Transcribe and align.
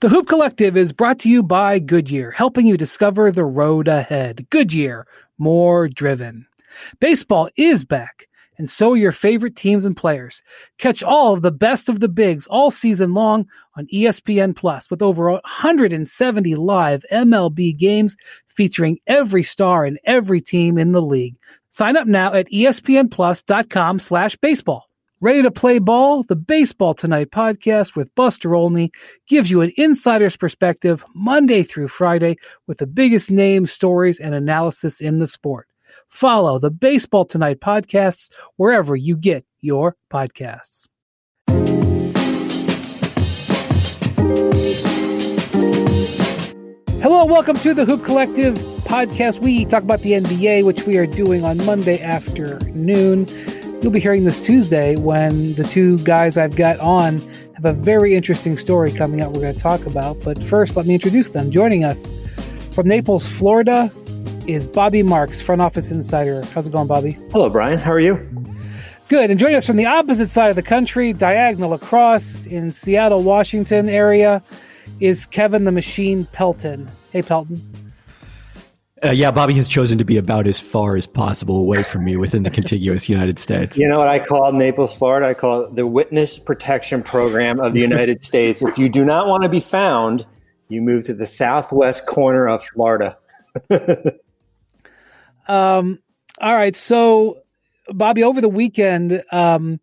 The 0.00 0.10
Hoop 0.10 0.28
Collective 0.28 0.76
is 0.76 0.92
brought 0.92 1.18
to 1.20 1.30
you 1.30 1.42
by 1.42 1.78
Goodyear, 1.78 2.30
helping 2.30 2.66
you 2.66 2.76
discover 2.76 3.32
the 3.32 3.46
road 3.46 3.88
ahead. 3.88 4.46
Goodyear, 4.50 5.06
more 5.38 5.88
driven. 5.88 6.46
Baseball 7.00 7.48
is 7.56 7.82
back, 7.82 8.28
and 8.58 8.68
so 8.68 8.92
are 8.92 8.96
your 8.98 9.10
favorite 9.10 9.56
teams 9.56 9.86
and 9.86 9.96
players. 9.96 10.42
Catch 10.76 11.02
all 11.02 11.32
of 11.32 11.40
the 11.40 11.50
best 11.50 11.88
of 11.88 12.00
the 12.00 12.10
bigs 12.10 12.46
all 12.48 12.70
season 12.70 13.14
long 13.14 13.46
on 13.74 13.86
ESPN 13.86 14.54
Plus 14.54 14.90
with 14.90 15.00
over 15.00 15.30
170 15.30 16.54
live 16.56 17.02
MLB 17.10 17.74
games 17.74 18.18
featuring 18.48 18.98
every 19.06 19.42
star 19.42 19.86
and 19.86 19.98
every 20.04 20.42
team 20.42 20.76
in 20.76 20.92
the 20.92 21.00
league. 21.00 21.36
Sign 21.70 21.96
up 21.96 22.06
now 22.06 22.34
at 22.34 22.50
espnplus.com 22.50 23.98
slash 24.00 24.36
baseball. 24.36 24.90
Ready 25.22 25.40
to 25.44 25.50
play 25.50 25.78
ball? 25.78 26.24
The 26.24 26.36
Baseball 26.36 26.92
Tonight 26.92 27.30
podcast 27.30 27.96
with 27.96 28.14
Buster 28.14 28.54
Olney 28.54 28.92
gives 29.26 29.50
you 29.50 29.62
an 29.62 29.72
insider's 29.78 30.36
perspective 30.36 31.02
Monday 31.14 31.62
through 31.62 31.88
Friday 31.88 32.36
with 32.66 32.76
the 32.76 32.86
biggest 32.86 33.30
names, 33.30 33.72
stories, 33.72 34.20
and 34.20 34.34
analysis 34.34 35.00
in 35.00 35.18
the 35.18 35.26
sport. 35.26 35.68
Follow 36.10 36.58
the 36.58 36.70
Baseball 36.70 37.24
Tonight 37.24 37.60
podcasts 37.60 38.28
wherever 38.56 38.94
you 38.94 39.16
get 39.16 39.46
your 39.62 39.96
podcasts. 40.12 40.84
Hello, 47.00 47.24
welcome 47.24 47.56
to 47.56 47.72
the 47.72 47.86
Hoop 47.86 48.04
Collective 48.04 48.58
podcast. 48.84 49.38
We 49.38 49.64
talk 49.64 49.82
about 49.82 50.02
the 50.02 50.12
NBA, 50.12 50.66
which 50.66 50.84
we 50.84 50.98
are 50.98 51.06
doing 51.06 51.42
on 51.42 51.64
Monday 51.64 52.02
afternoon. 52.02 53.24
You'll 53.86 53.92
be 53.92 54.00
hearing 54.00 54.24
this 54.24 54.40
Tuesday 54.40 54.96
when 54.96 55.54
the 55.54 55.62
two 55.62 55.96
guys 55.98 56.36
I've 56.36 56.56
got 56.56 56.80
on 56.80 57.20
have 57.54 57.64
a 57.64 57.72
very 57.72 58.16
interesting 58.16 58.58
story 58.58 58.90
coming 58.90 59.22
up 59.22 59.32
we're 59.32 59.42
going 59.42 59.54
to 59.54 59.60
talk 59.60 59.86
about. 59.86 60.20
But 60.22 60.42
first, 60.42 60.74
let 60.74 60.86
me 60.86 60.94
introduce 60.94 61.28
them. 61.28 61.52
Joining 61.52 61.84
us 61.84 62.12
from 62.72 62.88
Naples, 62.88 63.28
Florida, 63.28 63.92
is 64.48 64.66
Bobby 64.66 65.04
Marks, 65.04 65.40
front 65.40 65.62
office 65.62 65.92
insider. 65.92 66.44
How's 66.46 66.66
it 66.66 66.72
going, 66.72 66.88
Bobby? 66.88 67.12
Hello, 67.30 67.48
Brian. 67.48 67.78
How 67.78 67.92
are 67.92 68.00
you? 68.00 68.16
Good. 69.06 69.30
And 69.30 69.38
joining 69.38 69.54
us 69.54 69.66
from 69.66 69.76
the 69.76 69.86
opposite 69.86 70.30
side 70.30 70.50
of 70.50 70.56
the 70.56 70.64
country, 70.64 71.12
diagonal 71.12 71.72
across 71.72 72.44
in 72.46 72.72
Seattle, 72.72 73.22
Washington 73.22 73.88
area, 73.88 74.42
is 74.98 75.26
Kevin 75.26 75.62
the 75.62 75.70
Machine 75.70 76.24
Pelton. 76.32 76.90
Hey, 77.12 77.22
Pelton. 77.22 77.62
Uh, 79.04 79.10
yeah, 79.10 79.30
Bobby 79.30 79.52
has 79.54 79.68
chosen 79.68 79.98
to 79.98 80.04
be 80.04 80.16
about 80.16 80.46
as 80.46 80.58
far 80.58 80.96
as 80.96 81.06
possible 81.06 81.60
away 81.60 81.82
from 81.82 82.04
me 82.04 82.16
within 82.16 82.44
the 82.44 82.50
contiguous 82.50 83.10
United 83.10 83.38
States. 83.38 83.76
You 83.76 83.86
know 83.86 83.98
what 83.98 84.08
I 84.08 84.18
call 84.18 84.50
Naples, 84.52 84.96
Florida? 84.96 85.26
I 85.26 85.34
call 85.34 85.64
it 85.64 85.74
the 85.74 85.86
Witness 85.86 86.38
Protection 86.38 87.02
Program 87.02 87.60
of 87.60 87.74
the 87.74 87.80
United 87.80 88.24
States. 88.24 88.62
If 88.62 88.78
you 88.78 88.88
do 88.88 89.04
not 89.04 89.26
want 89.26 89.42
to 89.42 89.50
be 89.50 89.60
found, 89.60 90.24
you 90.68 90.80
move 90.80 91.04
to 91.04 91.14
the 91.14 91.26
southwest 91.26 92.06
corner 92.06 92.48
of 92.48 92.64
Florida. 92.64 93.18
um, 95.46 95.98
all 96.40 96.54
right. 96.54 96.74
So, 96.74 97.42
Bobby, 97.88 98.22
over 98.22 98.40
the 98.40 98.48
weekend, 98.48 99.22
um, 99.30 99.78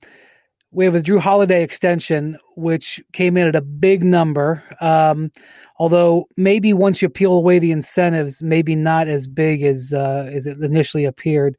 we 0.73 0.85
have 0.85 0.95
a 0.95 1.01
Jrue 1.01 1.19
Holiday 1.19 1.63
extension, 1.63 2.37
which 2.55 3.01
came 3.13 3.37
in 3.37 3.47
at 3.47 3.55
a 3.55 3.61
big 3.61 4.03
number. 4.03 4.63
Um, 4.81 5.31
although 5.77 6.27
maybe 6.35 6.73
once 6.73 7.01
you 7.01 7.09
peel 7.09 7.33
away 7.33 7.59
the 7.59 7.71
incentives, 7.71 8.41
maybe 8.41 8.75
not 8.75 9.07
as 9.07 9.27
big 9.27 9.63
as 9.63 9.93
uh, 9.93 10.29
as 10.33 10.47
it 10.47 10.59
initially 10.61 11.05
appeared. 11.05 11.55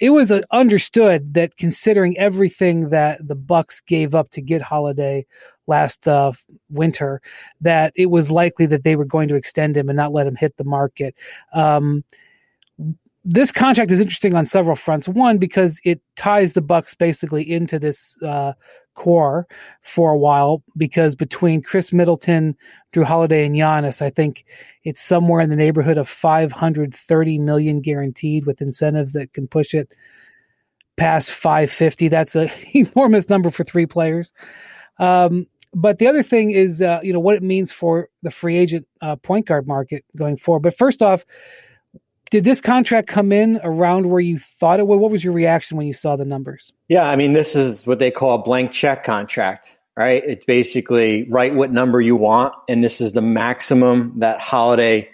It 0.00 0.10
was 0.10 0.30
uh, 0.30 0.42
understood 0.52 1.34
that 1.34 1.56
considering 1.56 2.16
everything 2.18 2.90
that 2.90 3.26
the 3.26 3.34
Bucks 3.34 3.80
gave 3.80 4.14
up 4.14 4.30
to 4.30 4.40
get 4.40 4.62
Holiday 4.62 5.26
last 5.66 6.06
uh, 6.06 6.32
winter, 6.70 7.20
that 7.60 7.92
it 7.96 8.06
was 8.06 8.30
likely 8.30 8.64
that 8.66 8.84
they 8.84 8.94
were 8.94 9.04
going 9.04 9.28
to 9.28 9.34
extend 9.34 9.76
him 9.76 9.88
and 9.88 9.96
not 9.96 10.12
let 10.12 10.26
him 10.26 10.36
hit 10.36 10.56
the 10.56 10.64
market. 10.64 11.16
Um, 11.52 12.04
this 13.24 13.52
contract 13.52 13.90
is 13.90 14.00
interesting 14.00 14.34
on 14.34 14.46
several 14.46 14.76
fronts. 14.76 15.08
One, 15.08 15.38
because 15.38 15.80
it 15.84 16.00
ties 16.16 16.52
the 16.52 16.60
Bucks 16.60 16.94
basically 16.94 17.50
into 17.50 17.78
this 17.78 18.20
uh, 18.22 18.52
core 18.94 19.46
for 19.82 20.10
a 20.10 20.18
while 20.18 20.62
because 20.76 21.14
between 21.14 21.62
Khris 21.62 21.92
Middleton, 21.92 22.56
Jrue 22.92 23.04
Holiday, 23.04 23.46
and 23.46 23.54
Giannis, 23.54 24.02
I 24.02 24.10
think 24.10 24.44
it's 24.84 25.00
somewhere 25.00 25.40
in 25.40 25.50
the 25.50 25.56
neighborhood 25.56 25.98
of 25.98 26.08
530 26.08 27.38
million 27.38 27.80
guaranteed 27.80 28.46
with 28.46 28.60
incentives 28.60 29.12
that 29.12 29.32
can 29.32 29.46
push 29.46 29.74
it 29.74 29.94
past 30.96 31.30
550. 31.30 32.08
That's 32.08 32.34
an 32.34 32.50
enormous 32.74 33.28
number 33.28 33.50
for 33.50 33.64
three 33.64 33.86
players. 33.86 34.32
Um, 34.98 35.46
but 35.74 35.98
the 35.98 36.06
other 36.06 36.22
thing 36.22 36.50
is, 36.50 36.82
uh, 36.82 36.98
you 37.02 37.12
know, 37.12 37.20
what 37.20 37.36
it 37.36 37.42
means 37.42 37.70
for 37.70 38.08
the 38.22 38.30
free 38.30 38.56
agent 38.56 38.86
uh, 39.00 39.16
point 39.16 39.46
guard 39.46 39.66
market 39.66 40.04
going 40.16 40.36
forward. 40.36 40.62
But 40.62 40.76
first 40.76 41.02
off, 41.02 41.24
did 42.30 42.44
this 42.44 42.60
contract 42.60 43.08
come 43.08 43.32
in 43.32 43.60
around 43.62 44.10
where 44.10 44.20
you 44.20 44.38
thought 44.38 44.80
it 44.80 44.86
would? 44.86 44.98
What 44.98 45.10
was 45.10 45.24
your 45.24 45.32
reaction 45.32 45.76
when 45.76 45.86
you 45.86 45.92
saw 45.92 46.16
the 46.16 46.24
numbers? 46.24 46.72
Yeah, 46.88 47.08
I 47.08 47.16
mean, 47.16 47.32
this 47.32 47.56
is 47.56 47.86
what 47.86 47.98
they 47.98 48.10
call 48.10 48.34
a 48.34 48.42
blank 48.42 48.72
check 48.72 49.04
contract, 49.04 49.78
right? 49.96 50.22
It's 50.26 50.44
basically 50.44 51.26
write 51.30 51.54
what 51.54 51.72
number 51.72 52.00
you 52.00 52.16
want, 52.16 52.54
and 52.68 52.82
this 52.84 53.00
is 53.00 53.12
the 53.12 53.22
maximum 53.22 54.14
that 54.20 54.40
Holiday 54.40 55.10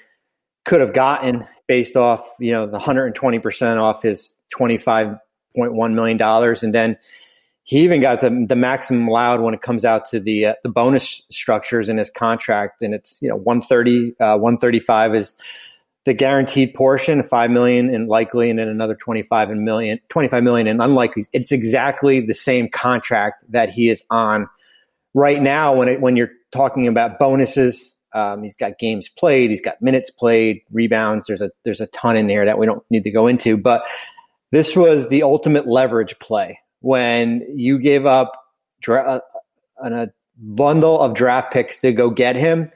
could 0.65 0.81
have 0.81 0.93
gotten 0.93 1.47
based 1.67 1.97
off, 1.97 2.29
you 2.39 2.53
know, 2.53 2.67
the 2.67 2.79
120% 2.79 3.81
off 3.81 4.03
his 4.03 4.37
$25.1 4.55 5.95
million. 5.95 6.21
And 6.21 6.75
then 6.75 6.99
he 7.65 7.81
even 7.81 8.01
got 8.01 8.21
the, 8.21 8.45
the 8.47 8.57
maximum 8.57 9.09
allowed 9.09 9.41
when 9.41 9.55
it 9.55 9.63
comes 9.63 9.85
out 9.85 10.05
to 10.11 10.21
the 10.21 10.47
uh, 10.47 10.55
the 10.63 10.69
bonus 10.69 11.23
structures 11.31 11.89
in 11.89 11.97
his 11.97 12.11
contract, 12.11 12.83
and 12.83 12.95
it's 12.95 13.19
you 13.23 13.29
know 13.29 13.37
130, 13.37 14.15
uh, 14.21 14.37
135 14.37 15.15
is 15.15 15.37
the 16.05 16.15
guaranteed 16.15 16.75
portion, 16.75 17.23
five 17.23 17.51
million 17.51 17.93
and 17.93 18.09
likely, 18.09 18.51
and 18.51 18.59
then 18.59 18.69
another 18.69 18.95
25 18.95 19.51
and 19.51 19.65
million, 19.65 19.99
25 20.11 20.43
million 20.43 20.67
and 20.67 20.83
unlikely. 20.83 21.25
It's 21.33 21.51
exactly 21.51 22.21
the 22.21 22.35
same 22.35 22.69
contract 22.69 23.45
that 23.51 23.71
he 23.71 23.89
is 23.89 24.05
on 24.11 24.49
right 25.15 25.41
now. 25.41 25.75
When 25.75 25.89
it, 25.89 26.01
when 26.01 26.17
you're 26.17 26.33
talking 26.53 26.87
about 26.89 27.19
bonuses, 27.19 27.97
um, 28.13 28.43
he's 28.43 28.55
got 28.55 28.79
games 28.79 29.09
played, 29.09 29.51
he's 29.51 29.63
got 29.63 29.81
minutes 29.81 30.11
played, 30.11 30.61
rebounds. 30.71 31.27
There's 31.27 31.43
a 31.43 31.51
there's 31.65 31.81
a 31.81 31.87
ton 31.89 32.17
in 32.17 32.27
there 32.27 32.45
that 32.45 32.59
we 32.59 32.67
don't 32.67 32.85
need 32.91 33.05
to 33.05 33.11
go 33.11 33.27
into, 33.27 33.57
but 33.57 33.85
this 34.53 34.77
was 34.77 35.09
the 35.09 35.23
ultimate 35.23 35.67
leverage 35.67 36.19
play 36.19 36.61
when 36.81 37.45
you 37.57 37.79
gave 37.79 38.05
up 38.05 38.39
dra- 38.81 39.23
uh, 39.83 39.89
a 39.91 40.11
bundle 40.37 41.01
of 41.01 41.15
draft 41.15 41.53
picks 41.53 41.79
to 41.79 41.93
go 41.93 42.11
get 42.11 42.37
him 42.37 42.71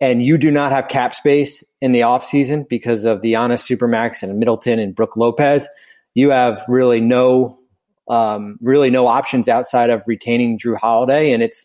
and 0.00 0.22
you 0.22 0.38
do 0.38 0.50
not 0.50 0.72
have 0.72 0.88
cap 0.88 1.14
space 1.14 1.62
in 1.80 1.92
the 1.92 2.00
offseason 2.00 2.68
because 2.68 3.04
of 3.04 3.22
the 3.22 3.34
Giannis 3.34 3.64
Supermax 3.66 4.22
and 4.22 4.38
Middleton 4.38 4.78
and 4.78 4.94
Brook 4.94 5.16
Lopez, 5.16 5.68
you 6.14 6.30
have 6.30 6.64
really 6.68 7.00
no 7.00 7.58
um, 8.08 8.58
really 8.60 8.90
no 8.90 9.06
options 9.06 9.48
outside 9.48 9.88
of 9.88 10.02
retaining 10.06 10.58
Jrue 10.58 10.76
Holiday, 10.76 11.32
and 11.32 11.42
it's 11.42 11.64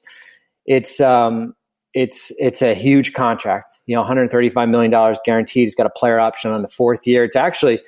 it's 0.65 0.99
um, 0.99 1.55
it's 1.93 2.31
it's 2.37 2.61
a 2.61 2.75
huge 2.75 3.13
contract. 3.13 3.73
You 3.87 3.95
know, 3.95 4.01
135 4.01 4.69
million 4.69 4.91
dollars 4.91 5.17
guaranteed. 5.25 5.65
He's 5.65 5.75
got 5.75 5.87
a 5.87 5.91
player 5.91 6.19
option 6.19 6.51
on 6.51 6.61
the 6.61 6.67
fourth 6.67 7.07
year. 7.07 7.23
It's 7.23 7.35
actually 7.35 7.81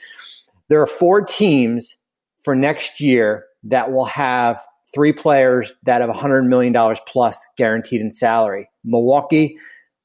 there 0.70 0.82
are 0.82 0.88
four 0.88 1.22
teams 1.22 1.96
for 2.42 2.56
next 2.56 3.00
year 3.00 3.46
that 3.64 3.92
will 3.92 4.06
have 4.06 4.60
three 4.94 5.14
players 5.14 5.74
that 5.84 6.02
have 6.02 6.10
100 6.10 6.44
million 6.44 6.74
dollars 6.74 7.00
plus 7.06 7.38
guaranteed 7.58 8.02
in 8.02 8.12
salary. 8.12 8.70
Milwaukee, 8.84 9.58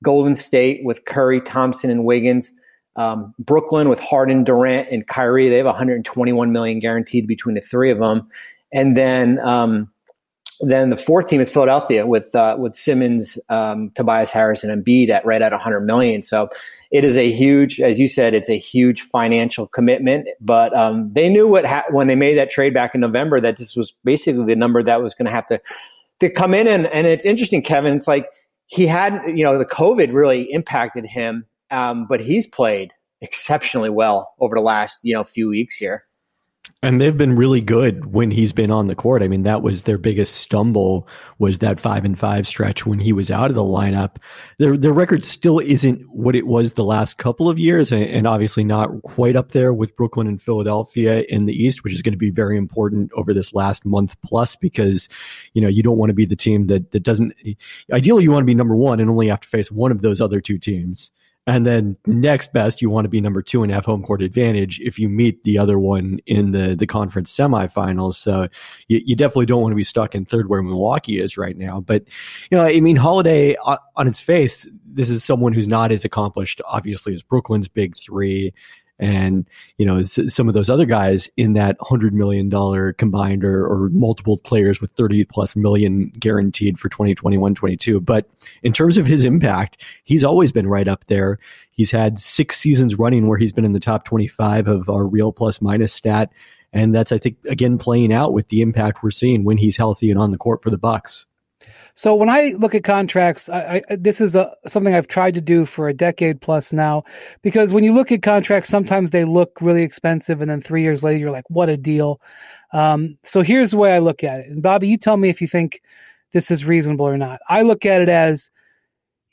Golden 0.02 0.36
State 0.36 0.84
with 0.84 1.04
Curry, 1.04 1.40
Thompson, 1.40 1.90
and 1.90 2.04
Wiggins. 2.04 2.52
Um, 2.96 3.34
Brooklyn 3.38 3.88
with 3.88 4.00
Harden, 4.00 4.44
Durant, 4.44 4.88
and 4.90 5.06
Kyrie. 5.06 5.48
They 5.48 5.56
have 5.56 5.66
121 5.66 6.52
million 6.52 6.78
guaranteed 6.78 7.26
between 7.26 7.54
the 7.54 7.62
three 7.62 7.90
of 7.90 7.98
them. 7.98 8.28
And 8.70 8.96
then 8.96 9.38
um, 9.40 9.90
then 10.62 10.90
the 10.90 10.96
fourth 10.96 11.26
team 11.26 11.40
is 11.40 11.50
Philadelphia 11.50 12.06
with 12.06 12.34
uh, 12.34 12.56
with 12.58 12.76
Simmons, 12.76 13.38
um, 13.48 13.90
Tobias 13.94 14.30
Harris, 14.30 14.62
and 14.62 14.84
Embiid 14.84 15.08
at 15.10 15.26
right 15.26 15.42
at 15.42 15.52
100 15.52 15.80
million. 15.80 16.22
So 16.22 16.48
it 16.90 17.04
is 17.04 17.16
a 17.16 17.30
huge, 17.30 17.80
as 17.80 17.98
you 17.98 18.06
said, 18.06 18.32
it's 18.32 18.48
a 18.48 18.58
huge 18.58 19.02
financial 19.02 19.66
commitment. 19.66 20.28
But 20.40 20.74
um, 20.76 21.12
they 21.12 21.28
knew 21.28 21.48
what 21.48 21.64
ha- 21.66 21.84
when 21.90 22.06
they 22.06 22.14
made 22.14 22.38
that 22.38 22.50
trade 22.50 22.72
back 22.72 22.94
in 22.94 23.00
November 23.00 23.40
that 23.40 23.56
this 23.56 23.74
was 23.74 23.92
basically 24.04 24.44
the 24.44 24.56
number 24.56 24.82
that 24.82 25.02
was 25.02 25.14
going 25.14 25.26
to 25.26 25.32
have 25.32 25.46
to 25.46 25.60
to 26.20 26.30
come 26.30 26.54
in. 26.54 26.68
And 26.68 26.86
and 26.86 27.06
it's 27.06 27.24
interesting, 27.24 27.62
Kevin. 27.62 27.96
It's 27.96 28.08
like 28.08 28.26
he 28.72 28.86
had, 28.86 29.20
you 29.26 29.44
know, 29.44 29.58
the 29.58 29.66
COVID 29.66 30.14
really 30.14 30.50
impacted 30.50 31.04
him, 31.04 31.44
um, 31.70 32.06
but 32.08 32.22
he's 32.22 32.46
played 32.46 32.90
exceptionally 33.20 33.90
well 33.90 34.32
over 34.40 34.54
the 34.54 34.62
last, 34.62 34.98
you 35.02 35.12
know, 35.14 35.22
few 35.22 35.50
weeks 35.50 35.76
here. 35.76 36.04
And 36.84 37.00
they've 37.00 37.16
been 37.16 37.36
really 37.36 37.60
good 37.60 38.12
when 38.12 38.32
he's 38.32 38.52
been 38.52 38.72
on 38.72 38.88
the 38.88 38.96
court. 38.96 39.22
I 39.22 39.28
mean, 39.28 39.42
that 39.42 39.62
was 39.62 39.84
their 39.84 39.98
biggest 39.98 40.34
stumble 40.36 41.06
was 41.38 41.58
that 41.58 41.78
five 41.78 42.04
and 42.04 42.18
five 42.18 42.46
stretch 42.46 42.84
when 42.84 42.98
he 42.98 43.12
was 43.12 43.30
out 43.30 43.50
of 43.50 43.54
the 43.54 43.62
lineup. 43.62 44.16
Their 44.58 44.76
their 44.76 44.92
record 44.92 45.24
still 45.24 45.60
isn't 45.60 46.02
what 46.10 46.34
it 46.34 46.46
was 46.46 46.72
the 46.72 46.84
last 46.84 47.18
couple 47.18 47.48
of 47.48 47.58
years, 47.58 47.92
and, 47.92 48.26
obviously 48.26 48.64
not 48.64 49.02
quite 49.02 49.36
up 49.36 49.52
there 49.52 49.72
with 49.72 49.94
Brooklyn 49.96 50.26
and 50.26 50.40
Philadelphia 50.40 51.24
in 51.28 51.44
the 51.44 51.54
East, 51.54 51.84
which 51.84 51.92
is 51.92 52.02
going 52.02 52.14
to 52.14 52.18
be 52.18 52.30
very 52.30 52.56
important 52.56 53.12
over 53.14 53.32
this 53.34 53.52
last 53.52 53.84
month 53.84 54.16
plus 54.24 54.56
because 54.56 55.08
you 55.54 55.62
know 55.62 55.68
you 55.68 55.82
don't 55.82 55.98
want 55.98 56.10
to 56.10 56.14
be 56.14 56.24
the 56.24 56.36
team 56.36 56.66
that 56.68 56.90
that 56.92 57.02
doesn't. 57.02 57.32
Ideally, 57.92 58.24
you 58.24 58.32
want 58.32 58.42
to 58.42 58.46
be 58.46 58.54
number 58.54 58.76
one 58.76 58.98
and 59.00 59.10
only 59.10 59.28
have 59.28 59.40
to 59.40 59.48
face 59.48 59.70
one 59.70 59.92
of 59.92 60.02
those 60.02 60.20
other 60.20 60.40
two 60.40 60.58
teams. 60.58 61.10
And 61.46 61.66
then 61.66 61.96
next 62.06 62.52
best, 62.52 62.80
you 62.80 62.88
want 62.88 63.04
to 63.04 63.08
be 63.08 63.20
number 63.20 63.42
two 63.42 63.64
and 63.64 63.72
have 63.72 63.84
home 63.84 64.04
court 64.04 64.22
advantage 64.22 64.78
if 64.80 64.96
you 64.96 65.08
meet 65.08 65.42
the 65.42 65.58
other 65.58 65.76
one 65.76 66.20
in 66.26 66.52
the, 66.52 66.76
the 66.76 66.86
conference 66.86 67.34
semifinals. 67.34 68.14
So 68.14 68.46
you, 68.86 69.00
you 69.04 69.16
definitely 69.16 69.46
don't 69.46 69.60
want 69.60 69.72
to 69.72 69.76
be 69.76 69.82
stuck 69.82 70.14
in 70.14 70.24
third 70.24 70.48
where 70.48 70.62
Milwaukee 70.62 71.18
is 71.18 71.36
right 71.36 71.56
now. 71.56 71.80
But, 71.80 72.04
you 72.50 72.58
know, 72.58 72.64
I 72.64 72.78
mean, 72.78 72.94
Holiday 72.94 73.56
uh, 73.64 73.78
on 73.96 74.06
its 74.06 74.20
face, 74.20 74.68
this 74.86 75.10
is 75.10 75.24
someone 75.24 75.52
who's 75.52 75.66
not 75.66 75.90
as 75.90 76.04
accomplished, 76.04 76.60
obviously, 76.64 77.12
as 77.12 77.24
Brooklyn's 77.24 77.66
big 77.66 77.96
three 77.96 78.52
and 79.02 79.46
you 79.76 79.84
know 79.84 80.02
some 80.02 80.48
of 80.48 80.54
those 80.54 80.70
other 80.70 80.86
guys 80.86 81.28
in 81.36 81.52
that 81.52 81.76
hundred 81.80 82.14
million 82.14 82.48
dollar 82.48 82.92
combined 82.92 83.44
or, 83.44 83.66
or, 83.66 83.90
multiple 83.90 84.38
players 84.38 84.80
with 84.80 84.90
30 84.92 85.24
plus 85.24 85.56
million 85.56 86.12
guaranteed 86.18 86.78
for 86.78 86.88
2021 86.88 87.54
22 87.54 88.00
but 88.00 88.26
in 88.62 88.72
terms 88.72 88.96
of 88.96 89.06
his 89.06 89.24
impact 89.24 89.82
he's 90.04 90.24
always 90.24 90.52
been 90.52 90.66
right 90.66 90.88
up 90.88 91.04
there. 91.06 91.38
He's 91.70 91.90
had 91.90 92.20
six 92.20 92.58
seasons 92.58 92.98
running 92.98 93.26
where 93.26 93.38
he's 93.38 93.52
been 93.52 93.64
in 93.64 93.72
the 93.72 93.80
top 93.80 94.04
25 94.04 94.68
of 94.68 94.88
our 94.88 95.06
real 95.06 95.32
plus 95.32 95.60
minus 95.60 95.92
stat. 95.92 96.30
And 96.74 96.94
that's 96.94 97.12
i 97.12 97.18
think 97.18 97.36
again 97.46 97.76
playing 97.76 98.14
out 98.14 98.32
with 98.32 98.48
the 98.48 98.62
impact 98.62 99.02
we're 99.02 99.10
seeing 99.10 99.44
when 99.44 99.58
he's 99.58 99.76
healthy 99.76 100.10
and 100.10 100.18
on 100.18 100.30
the 100.30 100.38
court 100.38 100.62
for 100.62 100.70
the 100.70 100.78
bucks 100.78 101.26
so 101.94 102.14
when 102.14 102.30
I 102.30 102.54
look 102.58 102.74
at 102.74 102.84
contracts, 102.84 103.48
I, 103.48 103.82
I, 103.88 103.96
this 103.96 104.20
is 104.20 104.34
a, 104.34 104.52
something 104.66 104.94
I've 104.94 105.08
tried 105.08 105.34
to 105.34 105.40
do 105.40 105.66
for 105.66 105.88
a 105.88 105.94
decade 105.94 106.40
plus 106.40 106.72
now, 106.72 107.04
because 107.42 107.72
when 107.72 107.84
you 107.84 107.92
look 107.92 108.10
at 108.10 108.22
contracts, 108.22 108.70
sometimes 108.70 109.10
they 109.10 109.24
look 109.24 109.58
really 109.60 109.82
expensive, 109.82 110.40
and 110.40 110.50
then 110.50 110.62
three 110.62 110.82
years 110.82 111.02
later, 111.02 111.18
you're 111.18 111.30
like, 111.30 111.48
"What 111.48 111.68
a 111.68 111.76
deal!" 111.76 112.20
Um, 112.72 113.18
so 113.24 113.42
here's 113.42 113.72
the 113.72 113.76
way 113.76 113.94
I 113.94 113.98
look 113.98 114.24
at 114.24 114.38
it, 114.38 114.48
and 114.48 114.62
Bobby, 114.62 114.88
you 114.88 114.96
tell 114.96 115.16
me 115.16 115.28
if 115.28 115.40
you 115.40 115.48
think 115.48 115.82
this 116.32 116.50
is 116.50 116.64
reasonable 116.64 117.06
or 117.06 117.18
not. 117.18 117.40
I 117.48 117.62
look 117.62 117.84
at 117.84 118.00
it 118.00 118.08
as 118.08 118.50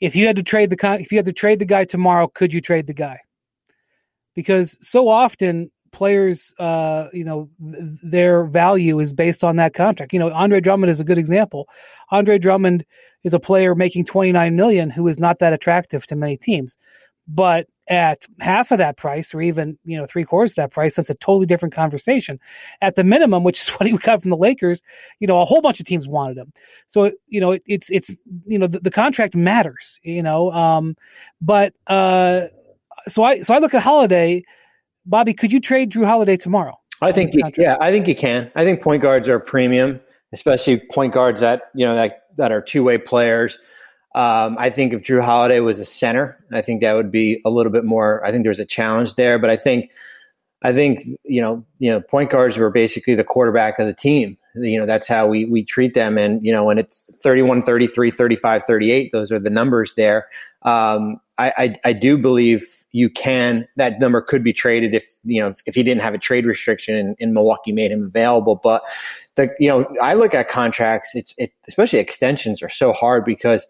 if 0.00 0.14
you 0.14 0.26
had 0.26 0.36
to 0.36 0.42
trade 0.42 0.70
the 0.70 0.76
con- 0.76 1.00
if 1.00 1.12
you 1.12 1.18
had 1.18 1.26
to 1.26 1.32
trade 1.32 1.58
the 1.58 1.64
guy 1.64 1.84
tomorrow, 1.84 2.28
could 2.28 2.52
you 2.52 2.60
trade 2.60 2.86
the 2.86 2.94
guy? 2.94 3.20
Because 4.34 4.76
so 4.80 5.08
often 5.08 5.70
players, 5.92 6.54
uh, 6.58 7.08
you 7.12 7.24
know, 7.24 7.48
th- 7.70 7.98
their 8.02 8.44
value 8.44 8.98
is 8.98 9.12
based 9.12 9.44
on 9.44 9.56
that 9.56 9.74
contract. 9.74 10.12
You 10.12 10.18
know, 10.18 10.30
Andre 10.30 10.60
Drummond 10.60 10.90
is 10.90 11.00
a 11.00 11.04
good 11.04 11.18
example. 11.18 11.68
Andre 12.10 12.38
Drummond 12.38 12.84
is 13.24 13.34
a 13.34 13.40
player 13.40 13.74
making 13.74 14.04
29 14.04 14.56
million 14.56 14.90
who 14.90 15.06
is 15.08 15.18
not 15.18 15.38
that 15.38 15.52
attractive 15.52 16.06
to 16.06 16.16
many 16.16 16.36
teams. 16.36 16.76
But 17.28 17.68
at 17.88 18.24
half 18.38 18.70
of 18.70 18.78
that 18.78 18.96
price, 18.96 19.34
or 19.34 19.42
even 19.42 19.76
you 19.84 19.98
know 19.98 20.06
three 20.06 20.24
quarters 20.24 20.52
of 20.52 20.56
that 20.56 20.70
price, 20.70 20.94
that's 20.94 21.10
a 21.10 21.14
totally 21.14 21.46
different 21.46 21.74
conversation. 21.74 22.40
At 22.80 22.94
the 22.94 23.04
minimum, 23.04 23.44
which 23.44 23.60
is 23.60 23.68
what 23.70 23.86
he 23.86 23.96
got 23.96 24.22
from 24.22 24.30
the 24.30 24.36
Lakers, 24.36 24.82
you 25.18 25.26
know, 25.26 25.40
a 25.40 25.44
whole 25.44 25.60
bunch 25.60 25.80
of 25.80 25.86
teams 25.86 26.08
wanted 26.08 26.38
him. 26.38 26.52
So 26.86 27.12
you 27.28 27.40
know, 27.40 27.52
it, 27.52 27.62
it's 27.66 27.90
it's 27.90 28.16
you 28.46 28.58
know 28.58 28.66
the, 28.66 28.80
the 28.80 28.90
contract 28.90 29.34
matters, 29.34 30.00
you 30.02 30.22
know. 30.22 30.50
Um, 30.52 30.96
but 31.40 31.74
uh, 31.88 32.46
so 33.08 33.22
I 33.22 33.42
so 33.42 33.54
I 33.54 33.58
look 33.58 33.74
at 33.74 33.82
Holiday 33.82 34.44
Bobby, 35.06 35.34
could 35.34 35.52
you 35.52 35.60
trade 35.60 35.90
Jrue 35.90 36.06
Holiday 36.06 36.36
tomorrow? 36.36 36.78
I 37.02 37.12
think 37.12 37.32
you, 37.32 37.42
yeah, 37.56 37.76
I 37.80 37.90
think 37.90 38.06
you 38.06 38.14
can. 38.14 38.50
I 38.54 38.64
think 38.64 38.82
point 38.82 39.02
guards 39.02 39.28
are 39.28 39.36
a 39.36 39.40
premium, 39.40 40.00
especially 40.32 40.82
point 40.92 41.14
guards 41.14 41.40
that 41.40 41.62
you 41.74 41.86
know 41.86 41.94
that 41.94 42.24
that 42.36 42.52
are 42.52 42.60
two 42.60 42.84
way 42.84 42.98
players. 42.98 43.58
Um, 44.14 44.56
I 44.58 44.70
think 44.70 44.92
if 44.92 45.02
Jrue 45.02 45.22
Holiday 45.22 45.60
was 45.60 45.78
a 45.78 45.84
center, 45.84 46.44
I 46.52 46.60
think 46.60 46.80
that 46.82 46.94
would 46.94 47.10
be 47.10 47.40
a 47.44 47.50
little 47.50 47.72
bit 47.72 47.84
more. 47.84 48.24
I 48.24 48.32
think 48.32 48.44
there's 48.44 48.60
a 48.60 48.66
challenge 48.66 49.14
there, 49.14 49.38
but 49.38 49.50
I 49.50 49.56
think 49.56 49.90
I 50.62 50.72
think 50.72 51.04
you 51.24 51.40
know 51.40 51.64
you 51.78 51.90
know 51.90 52.00
point 52.00 52.30
guards 52.30 52.58
were 52.58 52.70
basically 52.70 53.14
the 53.14 53.24
quarterback 53.24 53.78
of 53.78 53.86
the 53.86 53.94
team. 53.94 54.36
You 54.54 54.80
know 54.80 54.86
that's 54.86 55.08
how 55.08 55.26
we 55.26 55.44
we 55.44 55.64
treat 55.64 55.94
them, 55.94 56.18
and 56.18 56.42
you 56.42 56.52
know 56.52 56.64
when 56.64 56.78
it's 56.78 57.04
31, 57.22 57.62
33, 57.62 58.10
35, 58.10 58.64
38, 58.66 59.12
those 59.12 59.32
are 59.32 59.38
the 59.38 59.50
numbers 59.50 59.94
there. 59.94 60.28
Um, 60.62 61.20
I, 61.38 61.52
I 61.56 61.74
I 61.84 61.92
do 61.92 62.18
believe 62.18 62.66
you 62.92 63.08
can 63.08 63.68
that 63.76 64.00
number 64.00 64.20
could 64.20 64.42
be 64.42 64.52
traded 64.52 64.94
if 64.94 65.06
you 65.24 65.40
know 65.40 65.54
if 65.64 65.74
he 65.74 65.82
didn't 65.82 66.02
have 66.02 66.14
a 66.14 66.18
trade 66.18 66.44
restriction 66.44 66.96
and, 66.96 67.16
and 67.20 67.32
Milwaukee 67.32 67.72
made 67.72 67.92
him 67.92 68.04
available. 68.04 68.56
But 68.56 68.82
the 69.36 69.54
you 69.58 69.68
know 69.68 69.86
I 70.02 70.14
look 70.14 70.34
at 70.34 70.48
contracts, 70.48 71.14
it's 71.14 71.34
it, 71.38 71.52
especially 71.68 72.00
extensions 72.00 72.62
are 72.62 72.68
so 72.68 72.92
hard 72.92 73.24
because 73.24 73.66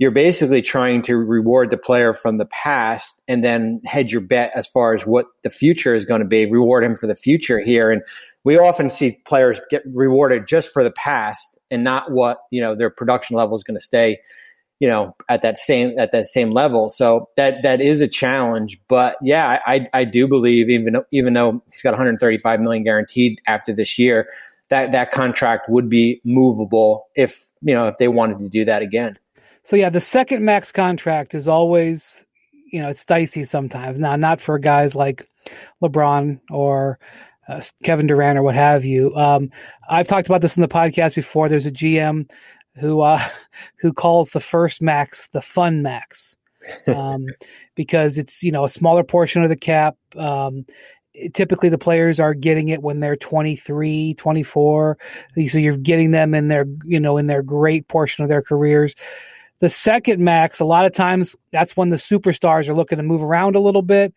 you're 0.00 0.10
basically 0.10 0.62
trying 0.62 1.02
to 1.02 1.14
reward 1.14 1.68
the 1.68 1.76
player 1.76 2.14
from 2.14 2.38
the 2.38 2.46
past 2.46 3.20
and 3.28 3.44
then 3.44 3.82
hedge 3.84 4.12
your 4.12 4.22
bet 4.22 4.50
as 4.54 4.66
far 4.66 4.94
as 4.94 5.04
what 5.04 5.26
the 5.42 5.50
future 5.50 5.94
is 5.94 6.06
going 6.06 6.22
to 6.22 6.26
be, 6.26 6.46
reward 6.46 6.82
him 6.82 6.96
for 6.96 7.06
the 7.06 7.14
future 7.14 7.60
here. 7.60 7.90
And 7.90 8.00
we 8.42 8.58
often 8.58 8.88
see 8.88 9.20
players 9.26 9.60
get 9.68 9.82
rewarded 9.84 10.48
just 10.48 10.72
for 10.72 10.82
the 10.82 10.90
past 10.90 11.58
and 11.70 11.84
not 11.84 12.10
what, 12.10 12.38
you 12.50 12.62
know, 12.62 12.74
their 12.74 12.88
production 12.88 13.36
level 13.36 13.54
is 13.54 13.62
going 13.62 13.76
to 13.76 13.84
stay 13.84 14.18
you 14.78 14.88
know 14.88 15.14
at 15.28 15.42
that 15.42 15.58
same 15.58 15.92
at 15.98 16.10
that 16.12 16.26
same 16.26 16.52
level. 16.52 16.88
So 16.88 17.28
that 17.36 17.62
that 17.64 17.82
is 17.82 18.00
a 18.00 18.08
challenge. 18.08 18.80
But 18.88 19.18
yeah 19.20 19.60
i 19.66 19.86
i 19.92 20.04
do 20.04 20.26
believe 20.26 20.70
even 20.70 20.96
even 21.12 21.34
though 21.34 21.62
he's 21.66 21.82
got 21.82 21.90
135 21.90 22.60
million 22.60 22.82
guaranteed 22.82 23.42
after 23.46 23.74
this 23.74 23.98
year 23.98 24.26
that 24.70 24.92
that 24.92 25.10
contract 25.10 25.68
would 25.68 25.90
be 25.90 26.22
movable 26.24 27.08
if 27.14 27.44
you 27.60 27.74
know 27.74 27.88
if 27.88 27.98
they 27.98 28.08
wanted 28.08 28.38
to 28.38 28.48
do 28.48 28.64
that 28.64 28.80
again 28.80 29.18
so 29.62 29.76
yeah 29.76 29.90
the 29.90 30.00
second 30.00 30.44
max 30.44 30.72
contract 30.72 31.34
is 31.34 31.48
always 31.48 32.24
you 32.72 32.80
know 32.80 32.88
it's 32.88 33.04
dicey 33.04 33.44
sometimes 33.44 33.98
now 33.98 34.16
not 34.16 34.40
for 34.40 34.58
guys 34.58 34.94
like 34.94 35.28
lebron 35.82 36.40
or 36.50 36.98
uh, 37.50 37.60
Kevin 37.82 38.06
Durant 38.06 38.38
or 38.38 38.42
what 38.42 38.54
have 38.54 38.84
you. 38.84 39.14
Um, 39.16 39.50
I've 39.88 40.06
talked 40.06 40.28
about 40.28 40.40
this 40.40 40.56
in 40.56 40.60
the 40.60 40.68
podcast 40.68 41.16
before. 41.16 41.48
There's 41.48 41.66
a 41.66 41.72
GM 41.72 42.30
who 42.76 43.00
uh, 43.00 43.22
who 43.80 43.92
calls 43.92 44.30
the 44.30 44.40
first 44.40 44.80
max 44.80 45.28
the 45.32 45.42
fun 45.42 45.82
max 45.82 46.36
um, 46.86 47.26
because 47.74 48.18
it's 48.18 48.42
you 48.42 48.52
know 48.52 48.64
a 48.64 48.68
smaller 48.68 49.04
portion 49.04 49.42
of 49.42 49.50
the 49.50 49.56
cap. 49.56 49.96
Um, 50.16 50.64
typically 51.34 51.68
the 51.68 51.76
players 51.76 52.20
are 52.20 52.34
getting 52.34 52.68
it 52.68 52.82
when 52.82 53.00
they're 53.00 53.16
23 53.16 54.14
24 54.14 54.96
so 55.48 55.58
you're 55.58 55.76
getting 55.76 56.12
them 56.12 56.34
in 56.34 56.46
their 56.46 56.64
you 56.84 57.00
know 57.00 57.18
in 57.18 57.26
their 57.26 57.42
great 57.42 57.88
portion 57.88 58.22
of 58.22 58.28
their 58.28 58.40
careers 58.40 58.94
the 59.60 59.70
second 59.70 60.22
max 60.22 60.60
a 60.60 60.64
lot 60.64 60.84
of 60.84 60.92
times 60.92 61.36
that's 61.52 61.76
when 61.76 61.90
the 61.90 61.96
superstars 61.96 62.68
are 62.68 62.74
looking 62.74 62.98
to 62.98 63.04
move 63.04 63.22
around 63.22 63.56
a 63.56 63.60
little 63.60 63.82
bit 63.82 64.12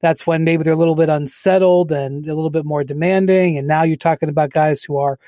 that's 0.00 0.26
when 0.26 0.44
maybe 0.44 0.62
they're 0.62 0.74
a 0.74 0.76
little 0.78 0.94
bit 0.94 1.08
unsettled 1.08 1.90
and 1.90 2.26
a 2.26 2.34
little 2.34 2.50
bit 2.50 2.64
more 2.64 2.84
demanding. 2.84 3.56
And 3.56 3.66
now 3.66 3.82
you're 3.82 3.96
talking 3.96 4.28
about 4.28 4.50
guys 4.50 4.82
who 4.82 4.98
are 4.98 5.18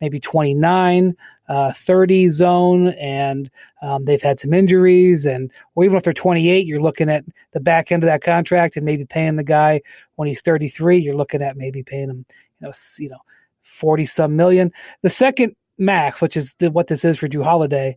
maybe 0.00 0.20
29, 0.20 1.16
uh, 1.48 1.72
30 1.72 2.28
zone, 2.28 2.88
and 2.88 3.50
um, 3.80 4.04
they've 4.04 4.20
had 4.20 4.38
some 4.38 4.52
injuries. 4.52 5.24
And 5.24 5.50
or 5.74 5.84
even 5.84 5.96
if 5.96 6.02
they're 6.02 6.12
28, 6.12 6.66
you're 6.66 6.80
looking 6.80 7.08
at 7.08 7.24
the 7.52 7.60
back 7.60 7.90
end 7.90 8.02
of 8.02 8.08
that 8.08 8.22
contract 8.22 8.76
and 8.76 8.84
maybe 8.84 9.06
paying 9.06 9.36
the 9.36 9.44
guy 9.44 9.80
when 10.16 10.28
he's 10.28 10.42
33. 10.42 10.98
You're 10.98 11.14
looking 11.14 11.42
at 11.42 11.56
maybe 11.56 11.82
paying 11.82 12.10
him, 12.10 12.26
you 12.60 12.66
know, 12.66 12.72
you 12.98 13.08
know, 13.08 13.20
40 13.62 14.06
some 14.06 14.36
million. 14.36 14.72
The 15.02 15.10
second 15.10 15.56
max, 15.78 16.20
which 16.20 16.36
is 16.36 16.54
what 16.60 16.88
this 16.88 17.04
is 17.04 17.18
for 17.18 17.28
Jrue 17.28 17.44
Holiday, 17.44 17.96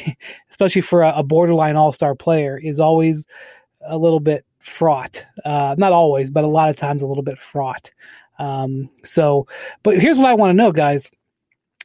especially 0.50 0.82
for 0.82 1.02
a, 1.02 1.12
a 1.16 1.22
borderline 1.22 1.76
all 1.76 1.92
star 1.92 2.14
player, 2.14 2.58
is 2.58 2.80
always 2.80 3.26
a 3.86 3.96
little 3.96 4.20
bit 4.20 4.44
fraught. 4.58 5.24
Uh, 5.44 5.74
not 5.78 5.92
always, 5.92 6.30
but 6.30 6.44
a 6.44 6.48
lot 6.48 6.68
of 6.68 6.76
times 6.76 7.02
a 7.02 7.06
little 7.06 7.22
bit 7.22 7.38
fraught. 7.38 7.92
Um, 8.38 8.90
so, 9.04 9.46
but 9.82 9.98
here's 9.98 10.18
what 10.18 10.26
I 10.26 10.34
want 10.34 10.50
to 10.50 10.54
know, 10.54 10.72
guys. 10.72 11.10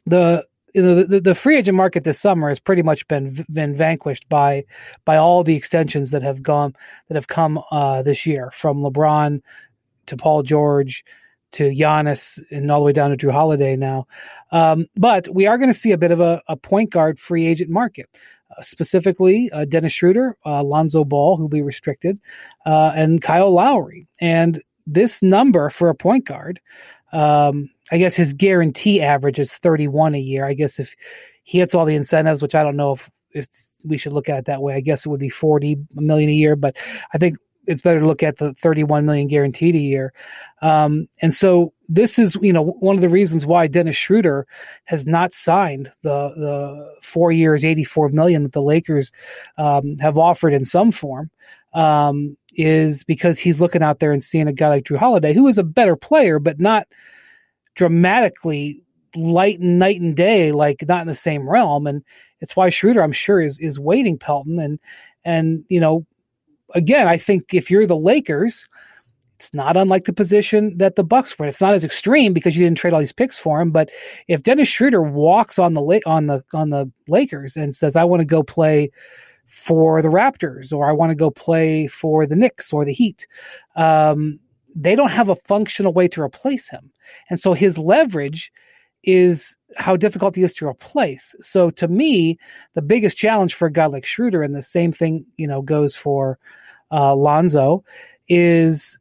The 0.06 0.46
the, 0.74 1.20
the 1.22 1.34
free 1.34 1.56
agent 1.56 1.76
market 1.76 2.04
this 2.04 2.20
summer 2.20 2.48
has 2.48 2.60
pretty 2.60 2.82
much 2.82 3.06
been 3.08 3.44
been 3.50 3.76
vanquished 3.76 4.28
by 4.28 4.64
by 5.04 5.16
all 5.16 5.42
the 5.42 5.56
extensions 5.56 6.10
that 6.10 6.22
have 6.22 6.42
gone 6.42 6.74
that 7.08 7.14
have 7.14 7.26
come 7.26 7.60
uh, 7.70 8.02
this 8.02 8.26
year 8.26 8.50
from 8.52 8.82
LeBron 8.82 9.40
to 10.06 10.16
Paul 10.16 10.42
George 10.42 11.04
to 11.52 11.70
Giannis 11.70 12.40
and 12.50 12.70
all 12.70 12.80
the 12.80 12.86
way 12.86 12.92
down 12.92 13.10
to 13.10 13.16
Jrue 13.16 13.32
Holiday 13.32 13.76
now. 13.76 14.06
Um, 14.52 14.86
but 14.96 15.28
we 15.32 15.46
are 15.46 15.58
going 15.58 15.70
to 15.70 15.74
see 15.74 15.92
a 15.92 15.98
bit 15.98 16.10
of 16.10 16.20
a, 16.20 16.42
a 16.48 16.56
point 16.56 16.90
guard 16.90 17.18
free 17.18 17.46
agent 17.46 17.70
market. 17.70 18.08
Uh, 18.56 18.62
specifically 18.62 19.50
uh, 19.52 19.66
Dennis 19.66 19.92
Schroeder, 19.92 20.34
uh, 20.46 20.62
Lonzo 20.62 21.04
Ball, 21.04 21.36
who'll 21.36 21.50
be 21.50 21.60
restricted, 21.60 22.18
uh, 22.64 22.92
and 22.96 23.20
Kyle 23.20 23.52
Lowry. 23.52 24.08
And 24.22 24.62
this 24.86 25.22
number 25.22 25.68
for 25.68 25.90
a 25.90 25.94
point 25.94 26.24
guard, 26.26 26.58
um, 27.12 27.68
I 27.92 27.98
guess 27.98 28.16
his 28.16 28.32
guarantee 28.32 29.02
average 29.02 29.38
is 29.38 29.52
31 29.52 30.14
a 30.14 30.18
year. 30.18 30.46
I 30.46 30.54
guess 30.54 30.78
if 30.78 30.96
he 31.42 31.58
hits 31.58 31.74
all 31.74 31.84
the 31.84 31.94
incentives, 31.94 32.40
which 32.40 32.54
I 32.54 32.62
don't 32.62 32.76
know 32.76 32.92
if, 32.92 33.10
if 33.32 33.46
we 33.84 33.98
should 33.98 34.14
look 34.14 34.30
at 34.30 34.38
it 34.38 34.44
that 34.46 34.62
way, 34.62 34.74
I 34.74 34.80
guess 34.80 35.04
it 35.04 35.10
would 35.10 35.20
be 35.20 35.28
40 35.28 35.76
million 35.92 36.30
a 36.30 36.34
year. 36.34 36.56
But 36.56 36.78
I 37.12 37.18
think 37.18 37.36
it's 37.68 37.82
better 37.82 38.00
to 38.00 38.06
look 38.06 38.22
at 38.22 38.38
the 38.38 38.54
31 38.54 39.06
million 39.06 39.28
guaranteed 39.28 39.74
a 39.74 39.78
year. 39.78 40.12
Um, 40.62 41.06
and 41.20 41.34
so 41.34 41.72
this 41.88 42.18
is, 42.18 42.36
you 42.40 42.52
know, 42.52 42.64
one 42.64 42.96
of 42.96 43.02
the 43.02 43.08
reasons 43.08 43.46
why 43.46 43.66
Dennis 43.66 43.94
Schroeder 43.94 44.46
has 44.84 45.06
not 45.06 45.32
signed 45.32 45.92
the 46.02 46.30
the 46.30 46.94
four 47.02 47.30
years, 47.30 47.64
84 47.64 48.08
million 48.08 48.42
that 48.42 48.52
the 48.52 48.62
Lakers 48.62 49.12
um, 49.58 49.96
have 50.00 50.18
offered 50.18 50.54
in 50.54 50.64
some 50.64 50.90
form. 50.90 51.30
Um, 51.74 52.36
is 52.54 53.04
because 53.04 53.38
he's 53.38 53.60
looking 53.60 53.82
out 53.82 54.00
there 54.00 54.10
and 54.10 54.24
seeing 54.24 54.48
a 54.48 54.52
guy 54.52 54.68
like 54.68 54.84
Jrue 54.84 54.96
Holiday, 54.96 55.34
who 55.34 55.46
is 55.48 55.58
a 55.58 55.62
better 55.62 55.96
player, 55.96 56.38
but 56.38 56.58
not 56.58 56.88
dramatically 57.74 58.82
light 59.14 59.60
and 59.60 59.78
night 59.78 60.00
and 60.00 60.16
day, 60.16 60.50
like 60.50 60.82
not 60.88 61.02
in 61.02 61.06
the 61.06 61.14
same 61.14 61.48
realm. 61.48 61.86
And 61.86 62.02
it's 62.40 62.56
why 62.56 62.70
Schroeder, 62.70 63.02
I'm 63.02 63.12
sure, 63.12 63.40
is 63.40 63.58
is 63.58 63.78
waiting 63.78 64.18
Pelton. 64.18 64.58
And 64.58 64.78
and 65.24 65.64
you 65.68 65.78
know, 65.78 66.06
again, 66.74 67.08
I 67.08 67.16
think 67.16 67.54
if 67.54 67.70
you're 67.70 67.86
the 67.86 67.96
Lakers, 67.96 68.66
it's 69.36 69.54
not 69.54 69.76
unlike 69.76 70.04
the 70.04 70.12
position 70.12 70.76
that 70.78 70.96
the 70.96 71.04
Bucks 71.04 71.38
were. 71.38 71.46
It's 71.46 71.60
not 71.60 71.74
as 71.74 71.84
extreme 71.84 72.32
because 72.32 72.56
you 72.56 72.64
didn't 72.64 72.78
trade 72.78 72.92
all 72.92 73.00
these 73.00 73.12
picks 73.12 73.38
for 73.38 73.60
him. 73.60 73.70
But 73.70 73.90
if 74.26 74.42
Dennis 74.42 74.68
Schroeder 74.68 75.02
walks 75.02 75.58
on 75.58 75.74
the 75.74 76.02
on 76.06 76.26
the 76.26 76.42
on 76.52 76.70
the 76.70 76.90
Lakers 77.06 77.56
and 77.56 77.74
says, 77.74 77.94
"I 77.94 78.04
want 78.04 78.20
to 78.20 78.26
go 78.26 78.42
play 78.42 78.90
for 79.48 80.02
the 80.02 80.08
Raptors 80.08 80.72
or 80.72 80.88
I 80.88 80.92
want 80.92 81.10
to 81.10 81.16
go 81.16 81.30
play 81.30 81.86
for 81.88 82.26
the 82.26 82.36
Knicks 82.36 82.72
or 82.72 82.84
the 82.84 82.92
Heat. 82.92 83.26
Um, 83.76 84.38
they 84.76 84.94
don't 84.94 85.10
have 85.10 85.30
a 85.30 85.36
functional 85.36 85.92
way 85.92 86.06
to 86.08 86.22
replace 86.22 86.68
him. 86.68 86.90
And 87.30 87.40
so 87.40 87.54
his 87.54 87.78
leverage 87.78 88.52
is 89.02 89.56
how 89.76 89.96
difficult 89.96 90.36
he 90.36 90.42
is 90.42 90.54
to 90.54 90.66
replace. 90.66 91.34
So 91.40 91.70
to 91.70 91.88
me, 91.88 92.38
the 92.74 92.82
biggest 92.82 93.16
challenge 93.16 93.54
for 93.54 93.66
a 93.66 93.72
guy 93.72 93.86
like 93.86 94.06
Schroeder, 94.06 94.42
and 94.42 94.54
the 94.54 94.62
same 94.62 94.92
thing, 94.92 95.26
you 95.36 95.46
know, 95.46 95.62
goes 95.62 95.94
for 95.94 96.38
uh, 96.90 97.14
Lonzo, 97.14 97.84
is 98.28 98.98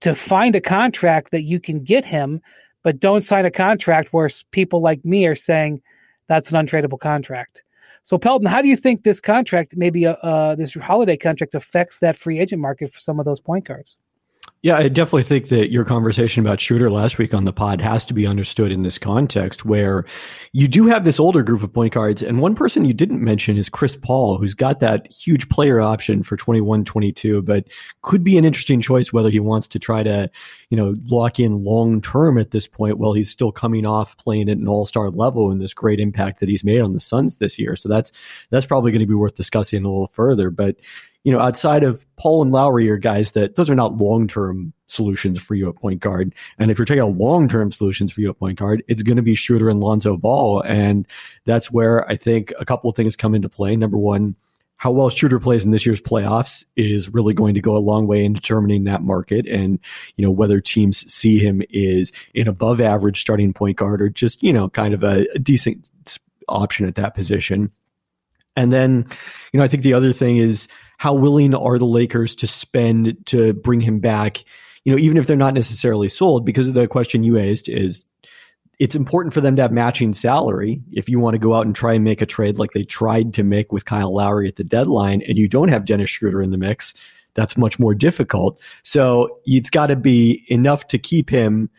to 0.00 0.14
find 0.14 0.54
a 0.56 0.60
contract 0.60 1.30
that 1.30 1.42
you 1.42 1.60
can 1.60 1.82
get 1.82 2.04
him, 2.04 2.40
but 2.82 3.00
don't 3.00 3.22
sign 3.22 3.44
a 3.44 3.50
contract 3.50 4.12
where 4.12 4.28
people 4.50 4.80
like 4.80 5.04
me 5.04 5.26
are 5.26 5.36
saying 5.36 5.80
that's 6.26 6.52
an 6.52 6.64
untradeable 6.64 6.98
contract. 6.98 7.62
So 8.04 8.18
Pelton, 8.18 8.48
how 8.48 8.62
do 8.62 8.68
you 8.68 8.76
think 8.76 9.02
this 9.02 9.20
contract, 9.20 9.76
maybe 9.76 10.06
uh, 10.06 10.14
uh, 10.14 10.54
this 10.56 10.74
holiday 10.74 11.16
contract, 11.16 11.54
affects 11.54 12.00
that 12.00 12.16
free 12.16 12.40
agent 12.40 12.60
market 12.60 12.92
for 12.92 12.98
some 12.98 13.20
of 13.20 13.24
those 13.24 13.40
point 13.40 13.64
guards? 13.66 13.96
Yeah, 14.62 14.76
I 14.76 14.88
definitely 14.88 15.24
think 15.24 15.48
that 15.48 15.72
your 15.72 15.84
conversation 15.84 16.40
about 16.40 16.60
Schroeder 16.60 16.88
last 16.88 17.18
week 17.18 17.34
on 17.34 17.46
the 17.46 17.52
pod 17.52 17.80
has 17.80 18.06
to 18.06 18.14
be 18.14 18.28
understood 18.28 18.70
in 18.70 18.84
this 18.84 18.96
context 18.96 19.64
where 19.64 20.04
you 20.52 20.68
do 20.68 20.86
have 20.86 21.04
this 21.04 21.18
older 21.18 21.42
group 21.42 21.64
of 21.64 21.72
point 21.72 21.92
guards. 21.94 22.22
And 22.22 22.38
one 22.38 22.54
person 22.54 22.84
you 22.84 22.94
didn't 22.94 23.24
mention 23.24 23.56
is 23.56 23.68
Chris 23.68 23.96
Paul, 23.96 24.38
who's 24.38 24.54
got 24.54 24.78
that 24.78 25.12
huge 25.12 25.48
player 25.48 25.80
option 25.80 26.22
for 26.22 26.36
21 26.36 26.84
22, 26.84 27.42
but 27.42 27.64
could 28.02 28.22
be 28.22 28.38
an 28.38 28.44
interesting 28.44 28.80
choice 28.80 29.12
whether 29.12 29.30
he 29.30 29.40
wants 29.40 29.66
to 29.66 29.80
try 29.80 30.04
to, 30.04 30.30
you 30.70 30.76
know, 30.76 30.94
lock 31.10 31.40
in 31.40 31.64
long 31.64 32.00
term 32.00 32.38
at 32.38 32.52
this 32.52 32.68
point 32.68 32.98
while 32.98 33.14
he's 33.14 33.30
still 33.30 33.50
coming 33.50 33.84
off 33.84 34.16
playing 34.16 34.48
at 34.48 34.58
an 34.58 34.68
all 34.68 34.86
star 34.86 35.10
level 35.10 35.50
and 35.50 35.60
this 35.60 35.74
great 35.74 35.98
impact 35.98 36.38
that 36.38 36.48
he's 36.48 36.62
made 36.62 36.80
on 36.80 36.92
the 36.92 37.00
Suns 37.00 37.34
this 37.36 37.58
year. 37.58 37.74
So 37.74 37.88
that's, 37.88 38.12
that's 38.50 38.66
probably 38.66 38.92
going 38.92 39.00
to 39.00 39.06
be 39.06 39.14
worth 39.14 39.34
discussing 39.34 39.84
a 39.84 39.88
little 39.88 40.06
further. 40.06 40.50
But 40.50 40.76
you 41.24 41.32
know, 41.32 41.40
outside 41.40 41.84
of 41.84 42.04
Paul 42.16 42.42
and 42.42 42.52
Lowry 42.52 42.90
are 42.90 42.96
guys 42.96 43.32
that 43.32 43.54
those 43.54 43.70
are 43.70 43.74
not 43.74 43.98
long 43.98 44.26
term 44.26 44.72
solutions 44.86 45.40
for 45.40 45.54
you 45.54 45.68
at 45.68 45.76
point 45.76 46.00
guard. 46.00 46.34
And 46.58 46.70
if 46.70 46.78
you're 46.78 46.84
taking 46.84 47.18
long 47.18 47.48
term 47.48 47.72
solutions 47.72 48.12
for 48.12 48.20
you 48.20 48.30
at 48.30 48.38
point 48.38 48.58
guard, 48.58 48.82
it's 48.88 49.02
going 49.02 49.16
to 49.16 49.22
be 49.22 49.34
Schroeder 49.34 49.70
and 49.70 49.80
Lonzo 49.80 50.16
Ball. 50.16 50.62
And 50.62 51.06
that's 51.44 51.70
where 51.70 52.08
I 52.10 52.16
think 52.16 52.52
a 52.58 52.64
couple 52.64 52.90
of 52.90 52.96
things 52.96 53.16
come 53.16 53.34
into 53.34 53.48
play. 53.48 53.76
Number 53.76 53.98
one, 53.98 54.34
how 54.76 54.90
well 54.90 55.10
Schroeder 55.10 55.38
plays 55.38 55.64
in 55.64 55.70
this 55.70 55.86
year's 55.86 56.00
playoffs 56.00 56.64
is 56.74 57.08
really 57.08 57.34
going 57.34 57.54
to 57.54 57.60
go 57.60 57.76
a 57.76 57.78
long 57.78 58.08
way 58.08 58.24
in 58.24 58.32
determining 58.32 58.82
that 58.84 59.00
market 59.00 59.46
and, 59.46 59.78
you 60.16 60.24
know, 60.24 60.30
whether 60.32 60.60
teams 60.60 61.10
see 61.12 61.38
him 61.38 61.62
is 61.70 62.10
an 62.34 62.48
above 62.48 62.80
average 62.80 63.20
starting 63.20 63.52
point 63.52 63.76
guard 63.76 64.02
or 64.02 64.08
just, 64.08 64.42
you 64.42 64.52
know, 64.52 64.68
kind 64.68 64.92
of 64.92 65.04
a, 65.04 65.24
a 65.36 65.38
decent 65.38 65.88
option 66.48 66.84
at 66.84 66.96
that 66.96 67.14
position. 67.14 67.70
And 68.56 68.72
then, 68.72 69.06
you 69.52 69.58
know, 69.58 69.64
I 69.64 69.68
think 69.68 69.82
the 69.82 69.94
other 69.94 70.12
thing 70.12 70.36
is 70.36 70.68
how 70.98 71.14
willing 71.14 71.54
are 71.54 71.78
the 71.78 71.86
Lakers 71.86 72.36
to 72.36 72.46
spend 72.46 73.16
to 73.26 73.54
bring 73.54 73.80
him 73.80 73.98
back? 73.98 74.44
You 74.84 74.92
know, 74.92 74.98
even 74.98 75.16
if 75.16 75.26
they're 75.26 75.36
not 75.36 75.54
necessarily 75.54 76.08
sold, 76.08 76.44
because 76.44 76.68
of 76.68 76.74
the 76.74 76.86
question 76.86 77.22
you 77.22 77.38
asked 77.38 77.68
is 77.68 78.04
it's 78.78 78.94
important 78.94 79.32
for 79.32 79.40
them 79.40 79.54
to 79.56 79.62
have 79.62 79.72
matching 79.72 80.12
salary. 80.12 80.82
If 80.90 81.08
you 81.08 81.20
want 81.20 81.34
to 81.34 81.38
go 81.38 81.54
out 81.54 81.66
and 81.66 81.74
try 81.74 81.94
and 81.94 82.02
make 82.02 82.20
a 82.20 82.26
trade 82.26 82.58
like 82.58 82.72
they 82.72 82.84
tried 82.84 83.32
to 83.34 83.44
make 83.44 83.72
with 83.72 83.84
Kyle 83.84 84.12
Lowry 84.12 84.48
at 84.48 84.56
the 84.56 84.64
deadline 84.64 85.22
and 85.22 85.36
you 85.36 85.46
don't 85.46 85.68
have 85.68 85.84
Dennis 85.84 86.10
Schroeder 86.10 86.42
in 86.42 86.50
the 86.50 86.58
mix, 86.58 86.92
that's 87.34 87.56
much 87.56 87.78
more 87.78 87.94
difficult. 87.94 88.60
So 88.82 89.38
it's 89.44 89.70
got 89.70 89.86
to 89.86 89.96
be 89.96 90.44
enough 90.48 90.88
to 90.88 90.98
keep 90.98 91.30
him 91.30 91.70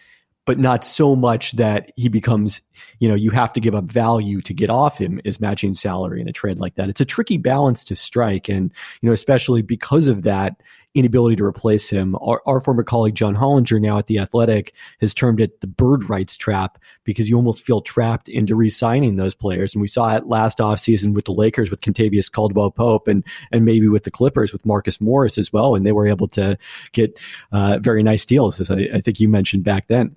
but 0.45 0.59
not 0.59 0.83
so 0.83 1.15
much 1.15 1.53
that 1.53 1.91
he 1.95 2.09
becomes, 2.09 2.61
you 2.99 3.07
know, 3.07 3.15
you 3.15 3.31
have 3.31 3.53
to 3.53 3.59
give 3.59 3.75
up 3.75 3.85
value 3.85 4.41
to 4.41 4.53
get 4.53 4.69
off 4.69 4.97
him 4.97 5.21
as 5.25 5.39
matching 5.39 5.73
salary 5.73 6.19
in 6.19 6.27
a 6.27 6.33
trade 6.33 6.59
like 6.59 6.75
that. 6.75 6.89
It's 6.89 7.01
a 7.01 7.05
tricky 7.05 7.37
balance 7.37 7.83
to 7.85 7.95
strike. 7.95 8.49
And, 8.49 8.71
you 9.01 9.07
know, 9.07 9.13
especially 9.13 9.61
because 9.61 10.07
of 10.07 10.23
that 10.23 10.61
inability 10.95 11.35
to 11.37 11.45
replace 11.45 11.89
him, 11.89 12.15
our, 12.21 12.41
our 12.45 12.59
former 12.59 12.83
colleague 12.83 13.15
John 13.15 13.35
Hollinger, 13.35 13.81
now 13.81 13.97
at 13.97 14.07
The 14.07 14.19
Athletic, 14.19 14.73
has 15.01 15.13
termed 15.13 15.39
it 15.39 15.61
the 15.61 15.67
bird 15.67 16.09
rights 16.09 16.35
trap 16.35 16.77
because 17.03 17.29
you 17.29 17.35
almost 17.35 17.61
feel 17.61 17.81
trapped 17.81 18.29
into 18.29 18.55
re 18.55 18.69
signing 18.69 19.15
those 19.15 19.33
players. 19.33 19.73
And 19.73 19.81
we 19.81 19.87
saw 19.87 20.15
it 20.15 20.27
last 20.27 20.59
offseason 20.59 21.13
with 21.13 21.25
the 21.25 21.31
Lakers 21.31 21.71
with 21.71 21.81
Kentavious 21.81 22.31
Caldwell 22.31 22.69
Pope 22.69 23.07
and, 23.07 23.23
and 23.51 23.65
maybe 23.65 23.87
with 23.87 24.03
the 24.03 24.11
Clippers 24.11 24.51
with 24.51 24.65
Marcus 24.65 25.01
Morris 25.01 25.37
as 25.37 25.51
well. 25.51 25.75
And 25.75 25.85
they 25.85 25.93
were 25.93 26.07
able 26.07 26.27
to 26.29 26.57
get 26.91 27.17
uh, 27.51 27.79
very 27.81 28.03
nice 28.03 28.25
deals, 28.25 28.61
as 28.61 28.69
I, 28.69 28.89
I 28.93 29.01
think 29.01 29.19
you 29.19 29.29
mentioned 29.29 29.63
back 29.63 29.87
then. 29.87 30.15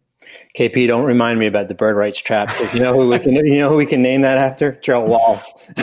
KP, 0.57 0.87
don't 0.87 1.05
remind 1.05 1.39
me 1.39 1.47
about 1.47 1.69
the 1.69 1.75
bird 1.75 1.97
rights 1.97 2.19
trap. 2.19 2.51
You 2.73 2.81
know 2.81 2.95
who 2.95 3.09
we 3.09 3.19
can, 3.19 3.35
you 3.47 3.59
know 3.59 3.69
who 3.69 3.77
we 3.77 3.87
can 3.87 4.03
name 4.03 4.23
that 4.23 4.39
after? 4.39 4.73
Gerald 4.81 5.09
Wallace. 5.09 5.53
uh, 5.77 5.83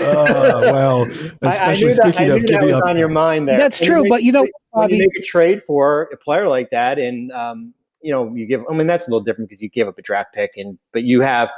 well, 0.74 1.08
I, 1.42 1.58
I, 1.58 1.76
knew 1.76 1.94
that, 1.94 2.20
I 2.20 2.26
knew 2.26 2.48
that 2.48 2.64
was 2.64 2.76
up. 2.76 2.86
on 2.86 2.98
your 2.98 3.10
mind 3.10 3.48
there. 3.48 3.58
That's 3.58 3.80
true, 3.80 4.04
but 4.08 4.24
you 4.24 4.32
know, 4.32 4.48
when 4.72 4.90
you 4.90 4.98
make 5.00 5.16
a 5.18 5.22
trade 5.22 5.62
for 5.64 6.10
a 6.12 6.18
player 6.18 6.48
like 6.48 6.70
that, 6.72 7.00
and 7.00 7.32
um, 7.32 7.74
you 8.02 8.12
know, 8.12 8.34
you 8.36 8.46
give. 8.46 8.64
I 8.70 8.74
mean, 8.74 8.88
that's 8.88 9.08
a 9.08 9.10
little 9.10 9.24
different 9.24 9.50
because 9.50 9.62
you 9.62 9.70
give 9.70 9.88
up 9.88 9.98
a 9.98 10.02
draft 10.02 10.34
pick, 10.34 10.52
and 10.58 10.78
but 10.92 11.04
you 11.04 11.22
have, 11.22 11.52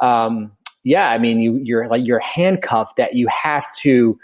um, 0.00 0.52
yeah, 0.82 1.10
I 1.10 1.18
mean, 1.18 1.40
you 1.40 1.60
you're 1.62 1.86
like 1.86 2.04
you're 2.04 2.20
handcuffed 2.20 2.96
that 2.96 3.14
you 3.14 3.28
have 3.28 3.72
to 3.76 4.18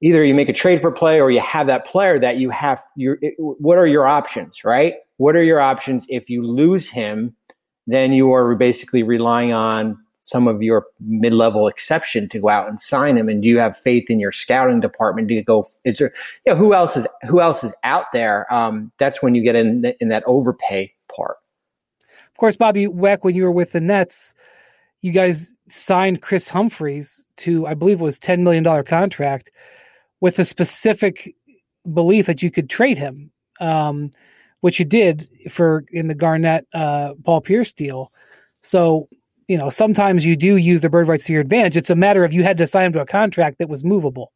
either 0.00 0.24
you 0.24 0.34
make 0.34 0.48
a 0.48 0.52
trade 0.52 0.80
for 0.80 0.88
a 0.88 0.92
player 0.92 1.22
or 1.22 1.30
you 1.30 1.40
have 1.40 1.66
that 1.68 1.84
player 1.86 2.18
that 2.18 2.38
you 2.38 2.50
have. 2.50 2.82
Your 2.96 3.18
what 3.38 3.78
are 3.78 3.86
your 3.86 4.06
options, 4.06 4.64
right? 4.64 4.94
What 5.18 5.36
are 5.36 5.44
your 5.44 5.60
options 5.60 6.06
if 6.08 6.28
you 6.30 6.44
lose 6.44 6.88
him? 6.88 7.36
Then 7.92 8.12
you 8.12 8.32
are 8.32 8.54
basically 8.54 9.02
relying 9.02 9.52
on 9.52 9.98
some 10.22 10.48
of 10.48 10.62
your 10.62 10.86
mid-level 11.00 11.68
exception 11.68 12.28
to 12.30 12.38
go 12.38 12.48
out 12.48 12.68
and 12.68 12.80
sign 12.80 13.18
him 13.18 13.28
and 13.28 13.42
do 13.42 13.48
you 13.48 13.58
have 13.58 13.76
faith 13.76 14.08
in 14.08 14.20
your 14.20 14.30
scouting 14.30 14.78
department 14.78 15.28
to 15.28 15.42
go 15.42 15.68
is 15.84 15.98
there 15.98 16.12
you 16.46 16.52
know, 16.52 16.56
who 16.56 16.72
else 16.72 16.96
is 16.96 17.06
who 17.28 17.40
else 17.40 17.62
is 17.64 17.74
out 17.84 18.06
there? 18.12 18.52
Um, 18.52 18.92
that's 18.98 19.20
when 19.20 19.34
you 19.34 19.42
get 19.42 19.56
in 19.56 19.92
in 20.00 20.08
that 20.08 20.22
overpay 20.26 20.92
part. 21.14 21.36
Of 22.00 22.36
course 22.38 22.56
bobby 22.56 22.86
Weck, 22.86 23.18
when 23.22 23.34
you 23.34 23.42
were 23.42 23.52
with 23.52 23.72
the 23.72 23.80
nets 23.80 24.34
you 25.00 25.12
guys 25.12 25.52
signed 25.68 26.22
Kris 26.22 26.48
Humphries 26.48 27.22
to 27.38 27.66
i 27.66 27.74
believe 27.74 28.00
it 28.00 28.04
was 28.04 28.18
$10 28.18 28.40
million 28.40 28.84
contract 28.84 29.50
with 30.20 30.38
a 30.38 30.44
specific 30.44 31.34
belief 31.92 32.26
that 32.26 32.42
you 32.42 32.50
could 32.50 32.70
trade 32.70 32.96
him. 32.96 33.30
Um, 33.60 34.12
which 34.62 34.78
you 34.78 34.84
did 34.84 35.28
for 35.50 35.84
in 35.92 36.08
the 36.08 36.14
Garnett 36.14 36.66
uh, 36.72 37.12
Paul 37.24 37.42
Pierce 37.42 37.72
deal. 37.72 38.10
So 38.62 39.08
you 39.48 39.58
know 39.58 39.68
sometimes 39.68 40.24
you 40.24 40.34
do 40.34 40.56
use 40.56 40.80
the 40.80 40.88
bird 40.88 41.08
rights 41.08 41.26
to 41.26 41.32
your 41.32 41.42
advantage. 41.42 41.76
It's 41.76 41.90
a 41.90 41.94
matter 41.94 42.24
of 42.24 42.32
you 42.32 42.42
had 42.42 42.58
to 42.58 42.66
sign 42.66 42.86
him 42.86 42.92
to 42.94 43.00
a 43.00 43.06
contract 43.06 43.58
that 43.58 43.68
was 43.68 43.84
movable. 43.84 44.32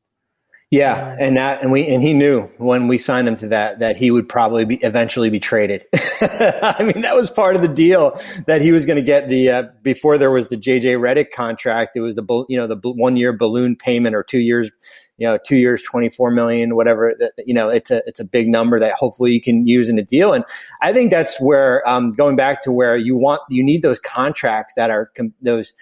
Yeah, 0.71 1.15
and 1.21 1.37
that 1.37 1.63
and 1.63 1.71
we 1.71 1.87
and 1.87 2.03
he 2.03 2.13
knew 2.13 2.43
when 2.59 2.89
we 2.89 2.99
signed 2.99 3.29
him 3.29 3.37
to 3.37 3.49
that 3.49 3.79
that 3.79 3.97
he 3.97 4.11
would 4.11 4.29
probably 4.29 4.65
be 4.65 4.77
eventually 4.77 5.31
be 5.31 5.39
traded. 5.39 5.85
I 6.21 6.83
mean, 6.83 7.03
that 7.03 7.15
was 7.15 7.31
part 7.31 7.55
of 7.55 7.63
the 7.63 7.69
deal 7.69 8.21
that 8.49 8.63
he 8.63 8.73
was 8.73 8.85
going 8.85 8.97
to 8.97 9.03
get 9.03 9.29
the 9.29 9.51
uh, 9.51 9.63
before 9.83 10.19
there 10.19 10.31
was 10.31 10.49
the 10.49 10.57
JJ 10.57 10.99
Redick 10.99 11.31
contract. 11.31 11.97
It 11.97 12.01
was 12.01 12.19
a 12.19 12.25
you 12.49 12.57
know 12.57 12.67
the 12.67 12.81
one 12.83 13.17
year 13.17 13.33
balloon 13.33 13.77
payment 13.77 14.17
or 14.17 14.25
two 14.25 14.41
years 14.41 14.73
you 15.19 15.27
know, 15.27 15.39
two 15.39 15.57
years, 15.57 15.83
24 15.83 16.31
million, 16.31 16.77
whatever, 16.77 17.15
that, 17.19 17.33
you 17.47 17.55
know, 17.55 17.71
it's 17.71 17.91
a, 17.91 18.03
it's 18.07 18.21
a 18.21 18.25
big 18.25 18.49
number 18.49 18.79
that 18.79 18.95
hopefully 18.95 19.33
you 19.33 19.41
can 19.41 19.67
use 19.67 19.89
in 19.89 19.99
a 19.99 20.03
deal. 20.03 20.33
And 20.33 20.45
I 20.83 20.93
think 20.93 21.11
that's 21.11 21.41
where, 21.41 21.87
um, 21.89 22.13
going 22.13 22.37
back 22.37 22.63
to 22.63 22.73
where 22.73 22.97
you 22.97 23.17
want, 23.17 23.41
you 23.49 23.65
need 23.65 23.83
those 23.83 23.99
contracts 23.99 24.75
that 24.75 24.91
are 24.91 25.11
com- 25.17 25.35
those, 25.41 25.73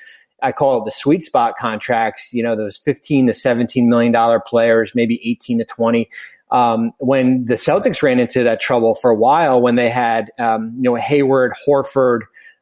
I 0.44 0.52
call 0.52 0.80
it 0.80 0.84
the 0.84 0.90
sweet 0.90 1.24
spot 1.24 1.54
contracts, 1.58 2.32
you 2.32 2.42
know, 2.42 2.54
those 2.54 2.76
15 2.76 3.28
to 3.28 3.32
17 3.32 3.88
million 3.88 4.12
dollar 4.12 4.38
players, 4.38 4.92
maybe 4.94 5.20
18 5.28 5.58
to 5.58 5.64
20. 5.64 6.08
Um, 6.50 6.92
when 6.98 7.46
the 7.46 7.54
Celtics 7.54 8.02
ran 8.02 8.20
into 8.20 8.44
that 8.44 8.60
trouble 8.60 8.94
for 8.94 9.10
a 9.10 9.14
while, 9.14 9.60
when 9.60 9.74
they 9.74 9.88
had, 9.88 10.30
um, 10.38 10.72
you 10.76 10.82
know, 10.82 10.94
Hayward, 10.94 11.54
Horford, 11.66 12.20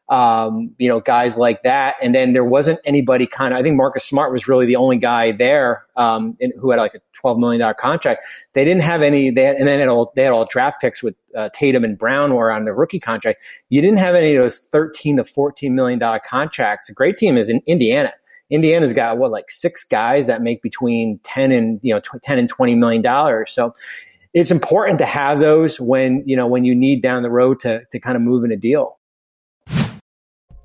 um, 0.09 0.75
you 0.79 0.89
know, 0.89 1.01
guys 1.01 1.37
like 1.37 1.63
that. 1.63 1.97
And 2.01 2.15
then 2.15 2.33
there 2.33 2.45
wasn't 2.45 2.79
anybody 2.85 3.27
kind 3.27 3.53
of, 3.53 3.59
I 3.59 3.63
think 3.63 3.77
Marcus 3.77 4.05
Smart 4.05 4.33
was 4.33 4.47
really 4.47 4.67
the 4.67 4.77
only 4.77 4.99
guy 4.99 5.33
there 5.33 5.85
um, 5.97 6.37
in, 6.39 6.53
who 6.59 6.71
had 6.71 6.79
like 6.79 6.95
a 6.95 7.01
twelve 7.23 7.39
million 7.39 7.61
dollar 7.61 7.75
contract. 7.75 8.27
They 8.53 8.65
didn't 8.65 8.83
have 8.83 9.01
any. 9.01 9.31
They 9.31 9.45
had, 9.45 9.57
and 9.57 9.67
then 9.67 9.89
all, 9.89 10.13
they 10.15 10.25
had 10.25 10.33
all 10.33 10.45
draft 10.45 10.81
picks 10.81 11.03
with 11.03 11.15
uh, 11.35 11.49
Tatum 11.55 11.85
and 11.85 11.97
Brown 11.97 12.35
were 12.35 12.53
on 12.53 12.67
the 12.67 12.75
rookie 12.75 13.01
contract. 13.01 13.43
You 13.71 13.81
didn't 13.81 13.99
have 13.99 14.15
any 14.15 14.35
of 14.35 14.43
those 14.43 14.59
thirteen 14.59 15.17
to 15.17 15.25
fourteen 15.25 15.75
million 15.75 15.99
dollar 15.99 16.21
contracts. 16.21 16.91
A 16.91 16.93
great 16.93 17.17
team 17.17 17.39
is 17.39 17.49
in 17.49 17.63
Indiana. 17.67 18.13
Indiana's 18.51 18.93
got 18.93 19.17
what 19.17 19.31
like 19.31 19.51
six 19.51 19.83
guys 19.83 20.27
that 20.27 20.43
make 20.43 20.61
between 20.61 21.19
ten 21.23 21.53
and 21.53 21.81
you 21.83 21.95
know 21.95 22.01
tw- 22.01 22.23
ten 22.23 22.39
and 22.39 22.49
twenty 22.49 22.75
million 22.75 23.01
dollars. 23.01 23.51
So 23.53 23.75
it's 24.35 24.51
important 24.51 24.99
to 24.99 25.07
have 25.07 25.41
those 25.41 25.81
when 25.81 26.23
you 26.27 26.37
know 26.37 26.47
when 26.47 26.65
you 26.65 26.75
need 26.75 27.03
down 27.03 27.23
the 27.23 27.31
road 27.31 27.61
to 27.61 27.83
to 27.91 27.99
kind 27.99 28.17
of 28.17 28.23
move 28.23 28.45
in 28.45 28.53
a 28.53 28.57
deal. 28.57 28.99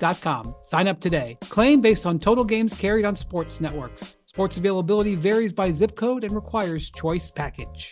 DirecTV 0.00 0.64
Sign 0.64 0.88
up 0.88 0.98
today. 0.98 1.38
Claim 1.42 1.80
based 1.80 2.06
on 2.06 2.18
total 2.18 2.44
games 2.44 2.74
carried 2.74 3.04
on 3.04 3.14
sports 3.14 3.60
networks. 3.60 4.16
Sports 4.26 4.56
availability 4.56 5.14
varies 5.14 5.52
by 5.52 5.70
zip 5.70 5.94
code 5.94 6.24
and 6.24 6.34
requires 6.34 6.90
choice 6.90 7.30
package. 7.30 7.90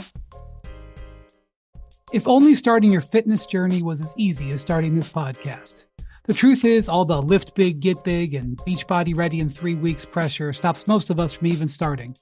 If 2.13 2.27
only 2.27 2.55
starting 2.55 2.91
your 2.91 3.03
fitness 3.03 3.45
journey 3.45 3.83
was 3.83 4.01
as 4.01 4.15
easy 4.17 4.51
as 4.53 4.63
starting 4.63 4.95
this 4.95 5.13
podcast. 5.13 5.85
The 6.25 6.35
truth 6.35 6.65
is, 6.65 6.89
all 6.89 7.05
the 7.05 7.21
lift 7.21 7.55
big, 7.55 7.81
get 7.81 8.03
big, 8.05 8.35
and 8.35 8.57
Beachbody 8.59 9.17
ready 9.17 9.41
in 9.41 9.51
three 9.51 9.75
weeks 9.75 10.05
pressure 10.05 10.53
stops 10.53 10.87
most 10.87 11.11
of 11.11 11.21
us 11.21 11.33
from 11.33 11.47
even 11.47 11.69
starting. 11.69 12.15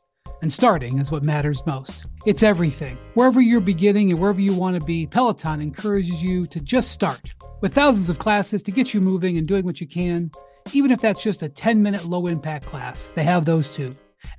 And 0.43 0.53
starting 0.53 0.99
is 0.99 1.11
what 1.11 1.25
matters 1.25 1.65
most. 1.67 2.07
It's 2.27 2.43
everything. 2.43 2.99
Wherever 3.15 3.41
you're 3.41 3.61
beginning 3.61 4.11
and 4.11 4.21
wherever 4.21 4.41
you 4.41 4.53
want 4.53 4.79
to 4.79 4.85
be, 4.85 5.07
Peloton 5.07 5.61
encourages 5.61 6.23
you 6.23 6.47
to 6.47 6.61
just 6.61 6.91
start. 6.91 7.33
With 7.63 7.75
thousands 7.75 8.09
of 8.09 8.19
classes 8.19 8.63
to 8.65 8.71
get 8.71 8.93
you 8.93 9.01
moving 9.01 9.39
and 9.39 9.49
doing 9.49 9.65
what 9.65 9.81
you 9.81 9.87
can, 9.87 10.31
even 10.73 10.91
if 10.91 11.01
that's 11.01 11.23
just 11.23 11.43
a 11.43 11.49
10 11.49 11.83
minute 11.83 12.05
low 12.05 12.27
impact 12.27 12.67
class, 12.67 13.11
they 13.15 13.25
have 13.25 13.45
those 13.45 13.69
too. 13.69 13.91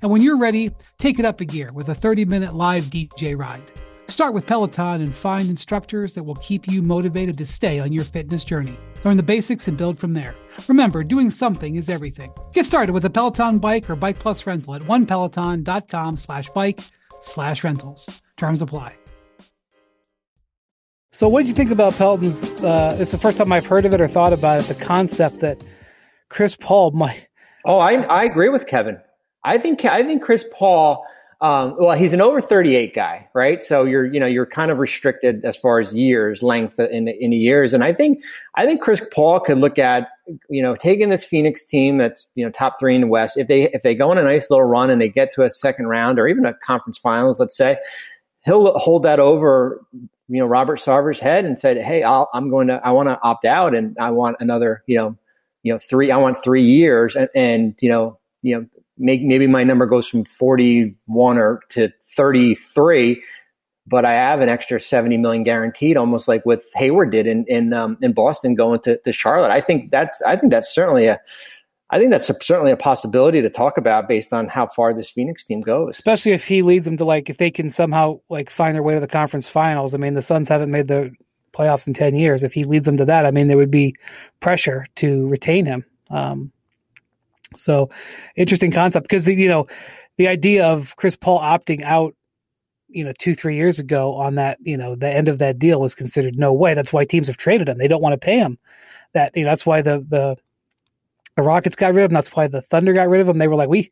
And 0.02 0.10
when 0.10 0.22
you're 0.22 0.38
ready, 0.38 0.70
take 0.98 1.18
it 1.18 1.24
up 1.24 1.40
a 1.40 1.44
gear 1.44 1.72
with 1.72 1.88
a 1.88 1.94
30 1.94 2.24
minute 2.24 2.54
live 2.54 2.84
DJ 2.84 3.36
ride. 3.36 3.70
Start 4.10 4.32
with 4.32 4.46
Peloton 4.46 5.02
and 5.02 5.14
find 5.14 5.50
instructors 5.50 6.14
that 6.14 6.22
will 6.22 6.34
keep 6.36 6.66
you 6.66 6.82
motivated 6.82 7.36
to 7.36 7.44
stay 7.44 7.78
on 7.78 7.92
your 7.92 8.04
fitness 8.04 8.42
journey. 8.42 8.76
Learn 9.04 9.18
the 9.18 9.22
basics 9.22 9.68
and 9.68 9.76
build 9.76 9.98
from 9.98 10.14
there. 10.14 10.34
Remember, 10.66 11.04
doing 11.04 11.30
something 11.30 11.76
is 11.76 11.90
everything. 11.90 12.32
Get 12.54 12.64
started 12.64 12.92
with 12.92 13.04
a 13.04 13.10
Peloton 13.10 13.58
bike 13.58 13.88
or 13.90 13.96
Bike 13.96 14.18
Plus 14.18 14.46
rental 14.46 14.74
at 14.74 14.82
onepeloton.com 14.82 16.16
slash 16.16 16.48
bike 16.50 16.80
slash 17.20 17.62
rentals. 17.62 18.22
Terms 18.38 18.62
apply. 18.62 18.94
So 21.12 21.28
what 21.28 21.42
did 21.42 21.48
you 21.48 21.54
think 21.54 21.70
about 21.70 21.92
Pelton's, 21.92 22.64
uh, 22.64 22.96
it's 22.98 23.12
the 23.12 23.18
first 23.18 23.36
time 23.36 23.52
I've 23.52 23.66
heard 23.66 23.84
of 23.84 23.92
it 23.92 24.00
or 24.00 24.08
thought 24.08 24.32
about 24.32 24.64
it, 24.64 24.68
the 24.68 24.82
concept 24.82 25.40
that 25.40 25.62
Chris 26.30 26.56
Paul 26.56 26.92
might... 26.92 27.28
Oh, 27.66 27.78
I, 27.78 27.92
I 28.02 28.24
agree 28.24 28.48
with 28.48 28.66
Kevin. 28.66 28.98
I 29.44 29.58
think 29.58 29.84
I 29.84 30.02
think 30.02 30.22
Chris 30.22 30.46
Paul– 30.54 31.04
um, 31.40 31.76
well, 31.78 31.96
he's 31.96 32.12
an 32.12 32.20
over 32.20 32.40
38 32.40 32.94
guy, 32.94 33.28
right? 33.32 33.62
So 33.62 33.84
you're, 33.84 34.04
you 34.04 34.18
know, 34.18 34.26
you're 34.26 34.46
kind 34.46 34.72
of 34.72 34.78
restricted 34.78 35.44
as 35.44 35.56
far 35.56 35.78
as 35.78 35.96
years, 35.96 36.42
length 36.42 36.80
in, 36.80 37.06
in 37.06 37.30
the 37.30 37.36
years. 37.36 37.72
And 37.72 37.84
I 37.84 37.92
think, 37.92 38.24
I 38.56 38.66
think 38.66 38.80
Chris 38.80 39.00
Paul 39.14 39.38
could 39.38 39.58
look 39.58 39.78
at, 39.78 40.08
you 40.48 40.60
know, 40.60 40.74
taking 40.74 41.10
this 41.10 41.24
Phoenix 41.24 41.62
team 41.62 41.98
that's, 41.98 42.26
you 42.34 42.44
know, 42.44 42.50
top 42.50 42.80
three 42.80 42.96
in 42.96 43.02
the 43.02 43.06
West. 43.06 43.38
If 43.38 43.46
they, 43.46 43.70
if 43.70 43.82
they 43.82 43.94
go 43.94 44.10
on 44.10 44.18
a 44.18 44.24
nice 44.24 44.50
little 44.50 44.64
run 44.64 44.90
and 44.90 45.00
they 45.00 45.08
get 45.08 45.32
to 45.34 45.44
a 45.44 45.50
second 45.50 45.86
round 45.86 46.18
or 46.18 46.26
even 46.26 46.44
a 46.44 46.54
conference 46.54 46.98
finals, 46.98 47.38
let's 47.38 47.56
say, 47.56 47.76
he'll 48.44 48.76
hold 48.76 49.04
that 49.04 49.20
over, 49.20 49.84
you 49.92 50.40
know, 50.40 50.46
Robert 50.46 50.80
Sarver's 50.80 51.20
head 51.20 51.44
and 51.44 51.56
said, 51.56 51.80
Hey, 51.80 52.02
i 52.02 52.24
am 52.34 52.50
going 52.50 52.66
to, 52.66 52.80
I 52.84 52.90
want 52.90 53.08
to 53.10 53.22
opt 53.22 53.44
out 53.44 53.76
and 53.76 53.96
I 54.00 54.10
want 54.10 54.38
another, 54.40 54.82
you 54.88 54.96
know, 54.96 55.16
you 55.62 55.72
know, 55.72 55.78
three, 55.78 56.10
I 56.10 56.16
want 56.16 56.42
three 56.42 56.64
years 56.64 57.14
and, 57.14 57.28
and, 57.34 57.74
you 57.80 57.90
know, 57.90 58.18
you 58.42 58.56
know, 58.56 58.66
make, 58.98 59.22
maybe 59.22 59.46
my 59.46 59.64
number 59.64 59.86
goes 59.86 60.08
from 60.08 60.24
41 60.24 61.38
or 61.38 61.60
to 61.70 61.90
33, 62.16 63.22
but 63.86 64.04
I 64.04 64.12
have 64.12 64.40
an 64.40 64.48
extra 64.48 64.80
70 64.80 65.16
million 65.16 65.42
guaranteed, 65.42 65.96
almost 65.96 66.28
like 66.28 66.44
what 66.44 66.60
Hayward 66.74 67.10
did 67.10 67.26
in, 67.26 67.44
in, 67.48 67.72
um, 67.72 67.96
in 68.02 68.12
Boston 68.12 68.54
going 68.54 68.80
to, 68.80 68.98
to 68.98 69.12
Charlotte. 69.12 69.50
I 69.50 69.60
think 69.60 69.90
that's, 69.90 70.20
I 70.22 70.36
think 70.36 70.52
that's 70.52 70.74
certainly 70.74 71.06
a, 71.06 71.18
I 71.90 71.98
think 71.98 72.10
that's 72.10 72.28
a, 72.28 72.36
certainly 72.42 72.72
a 72.72 72.76
possibility 72.76 73.40
to 73.40 73.48
talk 73.48 73.78
about 73.78 74.08
based 74.08 74.32
on 74.32 74.48
how 74.48 74.66
far 74.66 74.92
this 74.92 75.10
Phoenix 75.10 75.42
team 75.42 75.62
goes. 75.62 75.98
Especially 75.98 76.32
if 76.32 76.46
he 76.46 76.62
leads 76.62 76.84
them 76.84 76.98
to 76.98 77.04
like, 77.04 77.30
if 77.30 77.38
they 77.38 77.50
can 77.50 77.70
somehow 77.70 78.20
like 78.28 78.50
find 78.50 78.74
their 78.74 78.82
way 78.82 78.94
to 78.94 79.00
the 79.00 79.08
conference 79.08 79.48
finals. 79.48 79.94
I 79.94 79.98
mean, 79.98 80.14
the 80.14 80.22
Suns 80.22 80.48
haven't 80.48 80.70
made 80.70 80.88
the 80.88 81.12
playoffs 81.54 81.86
in 81.86 81.94
10 81.94 82.14
years. 82.14 82.44
If 82.44 82.52
he 82.52 82.64
leads 82.64 82.84
them 82.84 82.98
to 82.98 83.06
that, 83.06 83.24
I 83.24 83.30
mean, 83.30 83.48
there 83.48 83.56
would 83.56 83.70
be 83.70 83.96
pressure 84.40 84.86
to 84.96 85.26
retain 85.28 85.64
him. 85.64 85.84
Um, 86.10 86.52
so 87.54 87.90
interesting 88.36 88.70
concept 88.70 89.04
because 89.04 89.26
you 89.26 89.48
know 89.48 89.66
the 90.16 90.28
idea 90.28 90.66
of 90.66 90.96
Chris 90.96 91.16
Paul 91.16 91.40
opting 91.40 91.82
out, 91.82 92.14
you 92.88 93.04
know, 93.04 93.12
two 93.18 93.34
three 93.34 93.56
years 93.56 93.78
ago 93.78 94.14
on 94.14 94.34
that, 94.36 94.58
you 94.60 94.76
know, 94.76 94.94
the 94.96 95.08
end 95.08 95.28
of 95.28 95.38
that 95.38 95.58
deal 95.58 95.80
was 95.80 95.94
considered 95.94 96.36
no 96.36 96.52
way. 96.52 96.74
That's 96.74 96.92
why 96.92 97.04
teams 97.04 97.28
have 97.28 97.36
traded 97.36 97.68
him. 97.68 97.78
They 97.78 97.88
don't 97.88 98.02
want 98.02 98.14
to 98.14 98.24
pay 98.24 98.38
him. 98.38 98.58
That 99.14 99.36
you 99.36 99.44
know 99.44 99.50
that's 99.50 99.64
why 99.64 99.82
the 99.82 100.04
the 100.06 100.36
the 101.36 101.42
Rockets 101.42 101.76
got 101.76 101.94
rid 101.94 102.04
of 102.04 102.10
him. 102.10 102.14
That's 102.14 102.34
why 102.34 102.48
the 102.48 102.62
Thunder 102.62 102.92
got 102.92 103.08
rid 103.08 103.20
of 103.20 103.28
him. 103.28 103.38
They 103.38 103.48
were 103.48 103.54
like, 103.56 103.68
we 103.68 103.90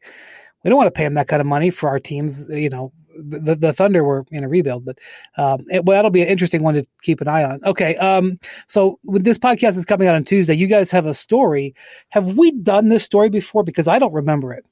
we 0.62 0.68
don't 0.68 0.76
want 0.76 0.88
to 0.88 0.98
pay 0.98 1.04
him 1.04 1.14
that 1.14 1.28
kind 1.28 1.40
of 1.40 1.46
money 1.46 1.70
for 1.70 1.88
our 1.88 2.00
teams. 2.00 2.48
You 2.48 2.70
know, 2.70 2.92
the, 3.18 3.54
the 3.54 3.72
Thunder 3.72 4.04
were 4.04 4.24
in 4.30 4.44
a 4.44 4.48
rebuild, 4.48 4.84
but 4.84 4.98
um, 5.36 5.64
it, 5.70 5.84
well, 5.84 5.96
that'll 5.96 6.10
be 6.10 6.22
an 6.22 6.28
interesting 6.28 6.62
one 6.62 6.74
to 6.74 6.86
keep 7.02 7.20
an 7.20 7.28
eye 7.28 7.44
on. 7.44 7.60
Okay, 7.64 7.96
um, 7.96 8.38
so 8.68 8.98
when 9.02 9.22
this 9.22 9.38
podcast 9.38 9.76
is 9.76 9.84
coming 9.84 10.08
out 10.08 10.14
on 10.14 10.24
Tuesday, 10.24 10.54
you 10.54 10.66
guys 10.66 10.90
have 10.90 11.06
a 11.06 11.14
story. 11.14 11.74
Have 12.10 12.36
we 12.36 12.52
done 12.52 12.88
this 12.88 13.04
story 13.04 13.28
before? 13.28 13.64
Because 13.64 13.88
I 13.88 13.98
don't 13.98 14.12
remember 14.12 14.52
it. 14.52 14.64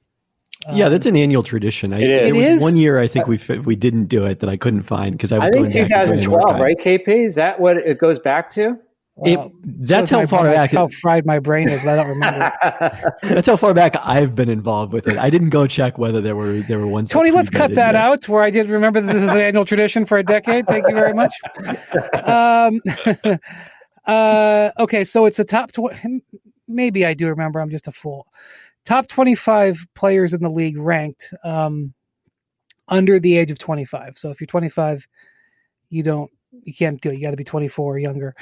Yeah, 0.73 0.89
that's 0.89 1.07
an 1.07 1.17
annual 1.17 1.43
tradition. 1.43 1.93
I, 1.93 2.01
it 2.01 2.11
is. 2.11 2.33
There 2.33 2.53
was 2.55 2.63
one 2.63 2.77
year 2.77 2.99
I 2.99 3.07
think 3.07 3.27
we 3.27 3.39
we 3.65 3.77
didn't 3.77 4.07
do 4.07 4.25
it 4.25 4.41
that 4.41 4.49
I 4.49 4.57
couldn't 4.57 4.83
find 4.85 5.13
because 5.13 5.31
I 5.31 5.39
was. 5.39 5.51
I 5.51 5.53
think 5.53 5.73
2012, 5.73 6.61
right? 6.61 6.77
KP 6.79 7.09
is 7.09 7.35
that 7.35 7.61
what 7.61 7.77
it 7.77 7.99
goes 7.99 8.19
back 8.19 8.51
to? 8.53 8.79
Well, 9.17 9.47
it, 9.47 9.87
that's 9.87 10.11
how 10.11 10.27
far 10.27 10.45
back 10.45 10.73
how 10.73 10.89
fried 10.89 11.25
my 11.25 11.39
brain 11.39 11.69
is. 11.69 11.87
I 11.87 11.95
don't 11.95 12.09
remember. 12.09 12.53
that's 13.23 13.47
how 13.47 13.57
far 13.57 13.73
back 13.73 13.95
I've 14.03 14.35
been 14.35 14.49
involved 14.49 14.93
with 14.93 15.07
it. 15.07 15.17
I 15.19 15.31
didn't 15.31 15.51
go 15.51 15.69
check 15.69 15.99
whether 15.99 16.21
there 16.21 16.35
were 16.35 16.63
there 16.63 16.81
were 16.81 16.89
ones. 16.89 17.11
Tony, 17.11 17.31
let's 17.31 17.49
cut 17.49 17.75
that 17.77 17.95
out. 17.95 18.29
Where 18.29 18.43
I 18.43 18.51
did 18.51 18.71
remember 18.71 19.01
that 19.01 19.13
this 19.13 19.23
is 19.23 19.29
an 19.29 19.39
annual 19.41 19.65
tradition 19.65 20.05
for 20.05 20.19
a 20.19 20.25
decade. 20.25 20.67
Thank 20.67 20.89
you 20.89 20.95
very 20.95 21.15
much. 21.15 21.33
Um, 22.25 22.81
uh, 24.07 24.71
okay, 24.81 25.05
so 25.05 25.27
it's 25.27 25.39
a 25.39 25.45
top 25.45 25.71
twenty. 25.71 26.25
Maybe 26.67 27.07
I 27.07 27.15
do 27.15 27.29
remember. 27.29 27.61
I'm 27.61 27.71
just 27.71 27.87
a 27.87 27.93
fool. 27.93 28.27
Top 28.85 29.07
twenty-five 29.07 29.87
players 29.95 30.35
in 30.35 30.43
the 30.43 30.51
league 30.51 30.77
ranked 30.77 31.33
um, 31.45 31.95
under 32.89 33.21
the 33.21 33.39
age 33.39 33.53
of 33.53 33.61
twenty-five. 33.61 34.19
So 34.19 34.31
if 34.31 34.41
you're 34.41 34.49
twenty-five, 34.49 35.07
you 35.89 36.03
don't 36.03 36.33
you 36.63 36.75
can't 36.75 37.01
do 37.01 37.11
it. 37.11 37.17
You 37.17 37.23
got 37.23 37.31
to 37.31 37.37
be 37.37 37.45
24 37.45 37.95
or 37.95 37.99
younger. 37.99 38.35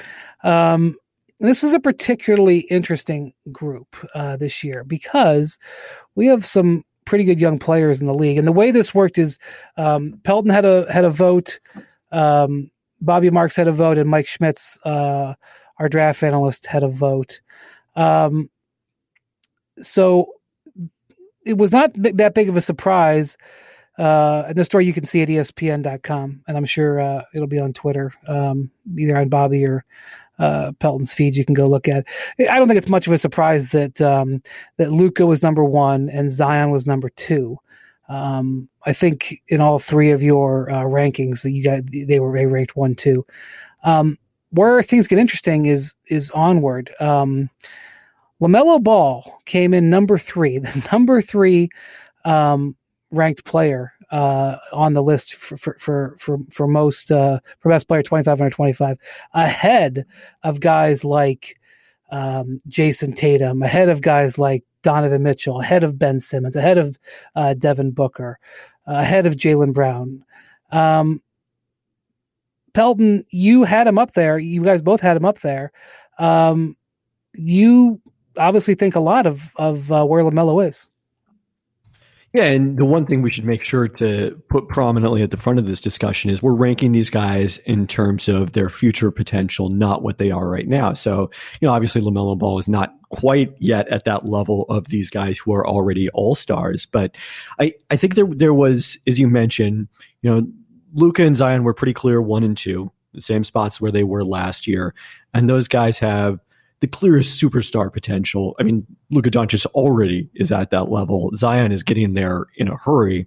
Um, 0.43 0.95
this 1.39 1.63
is 1.63 1.73
a 1.73 1.79
particularly 1.79 2.59
interesting 2.59 3.33
group 3.51 3.95
uh, 4.13 4.37
this 4.37 4.63
year 4.63 4.83
because 4.83 5.59
we 6.15 6.27
have 6.27 6.45
some 6.45 6.85
pretty 7.05 7.25
good 7.25 7.41
young 7.41 7.59
players 7.59 7.99
in 7.99 8.07
the 8.07 8.13
league. 8.13 8.37
And 8.37 8.47
the 8.47 8.53
way 8.53 8.71
this 8.71 8.93
worked 8.93 9.17
is 9.17 9.39
um, 9.77 10.19
Pelton 10.23 10.51
had 10.51 10.65
a 10.65 10.91
had 10.91 11.05
a 11.05 11.09
vote, 11.09 11.59
um, 12.11 12.71
Bobby 13.01 13.29
Marks 13.29 13.55
had 13.55 13.67
a 13.67 13.73
vote, 13.73 13.97
and 13.97 14.09
Mike 14.09 14.27
Schmitz, 14.27 14.77
uh, 14.85 15.33
our 15.77 15.89
draft 15.89 16.23
analyst, 16.23 16.65
had 16.65 16.83
a 16.83 16.87
vote. 16.87 17.41
Um, 17.95 18.49
so 19.81 20.33
it 21.45 21.57
was 21.57 21.71
not 21.71 21.93
th- 21.93 22.15
that 22.15 22.33
big 22.33 22.49
of 22.49 22.57
a 22.57 22.61
surprise 22.61 23.37
uh, 23.97 24.43
and 24.47 24.55
the 24.55 24.65
story 24.65 24.85
you 24.85 24.93
can 24.93 25.05
see 25.05 25.21
at 25.21 25.29
ESPN.com, 25.29 26.43
and 26.47 26.57
I'm 26.57 26.65
sure 26.65 26.99
uh, 26.99 27.23
it'll 27.33 27.47
be 27.47 27.59
on 27.59 27.73
Twitter, 27.73 28.11
um, 28.27 28.71
either 28.97 29.17
on 29.17 29.29
Bobby 29.29 29.65
or 29.65 29.85
uh, 30.39 30.71
Pelton's 30.79 31.13
feeds. 31.13 31.37
You 31.37 31.45
can 31.45 31.53
go 31.53 31.67
look 31.67 31.87
at. 31.87 32.05
I 32.39 32.57
don't 32.57 32.67
think 32.67 32.79
it's 32.79 32.89
much 32.89 33.05
of 33.05 33.13
a 33.13 33.17
surprise 33.17 33.71
that 33.71 34.01
um, 34.01 34.41
that 34.77 34.91
Luka 34.91 35.25
was 35.25 35.43
number 35.43 35.63
one 35.63 36.09
and 36.09 36.31
Zion 36.31 36.71
was 36.71 36.87
number 36.87 37.09
two. 37.09 37.57
Um, 38.09 38.67
I 38.85 38.93
think 38.93 39.41
in 39.47 39.61
all 39.61 39.79
three 39.79 40.11
of 40.11 40.21
your 40.21 40.69
uh, 40.69 40.83
rankings 40.83 41.43
that 41.43 41.51
you 41.51 41.63
got, 41.63 41.83
they 41.91 42.19
were 42.19 42.35
they 42.35 42.45
ranked 42.45 42.75
one, 42.75 42.95
two. 42.95 43.25
Um, 43.83 44.17
where 44.49 44.81
things 44.81 45.07
get 45.07 45.19
interesting 45.19 45.67
is 45.67 45.93
is 46.07 46.31
onward. 46.31 46.93
Um, 46.99 47.49
LaMelo 48.41 48.83
Ball 48.83 49.39
came 49.45 49.73
in 49.73 49.89
number 49.89 50.17
three, 50.17 50.57
the 50.59 50.89
number 50.91 51.21
three 51.21 51.69
um, 52.25 52.75
ranked 53.13 53.45
player 53.45 53.93
uh, 54.11 54.57
on 54.73 54.93
the 54.93 55.03
list 55.03 55.35
for 55.35 55.57
for 55.57 55.77
for 55.79 56.15
for, 56.19 56.39
for 56.49 56.67
most 56.67 57.11
uh, 57.11 57.39
for 57.59 57.69
best 57.69 57.87
player 57.87 58.03
25 58.03 58.41
under 58.41 58.53
25, 58.53 58.97
ahead 59.33 60.05
of 60.43 60.59
guys 60.59 61.05
like 61.05 61.59
um, 62.11 62.59
Jayson 62.67 63.15
Tatum, 63.15 63.63
ahead 63.63 63.89
of 63.89 64.01
guys 64.01 64.37
like 64.37 64.63
Donovan 64.81 65.23
Mitchell, 65.23 65.61
ahead 65.61 65.83
of 65.83 65.97
Ben 65.97 66.19
Simmons, 66.19 66.55
ahead 66.55 66.77
of 66.77 66.99
uh, 67.35 67.53
Devin 67.53 67.91
Booker, 67.91 68.39
ahead 68.85 69.25
of 69.25 69.35
Jaylen 69.35 69.73
Brown. 69.73 70.23
Um, 70.71 71.21
Pelton, 72.73 73.23
you 73.29 73.63
had 73.63 73.87
him 73.87 73.99
up 73.99 74.13
there. 74.13 74.39
You 74.39 74.63
guys 74.63 74.81
both 74.81 74.99
had 74.99 75.15
him 75.15 75.25
up 75.25 75.41
there. 75.41 75.71
Um, 76.17 76.75
you 77.33 78.01
obviously 78.37 78.75
think 78.75 78.95
a 78.95 78.99
lot 78.99 79.25
of 79.25 79.51
of 79.55 79.91
uh, 79.91 80.05
where 80.05 80.23
Lamelo 80.23 80.67
is. 80.67 80.87
Yeah, 82.33 82.45
and 82.45 82.79
the 82.79 82.85
one 82.85 83.05
thing 83.05 83.21
we 83.21 83.31
should 83.31 83.45
make 83.45 83.63
sure 83.63 83.87
to 83.87 84.41
put 84.49 84.67
prominently 84.67 85.21
at 85.21 85.29
the 85.29 85.37
front 85.37 85.59
of 85.59 85.67
this 85.67 85.79
discussion 85.79 86.31
is 86.31 86.41
we're 86.41 86.55
ranking 86.55 86.91
these 86.91 87.11
guys 87.11 87.59
in 87.59 87.85
terms 87.85 88.27
of 88.27 88.53
their 88.53 88.69
future 88.69 89.11
potential, 89.11 89.69
not 89.69 90.01
what 90.01 90.17
they 90.17 90.31
are 90.31 90.49
right 90.49 90.67
now. 90.67 90.93
So, 90.93 91.29
you 91.61 91.67
know, 91.67 91.73
obviously 91.73 92.01
LaMelo 92.01 92.35
Ball 92.35 92.57
is 92.57 92.67
not 92.67 92.91
quite 93.09 93.53
yet 93.59 93.87
at 93.89 94.05
that 94.05 94.25
level 94.25 94.65
of 94.67 94.87
these 94.87 95.11
guys 95.11 95.37
who 95.37 95.53
are 95.53 95.67
already 95.67 96.09
all 96.09 96.33
stars. 96.33 96.87
But 96.87 97.15
I, 97.59 97.75
I 97.91 97.97
think 97.97 98.15
there 98.15 98.25
there 98.25 98.53
was, 98.53 98.97
as 99.05 99.19
you 99.19 99.27
mentioned, 99.27 99.87
you 100.23 100.31
know, 100.31 100.47
Luka 100.95 101.23
and 101.23 101.37
Zion 101.37 101.63
were 101.63 101.75
pretty 101.75 101.93
clear 101.93 102.19
one 102.19 102.43
and 102.43 102.57
two, 102.57 102.91
the 103.13 103.21
same 103.21 103.43
spots 103.43 103.79
where 103.79 103.91
they 103.91 104.03
were 104.03 104.25
last 104.25 104.65
year. 104.65 104.95
And 105.35 105.47
those 105.47 105.67
guys 105.67 105.99
have 105.99 106.39
the 106.83 106.87
clearest 106.89 107.41
superstar 107.41 107.89
potential. 107.89 108.57
I 108.59 108.63
mean, 108.63 108.85
Luka 109.09 109.31
Doncic 109.31 109.65
already 109.67 110.29
is 110.35 110.51
at 110.51 110.71
that 110.71 110.89
level. 110.89 111.31
Zion 111.33 111.71
is 111.71 111.81
getting 111.81 112.13
there 112.13 112.47
in 112.57 112.67
a 112.67 112.75
hurry. 112.75 113.25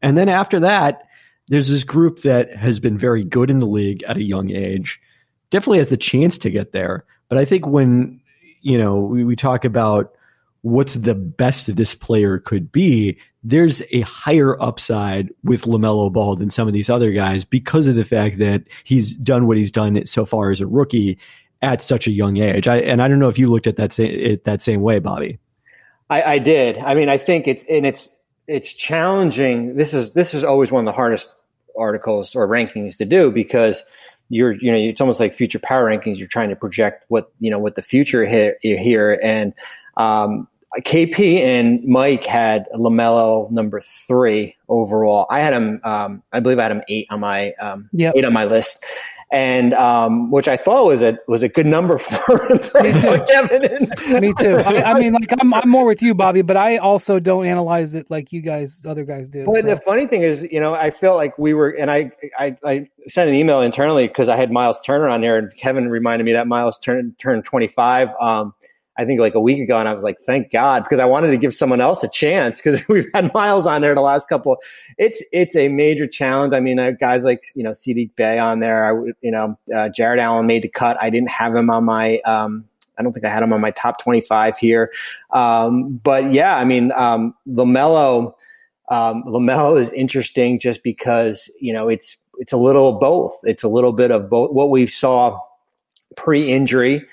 And 0.00 0.16
then 0.16 0.30
after 0.30 0.58
that, 0.60 1.02
there's 1.48 1.68
this 1.68 1.84
group 1.84 2.22
that 2.22 2.56
has 2.56 2.80
been 2.80 2.96
very 2.96 3.22
good 3.22 3.50
in 3.50 3.58
the 3.58 3.66
league 3.66 4.02
at 4.04 4.16
a 4.16 4.22
young 4.22 4.50
age, 4.50 4.98
definitely 5.50 5.76
has 5.76 5.90
the 5.90 5.98
chance 5.98 6.38
to 6.38 6.48
get 6.48 6.72
there. 6.72 7.04
But 7.28 7.36
I 7.36 7.44
think 7.44 7.66
when, 7.66 8.18
you 8.62 8.78
know, 8.78 8.96
we, 8.96 9.24
we 9.24 9.36
talk 9.36 9.66
about 9.66 10.14
what's 10.62 10.94
the 10.94 11.14
best 11.14 11.76
this 11.76 11.94
player 11.94 12.38
could 12.38 12.72
be, 12.72 13.18
there's 13.44 13.82
a 13.90 14.00
higher 14.00 14.58
upside 14.58 15.28
with 15.44 15.64
LaMelo 15.64 16.10
Ball 16.10 16.34
than 16.34 16.48
some 16.48 16.66
of 16.66 16.72
these 16.72 16.88
other 16.88 17.12
guys 17.12 17.44
because 17.44 17.88
of 17.88 17.94
the 17.94 18.06
fact 18.06 18.38
that 18.38 18.62
he's 18.84 19.14
done 19.16 19.46
what 19.46 19.58
he's 19.58 19.70
done 19.70 20.06
so 20.06 20.24
far 20.24 20.50
as 20.50 20.62
a 20.62 20.66
rookie 20.66 21.18
at 21.62 21.82
such 21.82 22.06
a 22.06 22.10
young 22.10 22.36
age. 22.36 22.68
I, 22.68 22.78
and 22.78 23.02
I 23.02 23.08
don't 23.08 23.18
know 23.18 23.28
if 23.28 23.38
you 23.38 23.48
looked 23.48 23.66
at 23.66 23.76
that 23.76 23.92
same 23.92 24.38
that 24.44 24.62
same 24.62 24.82
way, 24.82 24.98
Bobby. 24.98 25.38
I, 26.08 26.22
I 26.22 26.38
did. 26.38 26.78
I 26.78 26.94
mean, 26.94 27.08
I 27.08 27.18
think 27.18 27.48
it's 27.48 27.64
and 27.64 27.86
it's 27.86 28.14
it's 28.46 28.72
challenging. 28.72 29.76
This 29.76 29.94
is 29.94 30.12
this 30.12 30.34
is 30.34 30.44
always 30.44 30.70
one 30.70 30.80
of 30.80 30.86
the 30.86 30.96
hardest 30.96 31.34
articles 31.78 32.34
or 32.34 32.48
rankings 32.48 32.96
to 32.98 33.04
do 33.04 33.30
because 33.30 33.84
you're 34.28 34.52
you 34.52 34.70
know 34.70 34.78
it's 34.78 35.00
almost 35.00 35.20
like 35.20 35.34
future 35.34 35.58
power 35.58 35.90
rankings. 35.90 36.18
You're 36.18 36.28
trying 36.28 36.50
to 36.50 36.56
project 36.56 37.04
what 37.08 37.32
you 37.40 37.50
know 37.50 37.58
what 37.58 37.74
the 37.74 37.82
future 37.82 38.24
here 38.26 38.56
here 38.60 39.18
and 39.22 39.52
um, 39.96 40.48
KP 40.78 41.38
and 41.40 41.82
Mike 41.84 42.24
had 42.24 42.66
Lamelo 42.74 43.50
number 43.50 43.80
three 43.80 44.56
overall. 44.68 45.26
I 45.30 45.40
had 45.40 45.54
him. 45.54 45.80
Um, 45.84 46.22
I 46.32 46.40
believe 46.40 46.58
I 46.58 46.64
had 46.64 46.72
him 46.72 46.82
eight 46.88 47.06
on 47.10 47.20
my 47.20 47.52
um, 47.52 47.88
yep. 47.92 48.14
eight 48.16 48.24
on 48.24 48.32
my 48.32 48.44
list 48.44 48.84
and 49.32 49.74
um, 49.74 50.30
which 50.30 50.46
I 50.46 50.56
thought 50.56 50.86
was 50.86 51.02
a 51.02 51.18
was 51.26 51.42
a 51.42 51.48
good 51.48 51.66
number 51.66 51.98
for 51.98 52.36
Me 52.82 52.92
too. 52.92 53.24
Kevin. 53.26 53.90
Me 54.20 54.32
too. 54.32 54.56
I, 54.58 54.92
I, 54.92 55.00
mean, 55.00 55.12
like 55.14 55.32
I'm 55.40 55.52
I'm 55.52 55.68
more 55.68 55.84
with 55.84 56.00
you, 56.00 56.14
Bobby, 56.14 56.42
but 56.42 56.56
I 56.56 56.76
also 56.76 57.18
don't 57.18 57.44
analyze 57.44 57.94
it 57.94 58.08
like 58.10 58.32
you 58.32 58.40
guys, 58.40 58.84
other 58.86 59.04
guys 59.04 59.28
do. 59.28 59.44
But 59.44 59.62
so. 59.62 59.74
the 59.74 59.76
funny 59.78 60.06
thing 60.06 60.22
is, 60.22 60.46
you 60.50 60.60
know, 60.60 60.74
I 60.74 60.90
felt 60.90 61.16
like 61.16 61.36
we 61.38 61.54
were, 61.54 61.70
and 61.70 61.90
I 61.90 62.12
I, 62.38 62.56
I 62.64 62.88
sent 63.08 63.28
an 63.28 63.34
email 63.34 63.62
internally 63.62 64.06
because 64.06 64.28
I 64.28 64.36
had 64.36 64.52
Miles 64.52 64.80
Turner 64.80 65.08
on 65.08 65.20
there, 65.20 65.38
and 65.38 65.54
Kevin 65.56 65.90
reminded 65.90 66.24
me 66.24 66.32
that 66.32 66.46
Miles 66.46 66.78
turned 66.78 67.18
turned 67.18 67.44
25. 67.44 68.10
Um, 68.20 68.54
I 68.98 69.04
think 69.04 69.20
like 69.20 69.34
a 69.34 69.40
week 69.40 69.60
ago, 69.60 69.76
and 69.76 69.88
I 69.88 69.94
was 69.94 70.04
like, 70.04 70.18
thank 70.20 70.50
God, 70.50 70.84
because 70.84 70.98
I 70.98 71.04
wanted 71.04 71.30
to 71.30 71.36
give 71.36 71.54
someone 71.54 71.80
else 71.80 72.02
a 72.02 72.08
chance 72.08 72.60
because 72.60 72.80
we've 72.88 73.06
had 73.12 73.32
Miles 73.34 73.66
on 73.66 73.82
there 73.82 73.94
the 73.94 74.00
last 74.00 74.28
couple. 74.28 74.58
It's 74.98 75.22
it's 75.32 75.54
a 75.54 75.68
major 75.68 76.06
challenge. 76.06 76.54
I 76.54 76.60
mean, 76.60 76.78
uh, 76.78 76.92
guys 76.92 77.24
like 77.24 77.42
you 77.54 77.62
know 77.62 77.72
Saddiq 77.72 78.14
Bey 78.16 78.38
on 78.38 78.60
there. 78.60 78.84
I 78.86 79.12
you 79.20 79.30
know 79.30 79.58
uh, 79.74 79.88
Jarrett 79.90 80.20
Allen 80.20 80.46
made 80.46 80.62
the 80.62 80.68
cut. 80.68 80.96
I 81.00 81.10
didn't 81.10 81.30
have 81.30 81.54
him 81.54 81.70
on 81.70 81.84
my. 81.84 82.18
Um, 82.20 82.64
I 82.98 83.02
don't 83.02 83.12
think 83.12 83.26
I 83.26 83.28
had 83.28 83.42
him 83.42 83.52
on 83.52 83.60
my 83.60 83.72
top 83.72 84.02
twenty-five 84.02 84.56
here. 84.56 84.90
Um, 85.30 85.96
but 85.98 86.32
yeah, 86.32 86.56
I 86.56 86.64
mean, 86.64 86.92
um, 86.92 87.34
Lamelo. 87.48 88.34
Um, 88.88 89.24
Lamelo 89.24 89.80
is 89.80 89.92
interesting 89.92 90.60
just 90.60 90.84
because 90.84 91.50
you 91.60 91.72
know 91.72 91.88
it's 91.88 92.16
it's 92.38 92.52
a 92.52 92.56
little 92.56 92.94
of 92.94 93.00
both. 93.00 93.36
It's 93.42 93.64
a 93.64 93.68
little 93.68 93.92
bit 93.92 94.10
of 94.10 94.30
both. 94.30 94.52
What 94.52 94.70
we 94.70 94.86
saw 94.86 95.40
pre-injury 96.16 97.04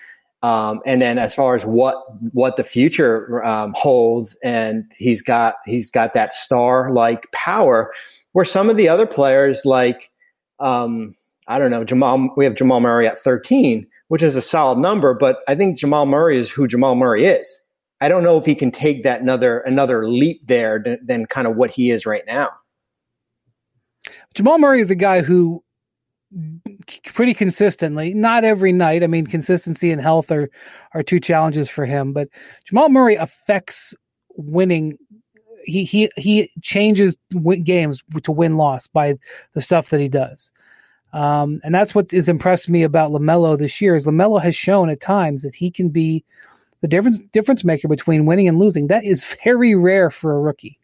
um, 0.44 0.82
and 0.86 1.02
then 1.02 1.18
as 1.18 1.34
far 1.34 1.56
as 1.56 1.66
what 1.66 1.96
what 2.34 2.58
the 2.58 2.64
future 2.66 3.44
um, 3.46 3.74
holds, 3.76 4.38
and 4.44 4.84
he's 4.96 5.22
got 5.22 5.56
he's 5.66 5.90
got 5.90 6.14
that 6.14 6.34
star 6.34 6.92
like 6.92 7.32
power, 7.32 7.94
where 8.34 8.46
some 8.46 8.70
of 8.70 8.76
the 8.76 8.90
other 8.90 9.08
players 9.08 9.62
like 9.64 10.12
um, 10.60 11.16
I 11.48 11.58
don't 11.58 11.72
know 11.72 11.86
Jamal, 11.86 12.30
we 12.36 12.44
have 12.44 12.56
Jamal 12.56 12.82
Murray 12.82 13.08
at 13.08 13.18
13, 13.18 13.88
which 14.10 14.22
is 14.22 14.36
a 14.36 14.42
solid 14.42 14.80
number, 14.80 15.14
but 15.14 15.40
I 15.48 15.56
think 15.56 15.80
Jamal 15.80 16.06
Murray 16.06 16.38
is 16.38 16.52
who 16.52 16.68
Jamal 16.68 16.96
Murray 16.96 17.26
is. 17.26 17.62
I 18.02 18.10
don't 18.10 18.24
know 18.24 18.38
if 18.38 18.46
he 18.46 18.54
can 18.54 18.70
take 18.70 19.04
that 19.04 19.22
another 19.22 19.60
another 19.60 20.10
leap 20.10 20.46
there 20.46 20.78
than, 20.84 21.00
than 21.06 21.26
kind 21.26 21.48
of 21.48 21.56
what 21.56 21.72
he 21.72 21.90
is 21.90 22.06
right 22.06 22.24
now. 22.28 22.50
Jamal 24.34 24.58
Murray 24.58 24.82
is 24.82 24.92
a 24.92 24.96
guy 24.96 25.22
who 25.22 25.64
pretty 27.06 27.34
consistently. 27.34 28.14
Not 28.14 28.44
every 28.44 28.72
night. 28.72 29.04
I 29.04 29.08
mean, 29.08 29.28
consistency 29.28 29.92
and 29.92 30.02
health 30.02 30.32
are 30.32 30.50
are 30.94 31.04
two 31.04 31.20
challenges 31.20 31.70
for 31.70 31.86
him. 31.86 32.14
But 32.14 32.30
Jamal 32.66 32.90
Murray 32.90 33.16
affects 33.16 33.94
winning. 34.36 34.98
He 35.64 35.84
he 35.84 36.12
he 36.18 36.52
changes 36.62 37.18
games 37.64 38.04
to 38.24 38.32
win 38.32 38.58
loss 38.58 38.88
by 38.88 39.16
the 39.54 39.62
stuff 39.62 39.90
that 39.92 40.00
he 40.00 40.10
does. 40.10 40.52
Um, 41.14 41.62
and 41.64 41.74
that's 41.74 41.94
what 41.94 42.12
has 42.12 42.28
impressed 42.28 42.70
me 42.70 42.82
about 42.84 43.12
Lamelo 43.12 43.58
this 43.58 43.80
year. 43.80 43.96
Is 43.96 44.08
Lamelo 44.08 44.42
has 44.42 44.56
shown 44.56 44.90
at 44.90 45.00
times 45.00 45.44
that 45.44 45.56
he 45.56 45.70
can 45.70 45.90
be 45.90 46.26
the 46.82 46.88
difference 46.88 47.20
difference 47.32 47.64
maker 47.64 47.88
between 47.88 48.26
winning 48.26 48.48
and 48.48 48.60
losing. 48.60 48.88
That 48.88 49.06
is 49.06 49.24
very 49.44 49.76
rare 49.76 50.10
for 50.10 50.36
a 50.36 50.40
rookie 50.40 50.80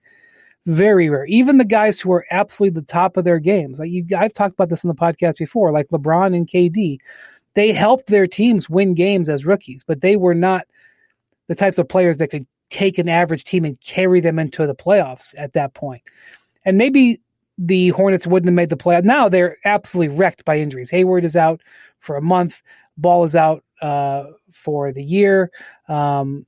very 0.69 1.09
rare. 1.09 1.25
Even 1.25 1.57
the 1.57 1.65
guys 1.65 1.99
who 1.99 2.11
are 2.11 2.25
absolutely 2.31 2.79
the 2.79 2.85
top 2.85 3.17
of 3.17 3.25
their 3.25 3.39
games, 3.39 3.79
like 3.79 3.89
you, 3.89 4.05
I've 4.17 4.33
talked 4.33 4.53
about 4.53 4.69
this 4.69 4.83
in 4.83 4.87
the 4.87 4.95
podcast 4.95 5.37
before, 5.37 5.71
like 5.71 5.89
LeBron 5.89 6.35
and 6.35 6.47
KD, 6.47 6.99
they 7.55 7.71
helped 7.71 8.07
their 8.07 8.27
teams 8.27 8.69
win 8.69 8.93
games 8.93 9.29
as 9.29 9.45
rookies, 9.45 9.83
but 9.83 10.01
they 10.01 10.15
were 10.15 10.35
not 10.35 10.67
the 11.47 11.55
types 11.55 11.79
of 11.79 11.89
players 11.89 12.17
that 12.17 12.29
could 12.29 12.45
take 12.69 12.99
an 12.99 13.09
average 13.09 13.43
team 13.43 13.65
and 13.65 13.81
carry 13.81 14.19
them 14.19 14.37
into 14.37 14.67
the 14.67 14.75
playoffs 14.75 15.33
at 15.37 15.53
that 15.53 15.73
point. 15.73 16.03
And 16.65 16.77
maybe 16.77 17.19
the 17.57 17.89
Hornets 17.89 18.27
wouldn't 18.27 18.47
have 18.47 18.55
made 18.55 18.69
the 18.69 18.77
playoff. 18.77 19.03
Now 19.03 19.27
they're 19.27 19.57
absolutely 19.65 20.15
wrecked 20.15 20.45
by 20.45 20.59
injuries. 20.59 20.91
Hayward 20.91 21.25
is 21.25 21.35
out 21.35 21.61
for 21.99 22.15
a 22.15 22.21
month. 22.21 22.61
Ball 22.97 23.23
is 23.23 23.35
out 23.35 23.63
uh, 23.81 24.25
for 24.51 24.91
the 24.91 25.03
year. 25.03 25.51
Um, 25.87 26.45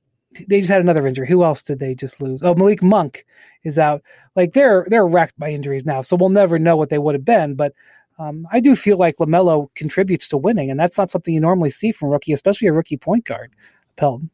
they 0.48 0.60
just 0.60 0.70
had 0.70 0.80
another 0.80 1.06
injury. 1.06 1.28
Who 1.28 1.44
else 1.44 1.62
did 1.62 1.78
they 1.78 1.94
just 1.94 2.20
lose? 2.20 2.42
Oh, 2.42 2.54
Malik 2.54 2.82
Monk 2.82 3.24
is 3.64 3.78
out. 3.78 4.02
Like 4.36 4.52
they're 4.52 4.86
they're 4.88 5.06
wrecked 5.06 5.38
by 5.38 5.50
injuries 5.50 5.84
now, 5.84 6.02
so 6.02 6.16
we'll 6.16 6.28
never 6.28 6.58
know 6.58 6.76
what 6.76 6.90
they 6.90 6.98
would 6.98 7.14
have 7.14 7.24
been. 7.24 7.54
But 7.54 7.72
um, 8.18 8.46
I 8.52 8.60
do 8.60 8.76
feel 8.76 8.96
like 8.96 9.16
Lamelo 9.16 9.68
contributes 9.74 10.28
to 10.28 10.36
winning, 10.36 10.70
and 10.70 10.78
that's 10.78 10.98
not 10.98 11.10
something 11.10 11.34
you 11.34 11.40
normally 11.40 11.70
see 11.70 11.92
from 11.92 12.08
rookie, 12.08 12.32
especially 12.32 12.68
a 12.68 12.72
rookie 12.72 12.96
point 12.96 13.24
guard. 13.24 13.52
Pelton. 13.96 14.30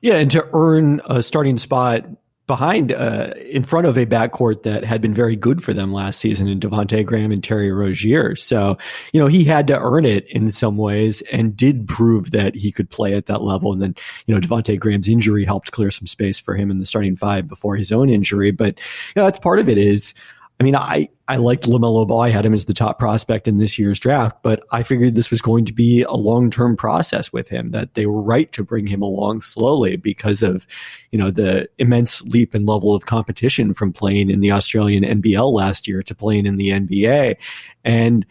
Yeah, 0.00 0.14
and 0.14 0.30
to 0.32 0.48
earn 0.52 1.00
a 1.06 1.22
starting 1.22 1.58
spot 1.58 2.04
behind 2.46 2.92
uh, 2.92 3.32
in 3.50 3.64
front 3.64 3.86
of 3.86 3.96
a 3.96 4.06
backcourt 4.06 4.62
that 4.62 4.84
had 4.84 5.00
been 5.00 5.14
very 5.14 5.34
good 5.34 5.62
for 5.62 5.72
them 5.72 5.92
last 5.92 6.20
season 6.20 6.46
in 6.46 6.60
Devonte 6.60 7.04
Graham 7.04 7.32
and 7.32 7.42
Terry 7.42 7.72
Rozier. 7.72 8.36
So, 8.36 8.78
you 9.12 9.20
know, 9.20 9.26
he 9.26 9.42
had 9.42 9.66
to 9.66 9.78
earn 9.78 10.04
it 10.04 10.26
in 10.28 10.52
some 10.52 10.76
ways 10.76 11.22
and 11.32 11.56
did 11.56 11.88
prove 11.88 12.30
that 12.30 12.54
he 12.54 12.70
could 12.70 12.88
play 12.88 13.14
at 13.14 13.26
that 13.26 13.42
level. 13.42 13.72
And 13.72 13.82
then, 13.82 13.96
you 14.26 14.34
know, 14.34 14.40
Devonte 14.40 14.78
Graham's 14.78 15.08
injury 15.08 15.44
helped 15.44 15.72
clear 15.72 15.90
some 15.90 16.06
space 16.06 16.38
for 16.38 16.54
him 16.54 16.70
in 16.70 16.78
the 16.78 16.86
starting 16.86 17.16
five 17.16 17.48
before 17.48 17.74
his 17.74 17.90
own 17.90 18.08
injury. 18.08 18.52
But, 18.52 18.78
you 18.78 19.20
know, 19.20 19.24
that's 19.24 19.38
part 19.38 19.58
of 19.58 19.68
it 19.68 19.78
is 19.78 20.14
I 20.58 20.64
mean, 20.64 20.74
I, 20.74 21.08
I 21.28 21.36
liked 21.36 21.64
LaMelo 21.64 22.06
Ball. 22.06 22.22
I 22.22 22.30
had 22.30 22.46
him 22.46 22.54
as 22.54 22.64
the 22.64 22.72
top 22.72 22.98
prospect 22.98 23.46
in 23.46 23.58
this 23.58 23.78
year's 23.78 24.00
draft, 24.00 24.42
but 24.42 24.62
I 24.72 24.82
figured 24.82 25.14
this 25.14 25.30
was 25.30 25.42
going 25.42 25.66
to 25.66 25.72
be 25.72 26.02
a 26.02 26.14
long 26.14 26.50
term 26.50 26.76
process 26.76 27.30
with 27.30 27.48
him, 27.48 27.68
that 27.68 27.92
they 27.92 28.06
were 28.06 28.22
right 28.22 28.50
to 28.52 28.64
bring 28.64 28.86
him 28.86 29.02
along 29.02 29.42
slowly 29.42 29.96
because 29.96 30.42
of, 30.42 30.66
you 31.10 31.18
know, 31.18 31.30
the 31.30 31.68
immense 31.78 32.22
leap 32.22 32.54
in 32.54 32.64
level 32.64 32.94
of 32.94 33.04
competition 33.04 33.74
from 33.74 33.92
playing 33.92 34.30
in 34.30 34.40
the 34.40 34.50
Australian 34.50 35.04
NBL 35.04 35.52
last 35.52 35.86
year 35.86 36.02
to 36.02 36.14
playing 36.14 36.46
in 36.46 36.56
the 36.56 36.70
NBA. 36.70 37.36
And 37.84 38.24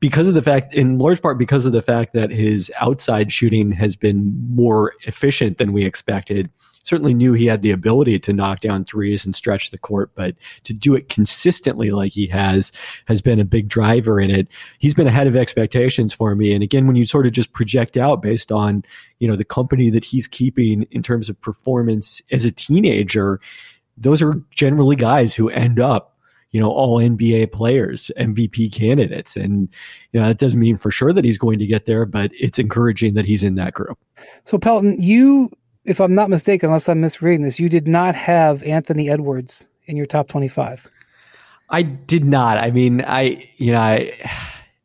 because 0.00 0.28
of 0.28 0.34
the 0.34 0.42
fact, 0.42 0.74
in 0.74 0.98
large 0.98 1.22
part 1.22 1.38
because 1.38 1.64
of 1.64 1.72
the 1.72 1.80
fact 1.80 2.12
that 2.12 2.30
his 2.30 2.70
outside 2.80 3.32
shooting 3.32 3.72
has 3.72 3.96
been 3.96 4.34
more 4.50 4.92
efficient 5.06 5.56
than 5.56 5.72
we 5.72 5.86
expected, 5.86 6.50
certainly 6.84 7.14
knew 7.14 7.32
he 7.32 7.46
had 7.46 7.62
the 7.62 7.70
ability 7.70 8.18
to 8.18 8.32
knock 8.32 8.60
down 8.60 8.84
threes 8.84 9.24
and 9.24 9.34
stretch 9.34 9.70
the 9.70 9.78
court, 9.78 10.10
but 10.14 10.34
to 10.64 10.72
do 10.72 10.94
it 10.94 11.08
consistently 11.08 11.90
like 11.90 12.12
he 12.12 12.26
has 12.28 12.72
has 13.06 13.20
been 13.20 13.40
a 13.40 13.44
big 13.44 13.68
driver 13.68 14.20
in 14.20 14.30
it. 14.30 14.48
He's 14.78 14.94
been 14.94 15.06
ahead 15.06 15.26
of 15.26 15.36
expectations 15.36 16.12
for 16.12 16.34
me. 16.34 16.52
And 16.52 16.62
again, 16.62 16.86
when 16.86 16.96
you 16.96 17.06
sort 17.06 17.26
of 17.26 17.32
just 17.32 17.52
project 17.52 17.96
out 17.96 18.22
based 18.22 18.52
on, 18.52 18.84
you 19.18 19.28
know, 19.28 19.36
the 19.36 19.44
company 19.44 19.90
that 19.90 20.04
he's 20.04 20.26
keeping 20.26 20.84
in 20.90 21.02
terms 21.02 21.28
of 21.28 21.40
performance 21.40 22.20
as 22.30 22.44
a 22.44 22.52
teenager, 22.52 23.40
those 23.96 24.22
are 24.22 24.34
generally 24.50 24.96
guys 24.96 25.34
who 25.34 25.48
end 25.48 25.78
up 25.78 26.12
you 26.52 26.60
know, 26.60 26.70
all 26.70 26.98
NBA 26.98 27.50
players, 27.52 28.10
MVP 28.18 28.72
candidates. 28.72 29.36
And, 29.36 29.68
you 30.12 30.20
know, 30.20 30.28
that 30.28 30.38
doesn't 30.38 30.60
mean 30.60 30.76
for 30.76 30.90
sure 30.90 31.12
that 31.12 31.24
he's 31.24 31.38
going 31.38 31.58
to 31.58 31.66
get 31.66 31.86
there, 31.86 32.04
but 32.04 32.30
it's 32.38 32.58
encouraging 32.58 33.14
that 33.14 33.24
he's 33.24 33.42
in 33.42 33.54
that 33.56 33.72
group. 33.72 33.98
So, 34.44 34.58
Pelton, 34.58 35.00
you, 35.00 35.50
if 35.84 36.00
I'm 36.00 36.14
not 36.14 36.30
mistaken, 36.30 36.68
unless 36.68 36.88
I'm 36.88 37.00
misreading 37.00 37.42
this, 37.42 37.58
you 37.58 37.68
did 37.68 37.88
not 37.88 38.14
have 38.14 38.62
Anthony 38.62 39.10
Edwards 39.10 39.66
in 39.86 39.96
your 39.96 40.06
top 40.06 40.28
25. 40.28 40.88
I 41.70 41.82
did 41.82 42.24
not. 42.24 42.58
I 42.58 42.70
mean, 42.70 43.02
I, 43.06 43.48
you 43.56 43.72
know, 43.72 43.80
I, 43.80 44.12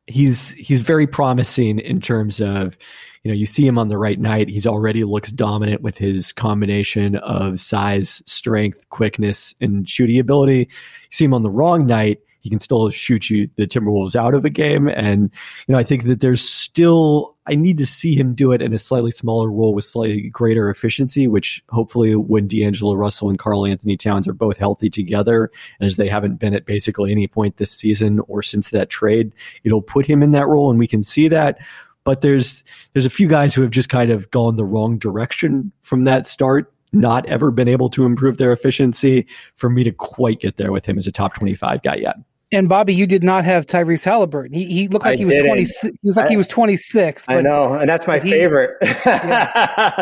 he's, 0.08 0.52
he's 0.52 0.82
very 0.82 1.06
promising 1.06 1.80
in 1.80 2.02
terms 2.02 2.40
of, 2.40 2.78
you 3.24 3.32
know, 3.32 3.36
you 3.36 3.46
see 3.46 3.68
him 3.68 3.78
on 3.78 3.90
the 3.90 3.98
right 3.98 4.20
night. 4.20 4.48
He's 4.48 4.66
already 4.66 5.04
looks 5.04 5.32
dominant 5.32 5.82
with 5.82 5.98
his 5.98 6.32
combination 6.32 7.18
of 7.18 7.60
size, 7.60 8.24
strength, 8.26 8.90
quickness, 8.90 9.54
and 9.60 9.88
shooting 9.88 10.18
ability. 10.18 10.60
You 10.60 10.66
see 11.12 11.26
him 11.26 11.34
on 11.34 11.44
the 11.44 11.50
wrong 11.50 11.86
night. 11.86 12.22
He 12.42 12.50
can 12.50 12.60
still 12.60 12.90
shoot 12.90 13.30
you 13.30 13.50
the 13.56 13.68
Timberwolves 13.68 14.16
out 14.16 14.34
of 14.34 14.46
a 14.46 14.50
game. 14.50 14.88
And, 14.88 15.32
you 15.68 15.74
know, 15.74 15.78
I 15.78 15.84
think 15.84 16.04
that 16.06 16.22
there's 16.22 16.42
still, 16.42 17.36
I 17.48 17.56
need 17.56 17.78
to 17.78 17.86
see 17.86 18.16
him 18.16 18.34
do 18.34 18.52
it 18.52 18.62
in 18.62 18.74
a 18.74 18.80
slightly 18.80 19.12
smaller 19.12 19.50
role 19.50 19.74
with 19.74 19.86
slightly 19.86 20.30
greater 20.30 20.70
efficiency, 20.70 21.28
which 21.28 21.64
hopefully 21.70 22.16
when 22.16 22.48
D'Angelo 22.48 22.94
Russell 22.94 23.30
and 23.30 23.40
Karl-Anthony 23.40 23.98
Towns 23.98 24.28
are 24.28 24.34
both 24.34 24.58
healthy 24.58 24.90
together, 24.90 25.52
and 25.80 25.88
as 25.88 25.98
they 25.98 26.08
haven't 26.08 26.36
been 26.36 26.54
at 26.54 26.66
basically 26.66 27.12
any 27.12 27.28
point 27.28 27.58
this 27.58 27.72
season 27.72 28.20
or 28.28 28.42
since 28.42 28.70
that 28.70 28.90
trade, 28.90 29.34
it'll 29.64 29.82
put 29.82 30.06
him 30.06 30.24
in 30.24 30.32
that 30.32 30.48
role 30.48 30.70
and 30.70 30.80
we 30.80 30.88
can 30.88 31.04
see 31.04 31.28
that 31.28 31.58
but 32.04 32.22
there's 32.22 32.64
there's 32.94 33.06
a 33.06 33.10
few 33.10 33.28
guys 33.28 33.54
who 33.54 33.62
have 33.62 33.70
just 33.70 33.90
kind 33.90 34.12
of 34.12 34.32
gone 34.32 34.56
the 34.56 34.64
wrong 34.64 34.98
direction 34.98 35.74
from 35.82 36.06
that 36.06 36.26
start 36.26 36.74
not 36.94 37.26
ever 37.28 37.52
been 37.52 37.68
able 37.68 37.90
to 37.90 38.06
improve 38.06 38.38
their 38.38 38.52
efficiency 38.52 39.26
for 39.56 39.70
me 39.70 39.84
to 39.84 39.92
quite 39.92 40.40
get 40.40 40.58
there 40.58 40.72
with 40.72 40.86
him 40.86 40.98
as 40.98 41.08
a 41.08 41.12
top 41.12 41.34
25 41.34 41.82
guy 41.84 41.96
yet 41.96 42.16
and 42.52 42.70
Bobby, 42.70 42.94
you 42.94 43.06
did 43.06 43.24
not 43.24 43.44
have 43.44 43.66
Tyrese 43.66 44.06
Halliburton. 44.06 44.54
He, 44.54 44.66
he 44.66 44.88
looked 44.88 45.04
like 45.04 45.16
I 45.16 45.18
he 45.18 45.26
was 45.26 45.36
twenty. 45.36 45.66
He 45.66 46.00
was 46.04 46.16
like 46.16 46.28
I, 46.28 46.30
he 46.30 46.38
was 46.38 46.48
twenty 46.48 46.78
six. 46.78 47.26
I 47.28 47.42
know, 47.42 47.74
and 47.74 47.90
that's 47.90 48.08
my 48.08 48.20
he, 48.20 48.32
favorite. 48.32 48.78
Yeah. 49.08 50.02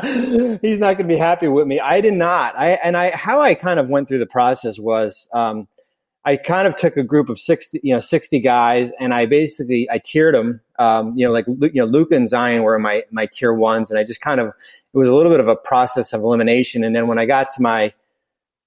He's 0.62 0.80
not 0.80 0.98
going 0.98 1.08
to 1.08 1.14
be 1.14 1.16
happy 1.18 1.48
with 1.48 1.68
me. 1.68 1.80
I 1.80 2.02
did 2.02 2.14
not. 2.14 2.58
I 2.58 2.72
and 2.74 2.96
I 2.96 3.12
how 3.12 3.40
I 3.40 3.56
kind 3.56 3.80
of 3.80 3.88
went 3.88 4.08
through 4.08 4.20
the 4.20 4.28
process 4.28 4.78
was 4.78 5.28
um, 5.34 5.68
I 6.24 6.38
kind 6.38 6.68
of 6.68 6.76
took 6.76 6.98
a 6.98 7.04
group 7.04 7.30
of 7.30 7.40
sixty, 7.40 7.80
you 7.84 7.94
know, 7.94 8.00
sixty 8.00 8.40
guys, 8.40 8.92
and 9.00 9.14
I 9.14 9.26
basically 9.26 9.88
I 9.92 10.00
tiered 10.00 10.36
them 10.36 10.62
um, 10.80 11.18
you 11.18 11.26
know, 11.26 11.32
like 11.32 11.46
you 11.48 11.72
know, 11.74 11.86
Luka 11.86 12.16
and 12.16 12.30
Zion 12.30 12.64
were 12.64 12.78
my 12.80 13.04
my 13.12 13.26
tier 13.26 13.54
ones, 13.54 13.90
and 13.90 14.00
I 14.00 14.04
just 14.04 14.22
kind 14.22 14.40
of 14.40 14.48
it 14.48 14.98
was 14.98 15.10
a 15.10 15.14
little 15.14 15.32
bit 15.32 15.40
of 15.40 15.48
a 15.48 15.56
process 15.56 16.14
of 16.14 16.22
elimination. 16.22 16.84
And 16.84 16.96
then 16.96 17.08
when 17.08 17.20
I 17.20 17.26
got 17.26 17.52
to 17.52 17.62
my, 17.62 17.94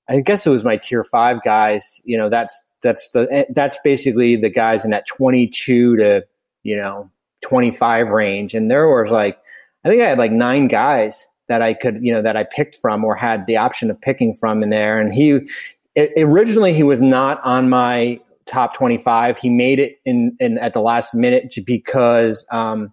I 0.08 0.20
guess 0.20 0.46
it 0.46 0.50
was 0.50 0.64
my 0.64 0.76
tier 0.76 1.04
five 1.04 1.42
guys. 1.42 2.00
You 2.04 2.18
know, 2.18 2.28
that's 2.28 2.62
that's 2.82 3.10
the 3.10 3.28
eh, 3.30 3.44
that's 3.50 3.78
basically 3.84 4.36
the 4.36 4.50
guys 4.50 4.84
in 4.84 4.90
that 4.90 5.06
twenty 5.06 5.46
two 5.46 5.96
to 5.96 6.24
you 6.62 6.76
know 6.76 7.10
twenty 7.42 7.70
five 7.70 8.08
range, 8.08 8.54
and 8.54 8.70
there 8.70 8.88
was 8.88 9.10
like 9.10 9.38
I 9.84 9.88
think 9.88 10.02
I 10.02 10.08
had 10.08 10.18
like 10.18 10.32
nine 10.32 10.68
guys 10.68 11.26
that 11.48 11.62
I 11.62 11.74
could 11.74 12.04
you 12.04 12.12
know 12.12 12.22
that 12.22 12.36
I 12.36 12.44
picked 12.44 12.76
from 12.76 13.04
or 13.04 13.14
had 13.14 13.46
the 13.46 13.56
option 13.56 13.90
of 13.90 14.00
picking 14.00 14.34
from 14.34 14.62
in 14.62 14.70
there, 14.70 14.98
and 14.98 15.12
he. 15.12 15.40
It, 15.94 16.12
originally, 16.16 16.74
he 16.74 16.84
was 16.84 17.00
not 17.00 17.42
on 17.42 17.68
my 17.68 18.20
top 18.48 18.74
25. 18.74 19.38
He 19.38 19.48
made 19.48 19.78
it 19.78 19.98
in, 20.04 20.36
in 20.40 20.58
at 20.58 20.72
the 20.72 20.80
last 20.80 21.14
minute 21.14 21.54
because 21.64 22.44
um, 22.50 22.92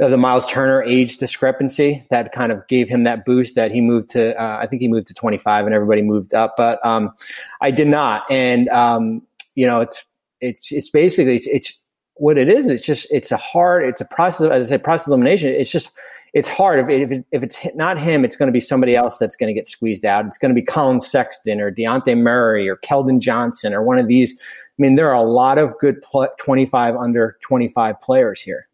of 0.00 0.10
the 0.10 0.16
Miles 0.16 0.46
Turner 0.46 0.82
age 0.82 1.16
discrepancy 1.16 2.06
that 2.10 2.32
kind 2.32 2.52
of 2.52 2.66
gave 2.68 2.88
him 2.88 3.04
that 3.04 3.24
boost 3.24 3.56
that 3.56 3.72
he 3.72 3.80
moved 3.80 4.10
to. 4.10 4.40
Uh, 4.40 4.58
I 4.60 4.66
think 4.66 4.80
he 4.80 4.88
moved 4.88 5.08
to 5.08 5.14
25 5.14 5.66
and 5.66 5.74
everybody 5.74 6.02
moved 6.02 6.34
up, 6.34 6.54
but 6.56 6.84
um, 6.86 7.12
I 7.60 7.70
did 7.70 7.88
not. 7.88 8.24
And 8.30 8.68
um, 8.68 9.22
you 9.54 9.66
know, 9.66 9.80
it's 9.80 10.04
it's 10.40 10.70
it's 10.70 10.90
basically 10.90 11.36
it's, 11.36 11.48
it's 11.48 11.78
what 12.14 12.38
it 12.38 12.48
is. 12.48 12.70
It's 12.70 12.84
just 12.84 13.10
it's 13.10 13.32
a 13.32 13.36
hard. 13.36 13.86
It's 13.86 14.00
a 14.00 14.04
process. 14.04 14.50
As 14.50 14.66
I 14.66 14.76
say, 14.76 14.78
process 14.78 15.08
elimination. 15.08 15.52
It's 15.52 15.70
just 15.70 15.90
it's 16.34 16.48
hard. 16.48 16.78
If, 16.78 16.88
if, 16.88 17.10
it, 17.10 17.24
if 17.32 17.42
it's 17.42 17.58
not 17.74 17.98
him, 17.98 18.24
it's 18.24 18.36
going 18.36 18.48
to 18.48 18.52
be 18.52 18.60
somebody 18.60 18.94
else 18.94 19.18
that's 19.18 19.36
going 19.36 19.48
to 19.48 19.54
get 19.54 19.66
squeezed 19.66 20.04
out. 20.04 20.26
It's 20.26 20.38
going 20.38 20.54
to 20.54 20.60
be 20.60 20.64
Collin 20.64 21.00
Sexton 21.00 21.60
or 21.60 21.70
Dejounte 21.70 22.16
Murray 22.18 22.68
or 22.68 22.76
Keldon 22.76 23.20
Johnson 23.20 23.72
or 23.72 23.82
one 23.82 23.98
of 23.98 24.08
these. 24.08 24.34
I 24.34 24.82
mean, 24.82 24.94
there 24.96 25.08
are 25.08 25.14
a 25.14 25.28
lot 25.28 25.58
of 25.58 25.76
good 25.80 26.00
pl- 26.02 26.28
25 26.38 26.96
under 26.96 27.36
25 27.42 28.00
players 28.00 28.40
here. 28.40 28.68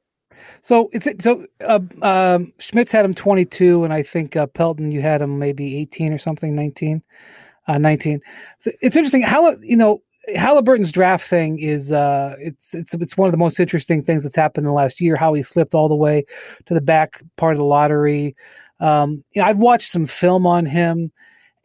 So 0.61 0.89
it's 0.93 1.07
so 1.23 1.47
uh, 1.61 1.81
um, 2.03 2.53
Schmitz 2.59 2.91
had 2.91 3.05
him 3.05 3.15
22, 3.15 3.85
and 3.85 3.93
I 3.93 4.03
think 4.03 4.35
uh, 4.35 4.47
Pelton 4.47 4.93
you 4.93 5.03
had 5.03 5.21
him 5.21 5.39
maybe 5.39 5.77
18 5.77 6.13
or 6.13 6.19
something, 6.19 6.55
19, 6.55 7.03
uh, 7.69 7.79
19. 7.79 8.21
So 8.61 8.71
it's 8.81 8.97
interesting 8.97 9.23
how 9.23 9.55
you 9.61 9.77
know 9.77 10.03
Halliburton's 10.35 10.93
draft 10.93 11.29
thing 11.29 11.59
is 11.59 11.93
uh, 11.93 12.37
it's 12.39 12.75
it's 12.75 12.95
it's 12.95 13.17
one 13.17 13.29
of 13.29 13.33
the 13.33 13.39
most 13.39 13.61
interesting 13.61 14.03
things 14.03 14.23
that's 14.23 14.37
happened 14.37 14.65
in 14.65 14.69
the 14.69 14.75
last 14.75 15.01
year. 15.01 15.17
How 15.17 15.35
he 15.35 15.43
slipped 15.43 15.75
all 15.75 15.89
the 15.89 15.95
way 15.95 16.25
to 16.67 16.75
the 16.75 16.81
back 16.81 17.23
part 17.37 17.55
of 17.55 17.59
the 17.59 17.65
lottery. 17.65 18.35
Um, 18.81 19.25
you 19.33 19.43
know, 19.43 19.49
I've 19.49 19.59
watched 19.59 19.91
some 19.91 20.07
film 20.07 20.47
on 20.47 20.67
him, 20.67 21.13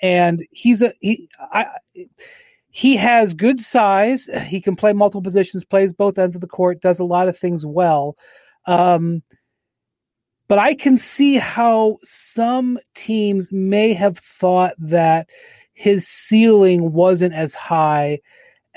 and 0.01 0.45
he's 0.51 0.81
a 0.81 0.93
he. 0.99 1.29
I, 1.39 1.67
he 2.71 2.95
has 2.97 3.33
good 3.33 3.59
size. 3.59 4.29
He 4.45 4.61
can 4.61 4.75
play 4.75 4.93
multiple 4.93 5.23
positions, 5.23 5.65
plays 5.65 5.91
both 5.91 6.17
ends 6.17 6.35
of 6.35 6.41
the 6.41 6.47
court, 6.47 6.81
does 6.81 6.99
a 6.99 7.05
lot 7.05 7.27
of 7.27 7.37
things 7.37 7.65
well. 7.65 8.15
Um, 8.65 9.23
but 10.47 10.59
I 10.59 10.75
can 10.75 10.97
see 10.97 11.37
how 11.37 11.97
some 12.03 12.77
teams 12.93 13.51
may 13.51 13.93
have 13.93 14.17
thought 14.17 14.75
that 14.79 15.29
his 15.73 16.07
ceiling 16.07 16.91
wasn't 16.91 17.33
as 17.33 17.55
high 17.55 18.19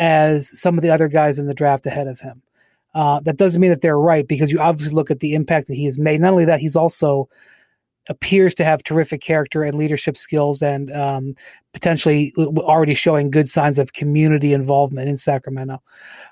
as 0.02 0.58
some 0.58 0.76
of 0.76 0.82
the 0.82 0.90
other 0.90 1.06
guys 1.06 1.38
in 1.38 1.46
the 1.46 1.54
draft 1.54 1.86
ahead 1.86 2.08
of 2.08 2.18
him. 2.18 2.42
Uh, 2.92 3.20
that 3.20 3.36
doesn't 3.36 3.60
mean 3.60 3.70
that 3.70 3.82
they're 3.82 3.96
right 3.96 4.26
because 4.26 4.50
you 4.50 4.58
obviously 4.58 4.92
look 4.92 5.12
at 5.12 5.20
the 5.20 5.34
impact 5.34 5.68
that 5.68 5.74
he 5.74 5.84
has 5.84 5.96
made. 5.96 6.20
Not 6.20 6.32
only 6.32 6.46
that, 6.46 6.58
he's 6.58 6.74
also 6.74 7.28
appears 8.08 8.56
to 8.56 8.64
have 8.64 8.82
terrific 8.82 9.20
character 9.20 9.62
and 9.62 9.78
leadership 9.78 10.16
skills 10.16 10.60
and 10.60 10.90
um, 10.90 11.36
potentially 11.72 12.34
already 12.36 12.94
showing 12.94 13.30
good 13.30 13.48
signs 13.48 13.78
of 13.78 13.92
community 13.92 14.52
involvement 14.52 15.08
in 15.08 15.16
Sacramento. 15.16 15.80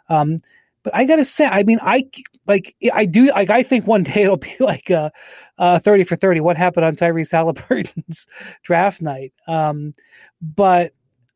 Um, 0.09 0.39
but 0.83 0.93
I 0.93 1.05
gotta 1.05 1.25
say, 1.25 1.47
I 1.47 1.63
mean, 1.63 1.79
I 1.81 2.11
like, 2.49 2.75
I 2.93 3.07
do, 3.07 3.27
like, 3.27 3.51
I 3.51 3.63
think 3.63 3.87
one 3.87 4.03
day 4.03 4.23
it'll 4.25 4.37
be 4.37 4.57
like 4.59 4.91
a, 4.91 5.13
a 5.59 5.79
30 5.79 6.03
for 6.03 6.17
30. 6.17 6.41
What 6.41 6.57
happened 6.57 6.87
on 6.87 6.97
Tyrese 6.97 7.31
Halliburton's 7.31 8.27
draft 8.65 9.01
night? 9.01 9.33
Um, 9.47 9.95
but 10.43 10.93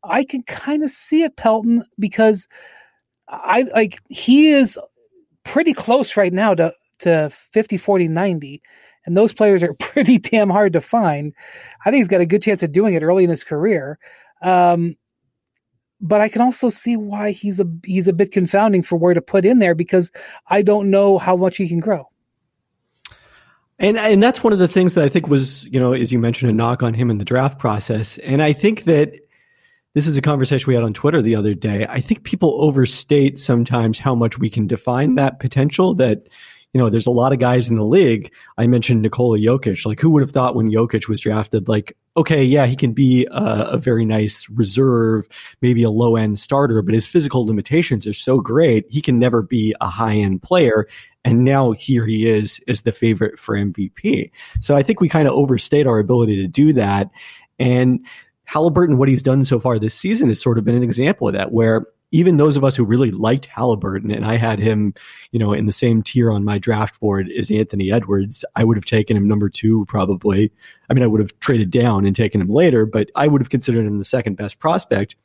I 0.07 0.23
can 0.23 0.43
kind 0.43 0.83
of 0.83 0.91
see 0.91 1.23
it, 1.23 1.35
Pelton, 1.35 1.83
because 1.99 2.47
I 3.27 3.63
like 3.73 3.99
he 4.09 4.49
is 4.49 4.79
pretty 5.43 5.73
close 5.73 6.17
right 6.17 6.33
now 6.33 6.53
to 6.53 6.73
to 6.99 7.29
50 7.51 7.77
40 7.77 8.07
90 8.07 8.61
and 9.05 9.15
those 9.17 9.33
players 9.33 9.63
are 9.63 9.73
pretty 9.79 10.17
damn 10.17 10.49
hard 10.49 10.73
to 10.73 10.81
find. 10.81 11.33
I 11.85 11.91
think 11.91 11.99
he's 11.99 12.07
got 12.07 12.21
a 12.21 12.25
good 12.25 12.41
chance 12.41 12.63
of 12.63 12.71
doing 12.71 12.93
it 12.93 13.03
early 13.03 13.23
in 13.23 13.29
his 13.29 13.43
career. 13.43 13.99
Um, 14.41 14.95
but 16.01 16.19
i 16.19 16.27
can 16.27 16.41
also 16.41 16.69
see 16.69 16.97
why 16.97 17.31
he's 17.31 17.61
a 17.61 17.65
he's 17.85 18.09
a 18.09 18.13
bit 18.13 18.33
confounding 18.33 18.83
for 18.83 18.97
where 18.97 19.13
to 19.13 19.21
put 19.21 19.45
in 19.45 19.59
there 19.59 19.73
because 19.73 20.11
i 20.49 20.61
don't 20.61 20.91
know 20.91 21.17
how 21.17 21.37
much 21.37 21.55
he 21.57 21.69
can 21.69 21.79
grow. 21.79 22.07
And 23.79 23.97
and 23.97 24.23
that's 24.23 24.43
one 24.43 24.53
of 24.53 24.59
the 24.59 24.67
things 24.67 24.93
that 24.93 25.03
I 25.03 25.09
think 25.09 25.27
was, 25.27 25.65
you 25.65 25.79
know, 25.79 25.91
as 25.91 26.11
you 26.11 26.19
mentioned, 26.19 26.49
a 26.49 26.53
knock 26.53 26.81
on 26.81 26.93
him 26.93 27.09
in 27.09 27.17
the 27.17 27.25
draft 27.25 27.59
process. 27.59 28.17
And 28.19 28.41
I 28.41 28.53
think 28.53 28.85
that 28.85 29.13
this 29.95 30.07
is 30.07 30.17
a 30.17 30.21
conversation 30.21 30.67
we 30.67 30.75
had 30.75 30.83
on 30.83 30.93
Twitter 30.93 31.21
the 31.21 31.35
other 31.35 31.53
day. 31.53 31.87
I 31.89 32.01
think 32.01 32.23
people 32.23 32.61
overstate 32.61 33.39
sometimes 33.39 33.97
how 33.97 34.13
much 34.13 34.37
we 34.37 34.49
can 34.49 34.67
define 34.67 35.15
that 35.15 35.39
potential 35.39 35.95
that, 35.95 36.27
you 36.73 36.81
know, 36.81 36.89
there's 36.89 37.07
a 37.07 37.11
lot 37.11 37.31
of 37.31 37.39
guys 37.39 37.69
in 37.69 37.77
the 37.77 37.85
league. 37.85 38.29
I 38.57 38.67
mentioned 38.67 39.01
Nikola 39.01 39.39
Jokic. 39.39 39.85
Like, 39.85 40.01
who 40.01 40.09
would 40.09 40.21
have 40.21 40.31
thought 40.31 40.53
when 40.53 40.69
Jokic 40.69 41.07
was 41.07 41.21
drafted, 41.21 41.69
like, 41.69 41.95
okay, 42.17 42.43
yeah, 42.43 42.65
he 42.65 42.75
can 42.75 42.91
be 42.91 43.25
a, 43.31 43.69
a 43.71 43.77
very 43.77 44.03
nice 44.03 44.49
reserve, 44.49 45.29
maybe 45.61 45.81
a 45.81 45.89
low 45.89 46.17
end 46.17 46.39
starter, 46.39 46.81
but 46.81 46.93
his 46.93 47.07
physical 47.07 47.45
limitations 47.45 48.05
are 48.05 48.13
so 48.13 48.41
great, 48.41 48.85
he 48.89 49.01
can 49.01 49.17
never 49.17 49.41
be 49.41 49.73
a 49.79 49.87
high 49.87 50.17
end 50.17 50.41
player. 50.41 50.89
And 51.23 51.45
now 51.45 51.71
here 51.71 52.05
he 52.05 52.29
is 52.29 52.59
as 52.67 52.81
the 52.81 52.91
favorite 52.91 53.39
for 53.39 53.55
MVP. 53.55 54.29
So 54.59 54.75
I 54.75 54.83
think 54.83 54.99
we 54.99 55.07
kind 55.07 55.29
of 55.29 55.33
overstate 55.33 55.87
our 55.87 55.99
ability 55.99 56.35
to 56.35 56.47
do 56.47 56.73
that. 56.73 57.09
And 57.57 58.05
Halliburton, 58.45 58.97
what 58.97 59.09
he's 59.09 59.21
done 59.21 59.43
so 59.43 59.59
far 59.59 59.77
this 59.77 59.95
season 59.95 60.29
has 60.29 60.41
sort 60.41 60.57
of 60.57 60.65
been 60.65 60.75
an 60.75 60.83
example 60.83 61.27
of 61.27 61.33
that, 61.33 61.51
where 61.51 61.85
even 62.11 62.37
those 62.37 62.55
of 62.55 62.63
us 62.63 62.75
who 62.75 62.85
really 62.85 63.11
liked 63.11 63.47
Halliburton, 63.47 64.11
and 64.11 64.25
I 64.25 64.37
had 64.37 64.59
him, 64.59 64.93
you 65.31 65.39
know, 65.39 65.51
in 65.51 65.65
the 65.65 65.73
same 65.73 66.01
tier 66.01 66.31
on 66.31 66.45
my 66.45 66.57
draft 66.57 66.99
board 66.99 67.29
as 67.37 67.51
Anthony 67.51 67.91
Edwards, 67.91 68.45
I 68.55 68.63
would 68.63 68.77
have 68.77 68.85
taken 68.85 69.17
him 69.17 69.27
number 69.27 69.49
two 69.49 69.85
probably. 69.87 70.51
I 70.89 70.93
mean, 70.93 71.03
I 71.03 71.07
would 71.07 71.19
have 71.19 71.37
traded 71.39 71.71
down 71.71 72.05
and 72.05 72.15
taken 72.15 72.39
him 72.39 72.49
later, 72.49 72.85
but 72.85 73.09
I 73.15 73.27
would 73.27 73.41
have 73.41 73.49
considered 73.49 73.85
him 73.85 73.97
the 73.97 74.05
second 74.05 74.37
best 74.37 74.59
prospect. 74.59 75.15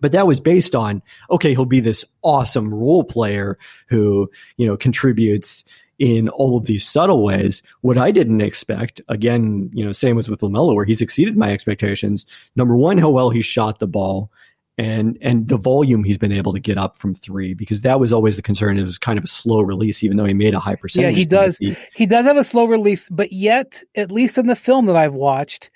But 0.00 0.12
that 0.12 0.26
was 0.26 0.40
based 0.40 0.74
on, 0.74 1.02
okay, 1.30 1.50
he'll 1.52 1.64
be 1.64 1.80
this 1.80 2.04
awesome 2.22 2.72
role 2.72 3.04
player 3.04 3.58
who, 3.88 4.30
you 4.56 4.66
know, 4.66 4.76
contributes 4.76 5.64
in 5.98 6.28
all 6.28 6.56
of 6.56 6.66
these 6.66 6.86
subtle 6.86 7.22
ways. 7.22 7.62
What 7.82 7.98
I 7.98 8.10
didn't 8.10 8.40
expect, 8.40 9.00
again, 9.08 9.70
you 9.72 9.84
know, 9.84 9.92
same 9.92 10.18
as 10.18 10.28
with 10.28 10.40
LaMelo, 10.40 10.74
where 10.74 10.84
he's 10.84 11.00
exceeded 11.00 11.36
my 11.36 11.50
expectations. 11.50 12.26
Number 12.56 12.76
one, 12.76 12.98
how 12.98 13.10
well 13.10 13.30
he 13.30 13.42
shot 13.42 13.78
the 13.78 13.86
ball 13.86 14.30
and 14.76 15.16
and 15.20 15.46
the 15.48 15.56
volume 15.56 16.02
he's 16.02 16.18
been 16.18 16.32
able 16.32 16.52
to 16.52 16.58
get 16.58 16.76
up 16.76 16.98
from 16.98 17.14
three 17.14 17.54
because 17.54 17.82
that 17.82 18.00
was 18.00 18.12
always 18.12 18.36
the 18.36 18.42
concern. 18.42 18.78
It 18.78 18.82
was 18.82 18.98
kind 18.98 19.18
of 19.18 19.24
a 19.24 19.28
slow 19.28 19.60
release, 19.60 20.02
even 20.02 20.16
though 20.16 20.24
he 20.24 20.34
made 20.34 20.54
a 20.54 20.58
high 20.58 20.74
percentage. 20.74 21.12
Yeah, 21.12 21.16
he 21.16 21.24
does. 21.24 21.58
He, 21.58 21.76
he 21.94 22.06
does 22.06 22.26
have 22.26 22.36
a 22.36 22.44
slow 22.44 22.64
release, 22.64 23.08
but 23.08 23.32
yet, 23.32 23.82
at 23.94 24.10
least 24.10 24.38
in 24.38 24.46
the 24.46 24.56
film 24.56 24.86
that 24.86 24.96
I've 24.96 25.14
watched, 25.14 25.70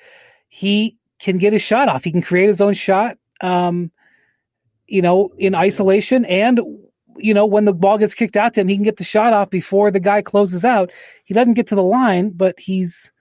he 0.49 0.97
can 1.21 1.39
get 1.39 1.53
his 1.53 1.63
shot 1.63 1.89
off. 1.89 2.05
He 2.05 2.11
can 2.11 2.23
create 2.23 2.49
his 2.49 2.61
own 2.61 2.75
shot. 2.75 3.19
Um, 3.41 3.93
you 4.89 5.03
know, 5.03 5.31
in 5.39 5.55
isolation 5.55 6.25
and 6.25 6.61
you 7.21 7.35
know, 7.35 7.47
when 7.47 7.65
the 7.65 7.73
ball 7.73 7.99
gets 7.99 8.15
kicked 8.15 8.37
out 8.37 8.55
to 8.55 8.61
him, 8.61 8.69
he 8.69 8.77
can 8.77 8.85
get 8.85 8.97
the 8.97 9.05
shot 9.05 9.33
off 9.33 9.51
before 9.51 9.91
the 9.91 10.01
guy 10.01 10.23
closes 10.23 10.65
out. 10.65 10.91
He 11.25 11.35
doesn't 11.35 11.55
get 11.55 11.67
to 11.69 11.75
the 11.75 11.83
line, 11.83 12.31
but 12.31 12.59
he's, 12.59 13.13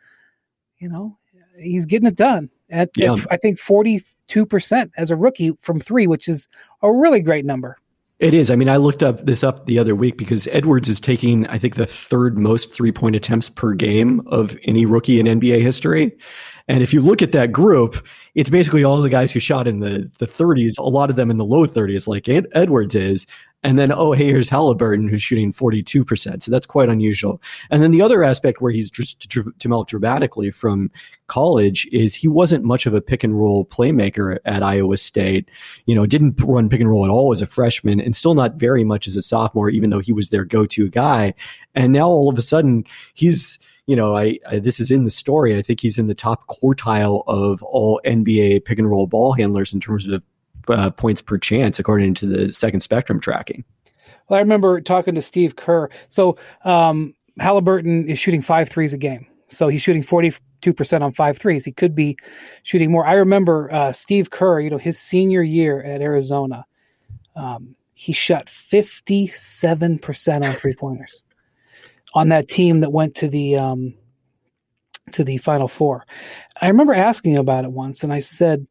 you 0.80 0.90
know, 0.90 1.18
he's 1.60 1.86
getting 1.86 2.08
it 2.08 2.16
done 2.16 2.50
at, 2.70 2.90
yeah. 2.96 3.14
at 3.14 3.28
I 3.32 3.38
think 3.38 3.60
42% 3.60 4.92
as 4.98 5.12
a 5.12 5.16
rookie 5.16 5.52
from 5.60 5.80
three, 5.80 6.08
which 6.08 6.28
is 6.28 6.48
a 6.82 6.92
really 6.92 7.22
great 7.22 7.46
number. 7.46 7.78
It 8.20 8.34
is. 8.34 8.50
I 8.50 8.56
mean, 8.56 8.68
I 8.68 8.78
looked 8.78 9.04
up 9.04 9.26
this 9.28 9.44
up 9.44 9.68
the 9.68 9.78
other 9.78 9.94
week 9.96 10.18
because 10.18 10.48
Edwards 10.48 10.90
is 10.90 11.00
taking, 11.00 11.46
I 11.48 11.60
think, 11.60 11.76
the 11.76 11.86
third 11.86 12.36
most 12.38 12.74
three 12.74 12.92
point 12.92 13.16
attempts 13.16 13.48
per 13.48 13.74
game 13.74 14.22
of 14.26 14.58
any 14.64 14.88
rookie 14.88 15.20
in 15.20 15.28
NBA 15.28 15.62
history. 15.62 16.18
And 16.68 16.82
if 16.82 16.94
you 16.94 17.00
look 17.00 17.22
at 17.22 17.32
that 17.34 17.52
group, 17.52 18.06
it's 18.34 18.50
basically 18.50 18.84
all 18.84 19.02
the 19.02 19.10
guys 19.10 19.32
who 19.32 19.40
shot 19.40 19.68
in 19.68 19.80
the, 19.80 20.12
the 20.18 20.28
30s, 20.28 20.78
a 20.80 20.84
lot 20.84 21.10
of 21.10 21.16
them 21.16 21.30
in 21.30 21.38
the 21.38 21.46
low 21.46 21.66
30s, 21.66 22.08
like 22.08 22.28
Ed- 22.28 22.48
Edwards 22.54 22.96
is. 22.96 23.28
And 23.64 23.78
then, 23.78 23.92
oh, 23.92 24.12
hey, 24.12 24.26
here's 24.26 24.50
Halliburton 24.50 25.08
who's 25.08 25.24
shooting 25.24 25.52
42%. 25.52 26.44
So 26.44 26.52
that's 26.52 26.68
quite 26.68 26.90
unusual. 26.90 27.42
And 27.72 27.82
then 27.82 27.90
the 27.90 28.04
other 28.04 28.24
aspect 28.24 28.62
where 28.62 28.72
he's 28.72 28.90
just 28.90 29.28
developed 29.58 29.90
dramatically 29.90 30.52
from 30.52 30.92
college 31.26 31.88
is 31.92 32.14
he 32.14 32.28
wasn't 32.28 32.64
much 32.64 32.86
of 32.86 32.94
a 32.94 33.02
pick 33.02 33.24
and 33.24 33.38
roll 33.38 33.66
playmaker 33.66 34.38
at 34.46 34.62
Iowa 34.62 34.96
State. 34.96 35.50
You 35.86 35.96
know, 35.96 36.06
didn't 36.06 36.40
run 36.44 36.70
pick 36.70 36.82
and 36.82 36.90
roll 36.90 37.04
at 37.04 37.10
all 37.10 37.32
as 37.32 37.42
a 37.42 37.48
freshman 37.48 38.00
and 38.00 38.16
still 38.16 38.36
not 38.36 38.56
very 38.56 38.84
much 38.84 39.08
as 39.08 39.16
a 39.16 39.24
sophomore, 39.24 39.72
even 39.72 39.90
though 39.90 40.00
he 40.00 40.14
was 40.14 40.30
their 40.30 40.46
go 40.46 40.68
to 40.68 40.90
guy. 40.90 41.34
And 41.74 41.92
now 41.92 42.08
all 42.08 42.30
of 42.30 42.38
a 42.38 42.44
sudden 42.44 42.86
he's, 43.16 43.58
you 43.88 43.96
know, 43.96 44.16
I, 44.16 44.38
I, 44.48 44.60
this 44.60 44.80
is 44.80 44.92
in 44.92 45.04
the 45.04 45.12
story. 45.12 45.58
I 45.58 45.64
think 45.64 45.82
he's 45.82 45.98
in 45.98 46.08
the 46.08 46.16
top 46.16 46.48
quartile 46.48 47.24
of 47.26 47.64
all 47.64 48.00
NBA 48.06 48.66
pick 48.66 48.78
and 48.78 48.90
roll 48.90 49.08
ball 49.08 49.34
handlers 49.34 49.74
in 49.74 49.80
terms 49.80 50.08
of 50.08 50.24
uh, 50.70 50.90
points 50.92 51.22
per 51.22 51.38
chance, 51.38 51.80
according 51.80 52.14
to 52.16 52.26
the 52.26 52.50
second 52.50 52.82
spectrum 52.82 53.20
tracking. 53.20 53.64
Well, 54.30 54.38
I 54.38 54.42
remember 54.42 54.82
talking 54.82 55.16
to 55.16 55.22
Steve 55.22 55.56
Kerr. 55.56 55.90
So 56.10 56.38
um, 56.64 57.14
Halliburton 57.40 58.10
is 58.10 58.20
shooting 58.20 58.42
five 58.42 58.70
threes 58.70 58.94
a 58.94 58.98
game. 58.98 59.28
So 59.50 59.70
he's 59.70 59.82
shooting 59.82 60.04
42% 60.04 61.02
on 61.02 61.12
five 61.12 61.38
threes. 61.38 61.64
He 61.64 61.72
could 61.72 61.96
be 61.96 62.18
shooting 62.64 62.92
more. 62.92 63.06
I 63.06 63.14
remember 63.14 63.72
uh, 63.72 63.94
Steve 63.94 64.30
Kerr, 64.30 64.60
you 64.60 64.70
know, 64.70 64.78
his 64.78 65.00
senior 65.00 65.42
year 65.42 65.82
at 65.82 66.02
Arizona, 66.02 66.66
um, 67.36 67.76
he 67.94 68.12
shot 68.14 68.48
57% 68.48 70.46
on 70.46 70.54
three 70.54 70.76
pointers 70.76 71.24
on 72.14 72.30
that 72.30 72.48
team 72.48 72.82
that 72.82 72.92
went 72.92 73.16
to 73.16 73.28
the 73.28 73.58
um, 73.58 73.96
to 75.14 75.24
the 75.24 75.38
Final 75.38 75.68
Four. 75.68 76.06
I 76.62 76.68
remember 76.68 76.94
asking 76.94 77.38
about 77.38 77.64
it 77.64 77.72
once, 77.72 78.04
and 78.04 78.12
I 78.12 78.20
said, 78.20 78.68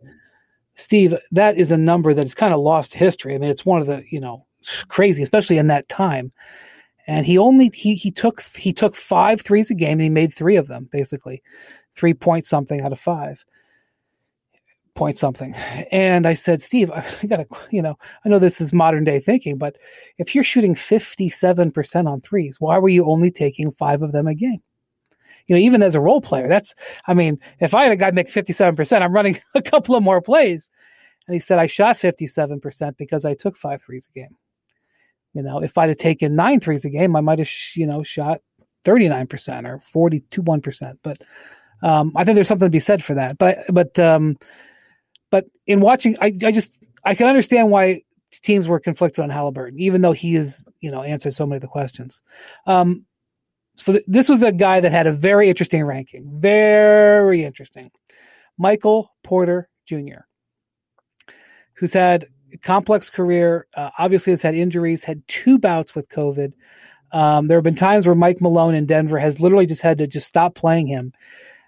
"Steve, 0.77 1.15
that 1.33 1.57
is 1.57 1.71
a 1.71 1.79
number 1.79 2.15
that's 2.15 2.35
kind 2.35 2.55
of 2.55 2.61
lost 2.61 2.95
history. 2.95 3.35
I 3.35 3.39
mean, 3.39 3.51
it's 3.51 3.67
one 3.67 3.81
of 3.81 3.87
the 3.87 4.05
you 4.09 4.21
know 4.21 4.47
crazy, 4.89 5.23
especially 5.23 5.59
in 5.59 5.69
that 5.69 5.89
time." 5.89 6.33
And 7.09 7.25
he 7.27 7.39
only 7.39 7.71
he 7.75 7.95
he 7.95 8.11
took 8.11 8.43
he 8.43 8.73
took 8.73 8.97
five 8.97 9.41
threes 9.41 9.71
a 9.71 9.75
game, 9.75 9.93
and 9.93 10.03
he 10.03 10.09
made 10.11 10.35
three 10.35 10.57
of 10.57 10.69
them 10.69 10.89
basically, 10.93 11.43
three 11.95 12.15
point 12.15 12.47
something 12.47 12.81
out 12.81 12.93
of 12.93 13.01
five 13.01 13.45
point 14.97 15.17
something. 15.17 15.55
And 15.93 16.27
I 16.27 16.35
said, 16.35 16.61
Steve, 16.61 16.91
I 16.91 17.05
got 17.27 17.37
to, 17.37 17.47
you 17.71 17.83
know, 17.83 17.97
I 18.25 18.29
know 18.29 18.41
this 18.41 18.61
is 18.61 18.73
modern 18.73 19.05
day 19.05 19.21
thinking, 19.21 19.59
but 19.59 19.77
if 20.19 20.35
you're 20.35 20.43
shooting 20.43 20.75
57% 20.75 22.11
on 22.11 22.21
threes, 22.23 22.57
why 22.59 22.79
were 22.79 22.89
you 22.89 23.05
only 23.05 23.31
taking 23.31 23.71
five 23.71 24.03
of 24.03 24.11
them 24.11 24.27
a 24.27 24.35
game? 24.35 24.63
You 25.47 25.57
know, 25.57 25.63
even 25.63 25.83
as 25.83 25.95
a 25.95 26.01
role 26.01 26.21
player, 26.21 26.49
that's, 26.49 26.75
I 27.07 27.15
mean, 27.15 27.39
if 27.61 27.75
I 27.75 27.85
had 27.85 27.93
a 27.93 27.97
guy 27.97 28.11
make 28.11 28.29
57%, 28.29 29.03
I'm 29.03 29.13
running 29.13 29.41
a 29.55 29.63
couple 29.63 29.95
of 29.95 30.03
more 30.03 30.21
plays. 30.21 30.71
And 31.29 31.35
he 31.35 31.41
said, 31.41 31.59
I 31.59 31.67
shot 31.67 31.99
57% 31.99 32.97
because 32.97 33.25
I 33.25 33.35
took 33.35 33.57
five 33.57 33.83
threes 33.83 34.09
a 34.15 34.19
game. 34.19 34.37
You 35.35 35.43
know, 35.43 35.61
if 35.61 35.77
I'd 35.77 35.91
have 35.91 35.99
taken 35.99 36.35
nine 36.35 36.61
threes 36.61 36.85
a 36.85 36.91
game, 36.91 37.15
I 37.15 37.21
might 37.21 37.39
have, 37.39 37.51
you 37.75 37.87
know, 37.87 38.03
shot 38.03 38.41
39% 38.85 39.69
or 39.69 39.81
42, 39.81 40.43
1%. 40.43 40.99
But, 41.03 41.19
um, 41.83 42.13
I 42.17 42.25
think 42.25 42.37
there's 42.37 42.49
something 42.49 42.67
to 42.67 42.71
be 42.71 42.79
said 42.79 43.05
for 43.05 43.15
that. 43.15 43.37
But, 43.37 43.59
but, 43.69 43.99
um, 43.99 44.37
but 45.31 45.47
in 45.67 45.81
watching, 45.81 46.17
I, 46.21 46.33
I 46.45 46.53
just 46.53 46.73
I 47.05 47.15
can 47.15 47.27
understand 47.27 47.71
why 47.71 48.03
teams 48.33 48.69
were 48.69 48.81
conflicted 48.81 49.23
on 49.23 49.31
Halliburton, 49.31 49.79
even 49.79 50.01
though 50.01 50.13
he 50.13 50.37
is 50.37 50.65
you 50.81 50.91
know 50.91 51.03
answered 51.03 51.35
so 51.35 51.47
many 51.47 51.57
of 51.57 51.63
the 51.63 51.69
questions. 51.69 52.23
Um, 52.67 53.05
so 53.77 53.93
th- 53.93 54.05
this 54.07 54.29
was 54.29 54.43
a 54.43 54.53
guy 54.53 54.81
that 54.81 54.91
had 54.91 55.07
a 55.07 55.13
very 55.13 55.49
interesting 55.49 55.85
ranking, 55.85 56.29
very 56.41 57.45
interesting. 57.45 57.91
Michael 58.59 59.13
Porter 59.23 59.69
Jr., 59.87 60.25
who's 61.75 61.93
had 61.93 62.27
a 62.53 62.59
complex 62.59 63.11
career, 63.11 63.67
uh, 63.75 63.91
obviously 63.99 64.33
has 64.33 64.43
had 64.43 64.55
injuries, 64.55 65.05
had 65.05 65.27
two 65.29 65.59
bouts 65.59 65.95
with 65.95 66.09
COVID. 66.09 66.53
Um, 67.13 67.47
there 67.47 67.59
have 67.59 67.65
been 67.65 67.75
times 67.75 68.07
where 68.07 68.15
Mike 68.15 68.41
Malone 68.41 68.75
in 68.75 68.87
Denver 68.87 69.19
has 69.19 69.41
literally 69.41 69.67
just 69.67 69.83
had 69.83 69.99
to 69.99 70.07
just 70.07 70.27
stop 70.27 70.55
playing 70.55 70.87
him 70.87 71.13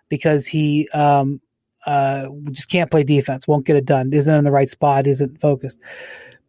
because 0.09 0.47
he 0.47 0.89
um, 0.95 1.41
uh, 1.87 2.29
just 2.51 2.71
can't 2.71 2.91
play 2.91 3.05
defense, 3.05 3.47
won't 3.47 3.67
get 3.67 3.77
it 3.77 3.85
done, 3.85 4.13
isn't 4.13 4.35
in 4.35 4.45
the 4.45 4.51
right 4.51 4.69
spot, 4.69 5.07
isn't 5.07 5.41
focused. 5.41 5.79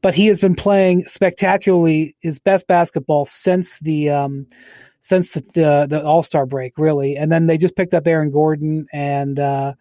But 0.02 0.16
he 0.16 0.28
has 0.28 0.40
been 0.40 0.56
playing 0.56 1.06
spectacularly 1.08 2.16
his 2.22 2.40
best 2.40 2.68
basketball 2.68 3.26
since 3.26 3.80
the 3.80 4.10
um, 4.10 4.48
since 5.02 5.32
the 5.32 5.68
uh, 5.68 5.86
the 5.86 6.04
All 6.04 6.24
Star 6.24 6.46
break, 6.46 6.78
really. 6.78 7.16
And 7.16 7.32
then 7.32 7.48
they 7.48 7.58
just 7.58 7.76
picked 7.76 7.94
up 7.94 8.08
Aaron 8.08 8.32
Gordon, 8.32 8.88
and 8.92 9.40
uh, 9.40 9.74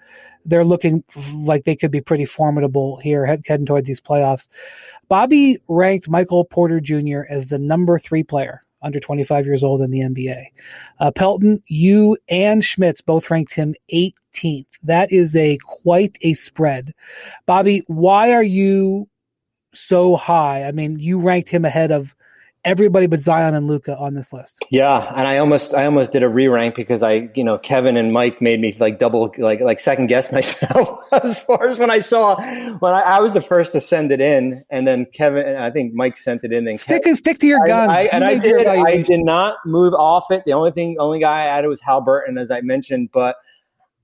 they're 0.45 0.65
looking 0.65 1.05
like 1.35 1.65
they 1.65 1.77
could 1.77 1.91
be 1.91 2.01
pretty 2.01 2.25
formidable 2.25 2.97
here 2.99 3.27
head, 3.27 3.45
heading 3.47 3.67
toward 3.67 3.85
these 3.85 4.01
playoffs. 4.01 4.49
Bobby 5.09 5.59
ranked 5.69 6.09
Michael 6.09 6.45
Porter 6.45 6.81
Jr. 6.81 7.23
as 7.29 7.49
the 7.49 7.59
number 7.59 7.99
three 7.99 8.23
player 8.23 8.65
under 8.83 9.01
25 9.01 9.47
years 9.47 9.65
old 9.65 9.81
in 9.81 9.91
the 9.91 10.01
NBA. 10.01 10.47
Uh, 11.01 11.11
Pelton, 11.11 11.63
you 11.67 12.17
and 12.29 12.65
Schmitz 12.65 13.01
both 13.01 13.31
ranked 13.31 13.55
him 13.55 13.75
18th. 13.93 14.67
That 14.83 15.13
is 15.13 15.35
a 15.35 15.59
quite 15.65 16.17
a 16.23 16.35
spread. 16.35 16.95
Bobby, 17.47 17.83
why 17.87 18.33
are 18.33 18.43
you 18.43 19.09
so 19.75 20.17
high? 20.17 20.65
I 20.65 20.73
mean, 20.73 20.99
you 20.99 21.19
ranked 21.19 21.49
him 21.49 21.65
ahead 21.65 21.91
of 21.91 22.15
everybody 22.69 23.07
but 23.07 23.21
Zion 23.21 23.55
and 23.55 23.67
Luka 23.67 23.97
on 23.97 24.15
this 24.15 24.33
list. 24.33 24.65
Yeah, 24.71 25.13
and 25.17 25.27
I 25.27 25.39
almost 25.39 25.75
I 25.75 25.87
almost 25.87 26.13
did 26.13 26.23
a 26.23 26.29
re 26.29 26.49
rank 26.49 26.75
because 26.75 27.03
I 27.03 27.31
you 27.35 27.43
know 27.43 27.59
Kevin 27.59 27.97
and 27.97 28.13
Mike 28.13 28.41
made 28.41 28.61
me 28.61 28.77
like 28.79 28.99
double 28.99 29.35
like 29.39 29.61
like 29.61 29.81
second 29.81 30.07
guess 30.07 30.31
myself 30.33 31.01
as 31.13 31.43
far 31.43 31.69
as 31.69 31.79
when 31.79 31.91
I 31.91 32.01
saw 32.01 32.37
when 32.79 32.93
I, 32.93 33.01
I, 33.01 33.21
was 33.21 33.33
the 33.33 33.41
first 33.41 33.73
to 33.73 33.81
send 33.81 34.13
it 34.13 34.21
in, 34.21 34.65
and 34.71 34.87
then 34.87 35.07
Kevin 35.13 35.57
I 35.57 35.71
think 35.71 35.95
Mike 35.95 36.19
sent 36.19 36.45
it 36.45 36.53
in. 36.53 36.69
And 36.69 36.79
stick 36.79 37.03
Kevin, 37.03 37.11
and 37.11 37.19
stick 37.19 37.39
to 37.39 37.47
your 37.47 37.65
guns. 37.67 37.91
I, 37.91 38.03
I, 38.03 38.09
and 38.13 38.25
I 38.25 38.35
did 38.37 38.67
I 38.67 39.03
did 39.03 39.21
not 39.21 39.57
move 39.65 39.95
off 39.95 40.31
it. 40.31 40.43
The 40.45 40.53
only 40.53 40.71
thing 40.71 40.97
only 40.99 41.21
guy 41.21 41.45
I 41.45 41.47
added 41.47 41.69
was 41.69 41.81
Halliburton 41.81 42.39
as 42.39 42.51
I 42.51 42.61
mentioned, 42.61 43.11
but 43.13 43.37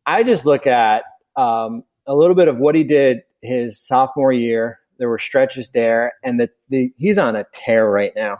I 0.07 0.23
just 0.23 0.45
look 0.45 0.67
at 0.67 1.05
um, 1.37 1.85
a 2.07 2.15
little 2.15 2.37
bit 2.37 2.49
of 2.49 2.59
what 2.59 2.75
he 2.75 2.85
did 2.85 3.23
his 3.43 3.81
sophomore 3.81 4.33
year. 4.33 4.79
There 4.99 5.09
were 5.09 5.19
stretches 5.19 5.71
there, 5.71 6.13
and 6.23 6.39
the, 6.39 6.51
the 6.69 6.93
he's 6.97 7.19
on 7.19 7.37
a 7.37 7.45
tear 7.53 7.91
right 7.91 8.13
now. 8.15 8.39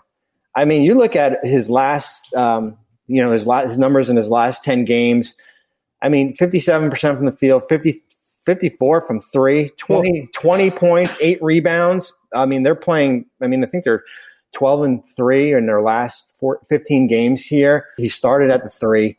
I 0.57 0.65
mean, 0.65 0.83
you 0.83 0.95
look 0.95 1.17
at 1.17 1.45
his 1.45 1.69
last, 1.69 2.33
um, 2.35 2.79
you 3.07 3.23
know, 3.23 3.33
his, 3.33 3.47
last, 3.47 3.69
his 3.69 3.79
numbers 3.79 4.09
in 4.09 4.17
his 4.17 4.31
last 4.31 4.63
10 4.63 4.85
games. 4.85 5.35
I 6.03 6.09
mean, 6.09 6.37
57% 6.37 7.17
from 7.17 7.25
the 7.25 7.33
field, 7.33 7.65
50, 7.69 8.03
54 8.43 9.01
from 9.01 9.21
three, 9.21 9.71
20, 9.79 10.29
20 10.33 10.71
points, 10.71 11.17
eight 11.21 11.43
rebounds. 11.43 12.13
I 12.35 12.47
mean, 12.47 12.63
they're 12.63 12.75
playing, 12.75 13.27
I 13.43 13.47
mean, 13.47 13.65
I 13.65 13.67
think 13.67 13.85
they're 13.85 14.05
12 14.53 14.83
and 14.83 15.03
three 15.17 15.53
in 15.53 15.67
their 15.67 15.83
last 15.83 16.37
four, 16.37 16.61
15 16.69 17.07
games 17.07 17.45
here. 17.45 17.87
He 17.97 18.09
started 18.09 18.51
at 18.51 18.63
the 18.63 18.71
three. 18.71 19.17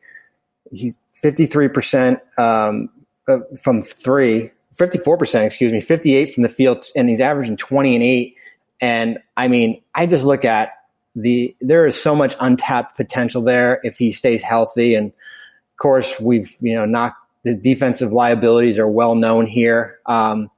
He's 0.71 0.97
53% 1.23 2.19
um, 2.37 2.89
uh, 3.27 3.39
from 3.61 3.81
three, 3.81 4.51
54%, 4.75 5.45
excuse 5.45 5.71
me, 5.71 5.81
58 5.81 6.33
from 6.33 6.43
the 6.43 6.49
field, 6.49 6.85
and 6.95 7.09
he's 7.09 7.21
averaging 7.21 7.57
20 7.57 7.95
and 7.95 8.03
eight 8.03 8.35
And 8.81 9.19
I 9.37 9.47
mean, 9.47 9.81
I 9.93 10.05
just 10.05 10.25
look 10.25 10.45
at 10.45 10.71
the 11.15 11.55
there 11.61 11.87
is 11.87 12.01
so 12.01 12.15
much 12.15 12.35
untapped 12.39 12.97
potential 12.97 13.41
there 13.41 13.79
if 13.83 13.97
he 13.97 14.11
stays 14.11 14.41
healthy. 14.41 14.95
And 14.95 15.07
of 15.07 15.77
course, 15.77 16.19
we've 16.19 16.55
you 16.59 16.75
know 16.75 16.85
knocked 16.85 17.17
the 17.43 17.55
defensive 17.55 18.11
liabilities 18.11 18.77
are 18.77 18.89
well 18.89 19.15
known 19.15 19.47
here. 19.47 19.99
Um, 20.05 20.49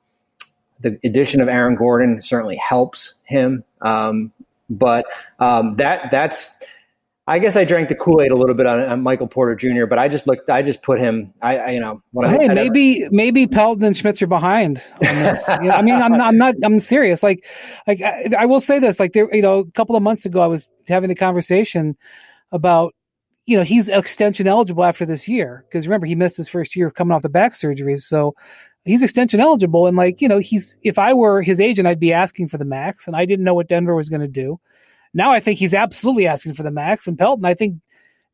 the 0.79 0.97
addition 1.03 1.41
of 1.41 1.47
Aaron 1.47 1.75
Gordon 1.75 2.21
certainly 2.21 2.55
helps 2.55 3.15
him, 3.23 3.63
um, 3.81 4.31
but 4.69 5.05
um, 5.39 5.75
that 5.77 6.09
that's 6.11 6.53
I 7.29 7.39
guess 7.39 7.57
I 7.57 7.65
drank 7.65 7.89
the 7.89 7.95
Kool 7.95 8.21
Aid 8.21 8.31
a 8.31 8.35
little 8.37 8.55
bit 8.55 8.65
on, 8.65 8.79
on, 8.79 9.03
Michael 9.03 9.27
Porter 9.27 9.53
Jr., 9.53 9.85
but 9.85 9.99
I 9.99 10.07
just 10.07 10.27
looked. 10.27 10.49
I 10.49 10.61
just 10.61 10.81
put 10.81 10.97
him. 10.97 11.33
I, 11.41 11.57
I 11.57 11.69
you 11.71 11.81
know. 11.81 12.01
hey, 12.21 12.47
I, 12.47 12.53
maybe 12.53 12.99
never, 12.99 13.11
maybe 13.11 13.47
Pelton 13.47 13.83
and 13.83 13.97
Schmitz 13.97 14.21
are 14.21 14.27
behind. 14.27 14.81
know, 15.01 15.35
I 15.49 15.81
mean, 15.81 15.95
I'm 15.95 16.13
not, 16.13 16.21
I'm 16.21 16.37
not. 16.37 16.55
I'm 16.63 16.79
serious. 16.79 17.23
Like, 17.23 17.45
like 17.85 18.01
I, 18.01 18.31
I, 18.39 18.45
will 18.45 18.61
say 18.61 18.79
this. 18.79 18.97
Like 18.97 19.11
there, 19.11 19.27
you 19.35 19.41
know, 19.41 19.59
a 19.59 19.71
couple 19.71 19.97
of 19.97 20.03
months 20.03 20.25
ago, 20.25 20.39
I 20.39 20.47
was 20.47 20.71
having 20.87 21.09
the 21.09 21.15
conversation 21.15 21.97
about, 22.53 22.95
you 23.45 23.57
know, 23.57 23.63
he's 23.63 23.89
extension 23.89 24.47
eligible 24.47 24.85
after 24.85 25.05
this 25.05 25.27
year 25.27 25.65
because 25.67 25.85
remember 25.85 26.07
he 26.07 26.15
missed 26.15 26.37
his 26.37 26.47
first 26.47 26.77
year 26.77 26.89
coming 26.89 27.13
off 27.13 27.23
the 27.23 27.29
back 27.29 27.55
surgeries, 27.55 28.03
so 28.03 28.35
he's 28.85 29.03
extension 29.03 29.41
eligible. 29.41 29.85
And 29.85 29.97
like, 29.97 30.21
you 30.21 30.29
know, 30.29 30.37
he's 30.37 30.77
if 30.81 30.97
I 30.97 31.13
were 31.13 31.41
his 31.41 31.59
agent, 31.59 31.89
I'd 31.89 31.99
be 31.99 32.13
asking 32.13 32.47
for 32.47 32.57
the 32.57 32.63
max, 32.63 33.05
and 33.05 33.17
I 33.17 33.25
didn't 33.25 33.43
know 33.43 33.53
what 33.53 33.67
Denver 33.67 33.97
was 33.97 34.07
going 34.07 34.21
to 34.21 34.29
do. 34.29 34.61
Now 35.13 35.31
I 35.31 35.39
think 35.39 35.59
he's 35.59 35.73
absolutely 35.73 36.27
asking 36.27 36.53
for 36.53 36.63
the 36.63 36.71
max. 36.71 37.07
And 37.07 37.17
Pelton, 37.17 37.45
I 37.45 37.53
think 37.53 37.79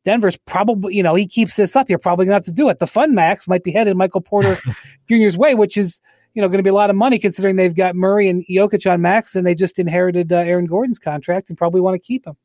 Denver's 0.04 0.36
probably, 0.36 0.94
you 0.94 1.02
know, 1.02 1.14
he 1.14 1.26
keeps 1.26 1.56
this 1.56 1.76
up. 1.76 1.88
You're 1.88 1.98
probably 1.98 2.26
going 2.26 2.32
to 2.32 2.36
have 2.36 2.44
to 2.44 2.52
do 2.52 2.68
it. 2.68 2.78
The 2.78 2.86
fun 2.86 3.14
max 3.14 3.48
might 3.48 3.64
be 3.64 3.72
headed 3.72 3.96
Michael 3.96 4.20
Porter 4.20 4.58
Jr.'s 5.08 5.36
way, 5.36 5.54
which 5.54 5.76
is, 5.76 6.00
you 6.34 6.42
know, 6.42 6.48
going 6.48 6.58
to 6.58 6.64
be 6.64 6.70
a 6.70 6.74
lot 6.74 6.90
of 6.90 6.96
money 6.96 7.18
considering 7.18 7.56
they've 7.56 7.74
got 7.74 7.94
Murray 7.94 8.28
and 8.28 8.44
Jokic 8.50 8.90
on 8.90 9.00
max 9.00 9.34
and 9.34 9.46
they 9.46 9.54
just 9.54 9.78
inherited 9.78 10.32
uh, 10.32 10.36
Aaron 10.36 10.66
Gordon's 10.66 10.98
contract 10.98 11.48
and 11.48 11.56
probably 11.56 11.80
want 11.80 11.94
to 11.94 12.06
keep 12.06 12.26
him. 12.26 12.36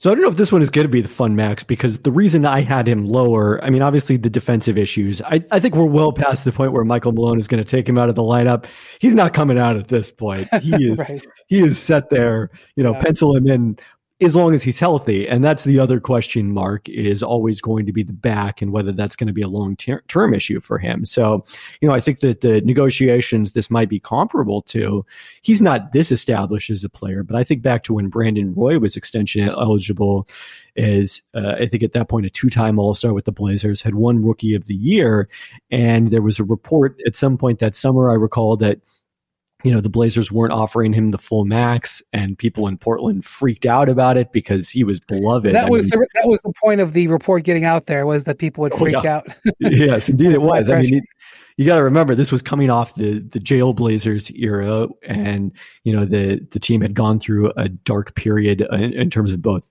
So 0.00 0.10
I 0.10 0.14
don't 0.14 0.22
know 0.22 0.30
if 0.30 0.38
this 0.38 0.50
one 0.50 0.62
is 0.62 0.70
going 0.70 0.86
to 0.86 0.90
be 0.90 1.02
the 1.02 1.08
fun 1.08 1.36
max 1.36 1.62
because 1.62 1.98
the 1.98 2.10
reason 2.10 2.46
I 2.46 2.62
had 2.62 2.88
him 2.88 3.04
lower, 3.04 3.62
I 3.62 3.68
mean, 3.68 3.82
obviously 3.82 4.16
the 4.16 4.30
defensive 4.30 4.78
issues. 4.78 5.20
I, 5.20 5.44
I 5.50 5.60
think 5.60 5.74
we're 5.74 5.84
well 5.84 6.10
past 6.10 6.46
the 6.46 6.52
point 6.52 6.72
where 6.72 6.84
Michael 6.84 7.12
Malone 7.12 7.38
is 7.38 7.46
going 7.46 7.62
to 7.62 7.70
take 7.70 7.86
him 7.86 7.98
out 7.98 8.08
of 8.08 8.14
the 8.14 8.22
lineup. 8.22 8.64
He's 8.98 9.14
not 9.14 9.34
coming 9.34 9.58
out 9.58 9.76
at 9.76 9.88
this 9.88 10.10
point. 10.10 10.48
He 10.62 10.74
is 10.90 10.98
right. 10.98 11.26
he 11.48 11.62
is 11.62 11.78
set 11.78 12.08
there, 12.08 12.48
you 12.76 12.82
know, 12.82 12.94
yeah. 12.94 13.02
pencil 13.02 13.36
him 13.36 13.46
in 13.46 13.78
as 14.22 14.36
long 14.36 14.52
as 14.52 14.62
he's 14.62 14.78
healthy. 14.78 15.26
And 15.26 15.42
that's 15.42 15.64
the 15.64 15.78
other 15.78 15.98
question 15.98 16.52
mark 16.52 16.88
is 16.88 17.22
always 17.22 17.60
going 17.60 17.86
to 17.86 17.92
be 17.92 18.02
the 18.02 18.12
back 18.12 18.60
and 18.60 18.70
whether 18.70 18.92
that's 18.92 19.16
going 19.16 19.28
to 19.28 19.32
be 19.32 19.42
a 19.42 19.48
long 19.48 19.76
term 19.76 20.34
issue 20.34 20.60
for 20.60 20.78
him. 20.78 21.04
So, 21.04 21.44
you 21.80 21.88
know, 21.88 21.94
I 21.94 22.00
think 22.00 22.20
that 22.20 22.42
the 22.42 22.60
negotiations 22.60 23.52
this 23.52 23.70
might 23.70 23.88
be 23.88 23.98
comparable 23.98 24.62
to, 24.62 25.06
he's 25.40 25.62
not 25.62 25.92
this 25.92 26.12
established 26.12 26.70
as 26.70 26.84
a 26.84 26.88
player, 26.88 27.22
but 27.22 27.36
I 27.36 27.44
think 27.44 27.62
back 27.62 27.82
to 27.84 27.94
when 27.94 28.08
Brandon 28.08 28.54
Roy 28.54 28.78
was 28.78 28.96
extension 28.96 29.48
eligible 29.48 30.28
is 30.76 31.22
uh, 31.34 31.54
I 31.60 31.66
think 31.66 31.82
at 31.82 31.92
that 31.92 32.08
point 32.08 32.26
a 32.26 32.30
two-time 32.30 32.78
All-Star 32.78 33.12
with 33.12 33.24
the 33.24 33.32
Blazers 33.32 33.82
had 33.82 33.94
one 33.94 34.24
Rookie 34.24 34.54
of 34.54 34.66
the 34.66 34.74
Year, 34.74 35.28
and 35.70 36.10
there 36.10 36.22
was 36.22 36.38
a 36.38 36.44
report 36.44 37.00
at 37.06 37.16
some 37.16 37.36
point 37.36 37.58
that 37.58 37.74
summer 37.74 38.10
I 38.10 38.14
recall 38.14 38.56
that 38.58 38.78
you 39.62 39.72
know, 39.72 39.80
the 39.80 39.90
Blazers 39.90 40.32
weren't 40.32 40.52
offering 40.52 40.92
him 40.92 41.10
the 41.10 41.18
full 41.18 41.44
max, 41.44 42.02
and 42.12 42.38
people 42.38 42.66
in 42.66 42.78
Portland 42.78 43.24
freaked 43.24 43.66
out 43.66 43.88
about 43.88 44.16
it 44.16 44.32
because 44.32 44.68
he 44.68 44.84
was 44.84 45.00
beloved. 45.00 45.54
That 45.54 45.66
I 45.66 45.70
was 45.70 45.90
mean, 45.90 46.00
the, 46.00 46.08
that 46.14 46.28
was 46.28 46.40
the 46.42 46.52
point 46.60 46.80
of 46.80 46.92
the 46.92 47.08
report 47.08 47.44
getting 47.44 47.64
out 47.64 47.86
there 47.86 48.06
was 48.06 48.24
that 48.24 48.38
people 48.38 48.62
would 48.62 48.72
oh, 48.72 48.78
freak 48.78 48.96
oh, 48.96 49.02
yeah. 49.02 49.16
out. 49.16 49.36
yes, 49.58 50.08
indeed 50.08 50.32
it 50.32 50.42
was. 50.42 50.70
I 50.70 50.82
mean, 50.82 51.02
you 51.60 51.66
got 51.66 51.76
to 51.76 51.84
remember 51.84 52.14
this 52.14 52.32
was 52.32 52.40
coming 52.40 52.70
off 52.70 52.94
the 52.94 53.18
the 53.18 53.38
Jailblazers 53.38 54.34
era, 54.34 54.88
and 55.06 55.52
you 55.84 55.92
know 55.94 56.06
the 56.06 56.40
the 56.52 56.58
team 56.58 56.80
had 56.80 56.94
gone 56.94 57.20
through 57.20 57.52
a 57.54 57.68
dark 57.68 58.14
period 58.14 58.66
in, 58.72 58.94
in 58.94 59.10
terms 59.10 59.34
of 59.34 59.42
both, 59.42 59.62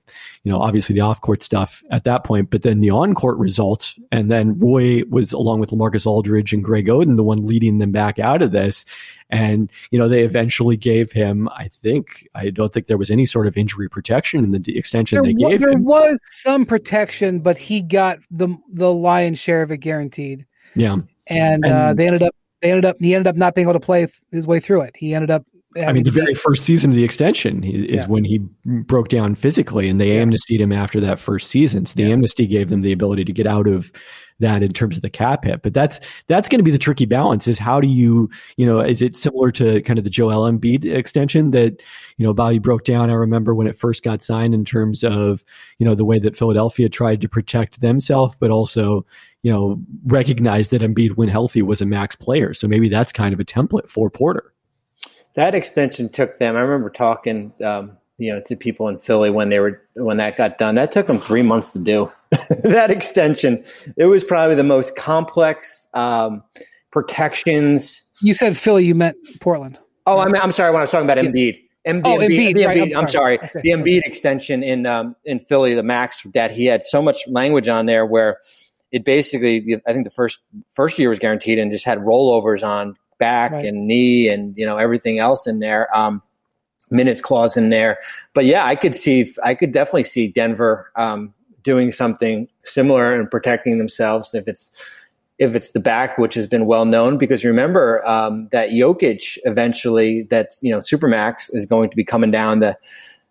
you 0.43 0.51
know, 0.51 0.61
obviously 0.61 0.93
the 0.93 1.01
off 1.01 1.19
court 1.21 1.41
stuff 1.41 1.81
at 1.89 2.03
that 2.03 2.23
point, 2.23 2.51
but 2.51 2.61
then 2.61 2.81
the 2.81 2.91
on 2.91 3.15
court 3.15 3.39
results, 3.39 3.97
and 4.11 4.29
then 4.29 4.59
Roy 4.59 5.01
was 5.09 5.33
along 5.33 5.61
with 5.61 5.71
LaMarcus 5.71 6.05
Aldridge 6.05 6.53
and 6.53 6.63
Greg 6.63 6.85
Oden 6.85 7.15
the 7.15 7.23
one 7.23 7.43
leading 7.43 7.79
them 7.79 7.91
back 7.91 8.19
out 8.19 8.43
of 8.43 8.51
this, 8.51 8.85
and 9.31 9.71
you 9.89 9.97
know 9.97 10.07
they 10.07 10.21
eventually 10.21 10.77
gave 10.77 11.11
him. 11.11 11.49
I 11.57 11.69
think 11.69 12.29
I 12.35 12.51
don't 12.51 12.71
think 12.71 12.85
there 12.85 12.99
was 12.99 13.09
any 13.09 13.25
sort 13.25 13.47
of 13.47 13.57
injury 13.57 13.89
protection 13.89 14.43
in 14.43 14.51
the 14.51 14.77
extension 14.77 15.15
there 15.15 15.23
they 15.23 15.33
w- 15.33 15.49
gave. 15.49 15.61
There 15.61 15.71
him. 15.71 15.85
was 15.85 16.19
some 16.29 16.67
protection, 16.67 17.39
but 17.39 17.57
he 17.57 17.81
got 17.81 18.19
the 18.29 18.55
the 18.71 18.93
lion's 18.93 19.39
share 19.39 19.63
of 19.63 19.71
it 19.71 19.77
guaranteed. 19.77 20.45
Yeah 20.75 20.97
and, 21.30 21.65
and 21.65 21.73
uh, 21.73 21.93
they 21.93 22.07
ended 22.07 22.23
up 22.23 22.34
they 22.61 22.71
ended 22.71 22.86
up 22.86 22.97
he 22.99 23.15
ended 23.15 23.27
up 23.27 23.36
not 23.36 23.55
being 23.55 23.65
able 23.65 23.80
to 23.80 23.86
play 23.86 24.07
his 24.32 24.45
way 24.45 24.59
through 24.59 24.82
it. 24.82 24.95
He 24.97 25.13
ended 25.13 25.32
up. 25.32 25.43
I 25.77 25.93
mean, 25.93 26.03
the 26.03 26.11
very 26.11 26.34
first 26.34 26.65
season 26.65 26.89
of 26.89 26.95
the 26.95 27.03
extension 27.03 27.63
is 27.63 28.01
yeah. 28.01 28.07
when 28.07 28.23
he 28.23 28.39
broke 28.65 29.07
down 29.07 29.36
physically, 29.36 29.88
and 29.88 30.01
they 30.01 30.15
yeah. 30.15 30.21
amnestied 30.21 30.59
him 30.59 30.71
after 30.71 30.99
that 31.01 31.19
first 31.19 31.49
season. 31.49 31.86
So 31.86 31.93
the 31.95 32.03
yeah. 32.03 32.13
amnesty 32.13 32.47
gave 32.47 32.69
them 32.69 32.82
the 32.82 32.91
ability 32.91 33.23
to 33.25 33.32
get 33.32 33.45
out 33.45 33.67
of 33.67 33.91
that 34.39 34.63
in 34.63 34.71
terms 34.71 34.95
of 34.95 35.01
the 35.01 35.09
cap 35.09 35.43
hit. 35.45 35.61
But 35.61 35.73
that's 35.73 35.99
that's 36.27 36.49
going 36.49 36.59
to 36.59 36.63
be 36.63 36.71
the 36.71 36.80
tricky 36.80 37.05
balance: 37.05 37.47
is 37.47 37.59
how 37.59 37.80
do 37.80 37.88
you, 37.88 38.30
you 38.57 38.65
know, 38.65 38.80
is 38.80 39.01
it 39.01 39.15
similar 39.15 39.51
to 39.51 39.82
kind 39.84 39.99
of 39.99 40.05
the 40.05 40.09
Joel 40.09 40.51
Embiid 40.51 40.86
extension 40.86 41.51
that 41.51 41.82
you 42.17 42.25
know 42.25 42.34
Bobby 42.34 42.59
broke 42.59 42.84
down? 42.84 43.09
I 43.09 43.13
remember 43.13 43.53
when 43.53 43.67
it 43.67 43.77
first 43.77 44.03
got 44.03 44.23
signed 44.23 44.53
in 44.53 44.65
terms 44.65 45.03
of 45.03 45.43
you 45.77 45.86
know 45.86 45.95
the 45.95 46.05
way 46.05 46.19
that 46.19 46.36
Philadelphia 46.36 46.89
tried 46.89 47.21
to 47.21 47.30
protect 47.30 47.82
themselves, 47.82 48.36
but 48.39 48.49
also 48.49 49.05
you 49.41 49.51
know, 49.51 49.81
recognize 50.05 50.69
that 50.69 50.81
Embiid, 50.81 51.11
when 51.11 51.29
healthy, 51.29 51.61
was 51.61 51.81
a 51.81 51.85
max 51.85 52.15
player. 52.15 52.53
So 52.53 52.67
maybe 52.67 52.89
that's 52.89 53.11
kind 53.11 53.33
of 53.33 53.39
a 53.39 53.45
template 53.45 53.89
for 53.89 54.09
Porter. 54.09 54.53
That 55.35 55.55
extension 55.55 56.09
took 56.09 56.39
them. 56.39 56.55
I 56.55 56.61
remember 56.61 56.89
talking, 56.89 57.53
um, 57.63 57.97
you 58.17 58.33
know, 58.33 58.41
to 58.47 58.55
people 58.55 58.89
in 58.89 58.97
Philly 58.97 59.29
when 59.29 59.49
they 59.49 59.59
were 59.59 59.81
when 59.93 60.17
that 60.17 60.35
got 60.35 60.57
done. 60.57 60.75
That 60.75 60.91
took 60.91 61.07
them 61.07 61.19
three 61.19 61.43
months 61.43 61.69
to 61.69 61.79
do. 61.79 62.11
that 62.63 62.91
extension. 62.91 63.63
It 63.95 64.05
was 64.05 64.23
probably 64.23 64.55
the 64.55 64.63
most 64.63 64.95
complex 64.95 65.87
um, 65.93 66.43
protections. 66.91 68.05
You 68.21 68.33
said 68.33 68.57
Philly. 68.57 68.85
You 68.85 68.95
meant 68.95 69.15
Portland. 69.39 69.77
Oh, 70.05 70.17
I'm, 70.19 70.35
I'm 70.35 70.51
sorry. 70.51 70.71
When 70.71 70.79
I 70.79 70.83
was 70.83 70.91
talking 70.91 71.09
about 71.09 71.23
Embiid. 71.23 71.59
Embiid, 71.87 72.01
oh, 72.05 72.17
Embiid, 72.17 72.55
Embiid, 72.55 72.65
right, 72.65 72.77
Embiid 72.77 72.83
I'm, 72.83 72.89
sorry. 72.89 72.97
I'm 72.97 73.07
sorry. 73.07 73.39
Okay. 73.39 73.61
The 73.63 73.69
Embiid 73.69 74.01
extension 74.03 74.63
in 74.63 74.85
um, 74.85 75.15
in 75.23 75.39
Philly, 75.39 75.73
the 75.75 75.83
max 75.83 76.23
that 76.33 76.51
he 76.51 76.65
had 76.65 76.83
so 76.83 77.01
much 77.01 77.25
language 77.27 77.69
on 77.69 77.85
there 77.85 78.05
where 78.05 78.39
it 78.91 79.03
basically 79.03 79.81
I 79.87 79.93
think 79.93 80.05
the 80.05 80.11
first 80.11 80.39
first 80.67 80.97
year 80.99 81.09
was 81.09 81.19
guaranteed 81.19 81.59
and 81.59 81.71
just 81.71 81.85
had 81.85 81.99
rollovers 81.99 82.63
on 82.63 82.95
back 83.17 83.51
right. 83.51 83.65
and 83.65 83.87
knee 83.87 84.27
and 84.27 84.57
you 84.57 84.65
know 84.65 84.77
everything 84.77 85.19
else 85.19 85.47
in 85.47 85.59
there. 85.59 85.95
Um, 85.95 86.21
minutes 86.91 87.21
clause 87.21 87.55
in 87.55 87.69
there, 87.69 87.99
but 88.33 88.45
yeah, 88.45 88.65
I 88.65 88.75
could 88.75 88.95
see 88.95 89.31
I 89.43 89.53
could 89.53 89.71
definitely 89.71 90.03
see 90.03 90.27
Denver 90.27 90.91
um, 90.95 91.33
doing 91.63 91.91
something 91.91 92.47
similar 92.65 93.13
and 93.13 93.29
protecting 93.29 93.77
themselves 93.77 94.33
if 94.33 94.47
it's 94.47 94.71
if 95.39 95.55
it's 95.55 95.71
the 95.71 95.79
back, 95.79 96.17
which 96.17 96.33
has 96.35 96.45
been 96.45 96.65
well 96.65 96.85
known, 96.85 97.17
because 97.17 97.45
remember 97.45 98.05
um, 98.05 98.47
that 98.51 98.71
Jokic 98.71 99.37
eventually, 99.45 100.23
that 100.23 100.51
you 100.61 100.71
know 100.71 100.79
Supermax 100.79 101.49
is 101.53 101.65
going 101.65 101.89
to 101.89 101.95
be 101.95 102.03
coming 102.03 102.29
down 102.29 102.59
the 102.59 102.77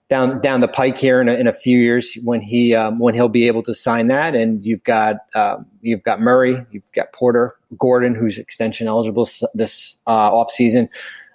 down 0.09 0.41
down 0.41 0.61
the 0.61 0.69
pike 0.69 0.99
here 0.99 1.21
in 1.21 1.29
a, 1.29 1.35
in 1.35 1.47
a 1.47 1.53
few 1.53 1.79
years 1.79 2.15
when 2.25 2.41
he 2.41 2.75
um, 2.75 2.99
when 2.99 3.15
he'll 3.15 3.29
be 3.29 3.47
able 3.47 3.63
to 3.63 3.75
sign 3.75 4.07
that. 4.09 4.35
And 4.35 4.65
you've 4.65 4.85
got 4.85 5.17
uh, 5.35 5.57
you've 5.83 6.03
got 6.03 6.21
Murray, 6.21 6.65
you've 6.71 6.91
got 6.93 7.13
Porter, 7.13 7.57
Gordon, 7.79 8.15
who's 8.15 8.39
extension 8.39 8.89
eligible 8.89 9.29
this 9.55 9.97
uh, 10.07 10.11
off 10.11 10.51
season. 10.51 10.89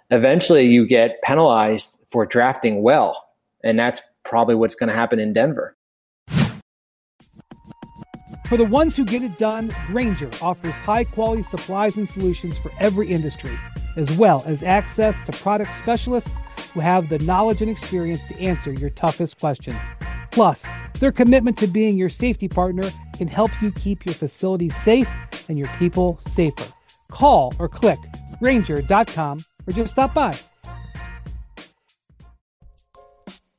Eventually, 0.09 0.63
you 0.65 0.87
get 0.87 1.21
penalized 1.21 1.97
for 2.07 2.25
drafting 2.25 2.81
well, 2.81 3.29
and 3.63 3.77
that's 3.77 4.01
probably 4.23 4.55
what's 4.55 4.75
going 4.75 4.89
to 4.89 4.95
happen 4.95 5.19
in 5.19 5.33
Denver. 5.33 5.75
For 8.47 8.57
the 8.57 8.65
ones 8.65 8.95
who 8.95 9.05
get 9.05 9.23
it 9.23 9.37
done, 9.37 9.71
Grainger 9.87 10.29
offers 10.41 10.73
high 10.73 11.05
quality 11.05 11.43
supplies 11.43 11.97
and 11.97 12.07
solutions 12.07 12.59
for 12.59 12.71
every 12.79 13.07
industry, 13.07 13.57
as 13.95 14.11
well 14.17 14.43
as 14.45 14.61
access 14.61 15.19
to 15.23 15.31
product 15.31 15.73
specialists 15.75 16.31
who 16.73 16.79
have 16.79 17.09
the 17.09 17.19
knowledge 17.19 17.61
and 17.61 17.69
experience 17.69 18.23
to 18.25 18.39
answer 18.39 18.71
your 18.73 18.89
toughest 18.91 19.39
questions. 19.39 19.77
Plus, 20.31 20.65
their 20.99 21.11
commitment 21.11 21.57
to 21.57 21.67
being 21.67 21.97
your 21.97 22.09
safety 22.09 22.47
partner 22.47 22.89
can 23.15 23.27
help 23.27 23.51
you 23.61 23.71
keep 23.71 24.05
your 24.05 24.15
facilities 24.15 24.75
safe 24.75 25.09
and 25.49 25.57
your 25.57 25.67
people 25.77 26.19
safer. 26.27 26.71
Call 27.11 27.53
or 27.59 27.69
click 27.69 27.99
Grainger.com 28.41 29.39
or 29.67 29.73
just 29.73 29.91
stop 29.91 30.13
by. 30.13 30.35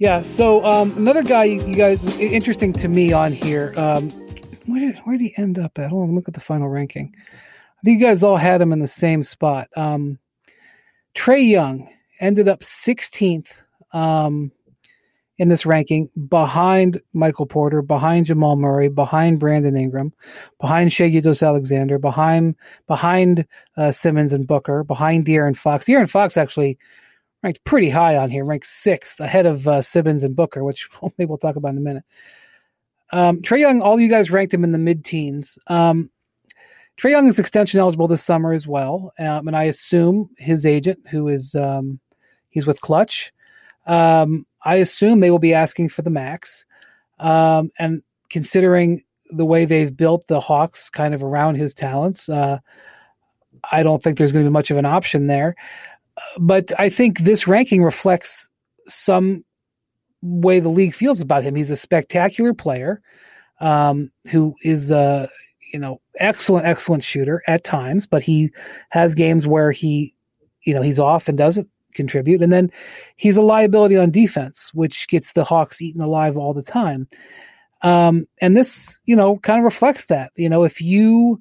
Yeah. 0.00 0.22
So 0.22 0.64
um, 0.64 0.96
another 0.96 1.22
guy, 1.22 1.44
you 1.44 1.74
guys, 1.74 2.02
interesting 2.18 2.72
to 2.72 2.88
me 2.88 3.12
on 3.12 3.32
here. 3.32 3.74
Um, 3.76 4.08
where 4.64 4.80
did 4.80 4.98
where 5.04 5.18
did 5.18 5.24
he 5.24 5.34
end 5.36 5.58
up 5.58 5.78
at? 5.78 5.90
Hold 5.90 6.08
on, 6.08 6.14
look 6.14 6.26
at 6.26 6.32
the 6.32 6.40
final 6.40 6.70
ranking. 6.70 7.14
I 7.14 7.80
think 7.84 8.00
you 8.00 8.06
guys 8.06 8.22
all 8.22 8.38
had 8.38 8.62
him 8.62 8.72
in 8.72 8.78
the 8.78 8.88
same 8.88 9.22
spot. 9.22 9.68
Um, 9.76 10.18
Trae 11.14 11.46
Young 11.46 11.86
ended 12.18 12.48
up 12.48 12.60
16th 12.60 13.48
um, 13.92 14.50
in 15.36 15.48
this 15.48 15.66
ranking, 15.66 16.08
behind 16.28 17.02
Michael 17.12 17.46
Porter, 17.46 17.82
behind 17.82 18.24
Jamal 18.24 18.56
Murray, 18.56 18.88
behind 18.88 19.38
Brandon 19.38 19.76
Ingram, 19.76 20.14
behind 20.60 20.94
Shai 20.94 21.08
Gilgeous-Alexander, 21.08 21.98
behind 21.98 22.54
behind 22.86 23.46
uh, 23.76 23.92
Simmons 23.92 24.32
and 24.32 24.46
Booker, 24.46 24.82
behind 24.82 25.26
De'Aaron 25.26 25.56
Fox. 25.56 25.84
De'Aaron 25.86 26.08
Fox 26.08 26.38
actually 26.38 26.78
ranked 27.42 27.64
pretty 27.64 27.90
high 27.90 28.16
on 28.16 28.30
here, 28.30 28.44
ranked 28.44 28.66
sixth, 28.66 29.20
ahead 29.20 29.46
of 29.46 29.66
uh, 29.66 29.82
Simmons 29.82 30.22
and 30.22 30.36
Booker, 30.36 30.64
which 30.64 30.88
maybe 31.18 31.28
we'll 31.28 31.38
talk 31.38 31.56
about 31.56 31.72
in 31.72 31.78
a 31.78 31.82
minute. 31.82 32.04
Um, 33.12 33.42
Trae 33.42 33.60
Young, 33.60 33.80
all 33.80 33.98
you 33.98 34.08
guys 34.08 34.30
ranked 34.30 34.54
him 34.54 34.64
in 34.64 34.72
the 34.72 34.78
mid-teens. 34.78 35.58
Um, 35.66 36.10
Trae 36.96 37.10
Young 37.10 37.28
is 37.28 37.38
extension 37.38 37.80
eligible 37.80 38.08
this 38.08 38.22
summer 38.22 38.52
as 38.52 38.66
well, 38.66 39.12
um, 39.18 39.48
and 39.48 39.56
I 39.56 39.64
assume 39.64 40.30
his 40.36 40.66
agent, 40.66 41.00
who 41.10 41.28
is 41.28 41.54
um, 41.54 41.98
he's 42.50 42.66
with 42.66 42.80
Clutch, 42.80 43.32
um, 43.86 44.46
I 44.64 44.76
assume 44.76 45.20
they 45.20 45.30
will 45.30 45.38
be 45.38 45.54
asking 45.54 45.88
for 45.88 46.02
the 46.02 46.10
max. 46.10 46.66
Um, 47.18 47.70
and 47.78 48.02
considering 48.28 49.02
the 49.30 49.44
way 49.44 49.64
they've 49.64 49.94
built 49.94 50.26
the 50.26 50.40
Hawks 50.40 50.90
kind 50.90 51.14
of 51.14 51.22
around 51.22 51.56
his 51.56 51.74
talents, 51.74 52.28
uh, 52.28 52.58
I 53.70 53.82
don't 53.82 54.02
think 54.02 54.18
there's 54.18 54.32
going 54.32 54.44
to 54.44 54.50
be 54.50 54.52
much 54.52 54.70
of 54.70 54.76
an 54.76 54.86
option 54.86 55.26
there 55.26 55.56
but 56.38 56.72
I 56.78 56.88
think 56.88 57.20
this 57.20 57.46
ranking 57.46 57.82
reflects 57.82 58.48
some 58.86 59.44
way 60.22 60.60
the 60.60 60.68
league 60.68 60.94
feels 60.94 61.20
about 61.20 61.44
him. 61.44 61.54
He's 61.54 61.70
a 61.70 61.76
spectacular 61.76 62.54
player 62.54 63.00
um, 63.60 64.10
who 64.30 64.54
is 64.62 64.90
a 64.90 65.28
you 65.72 65.78
know 65.78 66.00
excellent, 66.18 66.66
excellent 66.66 67.04
shooter 67.04 67.42
at 67.46 67.64
times, 67.64 68.06
but 68.06 68.22
he 68.22 68.50
has 68.90 69.14
games 69.14 69.46
where 69.46 69.70
he 69.70 70.14
you 70.62 70.74
know 70.74 70.82
he's 70.82 70.98
off 70.98 71.28
and 71.28 71.38
doesn't 71.38 71.68
contribute, 71.94 72.42
and 72.42 72.52
then 72.52 72.70
he's 73.16 73.36
a 73.36 73.42
liability 73.42 73.96
on 73.96 74.10
defense, 74.10 74.70
which 74.74 75.08
gets 75.08 75.32
the 75.32 75.44
Hawks 75.44 75.80
eaten 75.80 76.00
alive 76.00 76.36
all 76.36 76.54
the 76.54 76.62
time. 76.62 77.08
Um, 77.82 78.26
and 78.40 78.56
this 78.56 79.00
you 79.04 79.16
know 79.16 79.38
kind 79.38 79.58
of 79.58 79.64
reflects 79.64 80.06
that. 80.06 80.32
You 80.36 80.48
know 80.48 80.64
if 80.64 80.80
you 80.80 81.40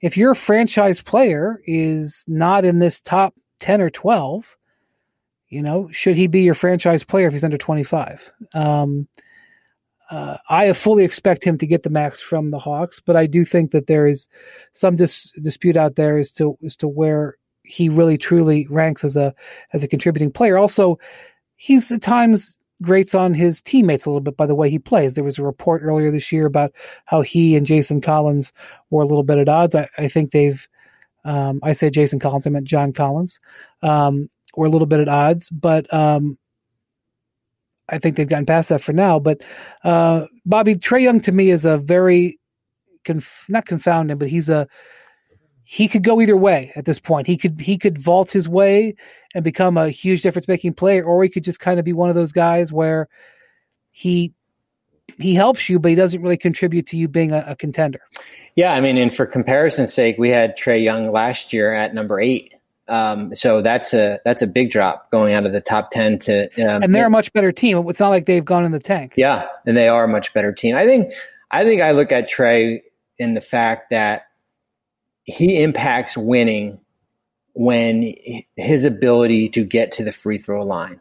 if 0.00 0.16
your 0.16 0.34
franchise 0.34 1.02
player 1.02 1.60
is 1.66 2.24
not 2.26 2.64
in 2.64 2.78
this 2.78 3.00
top 3.00 3.34
10 3.60 3.80
or 3.80 3.90
12, 3.90 4.56
you 5.48 5.62
know, 5.62 5.88
should 5.90 6.16
he 6.16 6.26
be 6.26 6.42
your 6.42 6.54
franchise 6.54 7.04
player 7.04 7.26
if 7.26 7.32
he's 7.32 7.44
under 7.44 7.58
25? 7.58 8.32
Um, 8.54 9.08
uh, 10.10 10.38
I 10.48 10.72
fully 10.72 11.04
expect 11.04 11.44
him 11.44 11.56
to 11.58 11.66
get 11.66 11.84
the 11.84 11.90
max 11.90 12.20
from 12.20 12.50
the 12.50 12.58
Hawks, 12.58 13.00
but 13.00 13.16
I 13.16 13.26
do 13.26 13.44
think 13.44 13.70
that 13.70 13.86
there 13.86 14.06
is 14.06 14.26
some 14.72 14.96
dis- 14.96 15.32
dispute 15.40 15.76
out 15.76 15.94
there 15.94 16.18
as 16.18 16.32
to 16.32 16.58
as 16.64 16.74
to 16.76 16.88
where 16.88 17.36
he 17.62 17.88
really 17.88 18.18
truly 18.18 18.66
ranks 18.68 19.04
as 19.04 19.16
a 19.16 19.32
as 19.72 19.84
a 19.84 19.88
contributing 19.88 20.32
player. 20.32 20.58
Also, 20.58 20.98
he's 21.54 21.92
at 21.92 22.02
times 22.02 22.58
grates 22.82 23.14
on 23.14 23.34
his 23.34 23.62
teammates 23.62 24.06
a 24.06 24.08
little 24.08 24.20
bit 24.20 24.36
by 24.36 24.46
the 24.46 24.54
way 24.54 24.68
he 24.68 24.78
plays. 24.78 25.14
There 25.14 25.24
was 25.24 25.38
a 25.38 25.44
report 25.44 25.82
earlier 25.84 26.10
this 26.10 26.32
year 26.32 26.46
about 26.46 26.72
how 27.04 27.22
he 27.22 27.54
and 27.54 27.66
Jason 27.66 28.00
Collins 28.00 28.52
were 28.90 29.02
a 29.02 29.06
little 29.06 29.22
bit 29.22 29.38
at 29.38 29.48
odds. 29.48 29.74
I, 29.74 29.88
I 29.98 30.08
think 30.08 30.32
they've 30.32 30.66
um, 31.24 31.60
I 31.62 31.72
say 31.72 31.90
Jason 31.90 32.18
Collins, 32.18 32.46
I 32.46 32.50
meant 32.50 32.66
John 32.66 32.92
Collins. 32.92 33.40
Um, 33.82 34.30
we're 34.56 34.66
a 34.66 34.70
little 34.70 34.86
bit 34.86 35.00
at 35.00 35.08
odds, 35.08 35.48
but 35.50 35.92
um, 35.92 36.38
I 37.88 37.98
think 37.98 38.16
they've 38.16 38.28
gotten 38.28 38.46
past 38.46 38.68
that 38.70 38.80
for 38.80 38.92
now. 38.92 39.18
But 39.18 39.42
uh, 39.84 40.26
Bobby 40.46 40.76
Trae 40.76 41.02
Young 41.02 41.20
to 41.20 41.32
me 41.32 41.50
is 41.50 41.64
a 41.64 41.78
very 41.78 42.38
conf- 43.04 43.46
not 43.48 43.66
confounding, 43.66 44.18
but 44.18 44.28
he's 44.28 44.48
a 44.48 44.66
he 45.64 45.86
could 45.86 46.02
go 46.02 46.20
either 46.20 46.36
way 46.36 46.72
at 46.74 46.84
this 46.84 46.98
point. 46.98 47.26
He 47.26 47.36
could 47.36 47.60
he 47.60 47.78
could 47.78 47.98
vault 47.98 48.30
his 48.30 48.48
way 48.48 48.94
and 49.34 49.44
become 49.44 49.76
a 49.76 49.90
huge 49.90 50.22
difference 50.22 50.48
making 50.48 50.74
player, 50.74 51.04
or 51.04 51.22
he 51.22 51.30
could 51.30 51.44
just 51.44 51.60
kind 51.60 51.78
of 51.78 51.84
be 51.84 51.92
one 51.92 52.08
of 52.08 52.16
those 52.16 52.32
guys 52.32 52.72
where 52.72 53.08
he 53.92 54.32
he 55.18 55.34
helps 55.34 55.68
you, 55.68 55.78
but 55.78 55.90
he 55.90 55.94
doesn't 55.94 56.22
really 56.22 56.36
contribute 56.36 56.86
to 56.88 56.96
you 56.96 57.08
being 57.08 57.32
a, 57.32 57.44
a 57.48 57.56
contender. 57.56 58.00
Yeah, 58.56 58.72
I 58.72 58.80
mean, 58.80 58.96
and 58.96 59.14
for 59.14 59.26
comparison's 59.26 59.92
sake, 59.92 60.16
we 60.18 60.28
had 60.28 60.56
Trae 60.56 60.82
Young 60.82 61.12
last 61.12 61.52
year 61.52 61.72
at 61.72 61.94
number 61.94 62.20
eight. 62.20 62.54
Um, 62.88 63.34
so 63.36 63.62
that's 63.62 63.94
a 63.94 64.18
that's 64.24 64.42
a 64.42 64.48
big 64.48 64.70
drop 64.70 65.10
going 65.12 65.32
out 65.32 65.46
of 65.46 65.52
the 65.52 65.60
top 65.60 65.90
ten 65.90 66.18
to. 66.20 66.46
Um, 66.60 66.82
and 66.82 66.94
they're 66.94 67.06
a 67.06 67.10
much 67.10 67.32
better 67.32 67.52
team. 67.52 67.88
It's 67.88 68.00
not 68.00 68.08
like 68.08 68.26
they've 68.26 68.44
gone 68.44 68.64
in 68.64 68.72
the 68.72 68.80
tank. 68.80 69.14
Yeah, 69.16 69.46
and 69.64 69.76
they 69.76 69.88
are 69.88 70.04
a 70.04 70.08
much 70.08 70.34
better 70.34 70.52
team. 70.52 70.74
I 70.74 70.86
think 70.86 71.12
I 71.50 71.64
think 71.64 71.82
I 71.82 71.92
look 71.92 72.10
at 72.10 72.28
Trae 72.28 72.82
in 73.16 73.34
the 73.34 73.40
fact 73.40 73.90
that 73.90 74.26
he 75.24 75.62
impacts 75.62 76.16
winning 76.16 76.80
when 77.54 78.12
his 78.56 78.84
ability 78.84 79.50
to 79.50 79.64
get 79.64 79.92
to 79.92 80.04
the 80.04 80.12
free 80.12 80.38
throw 80.38 80.64
line. 80.64 81.00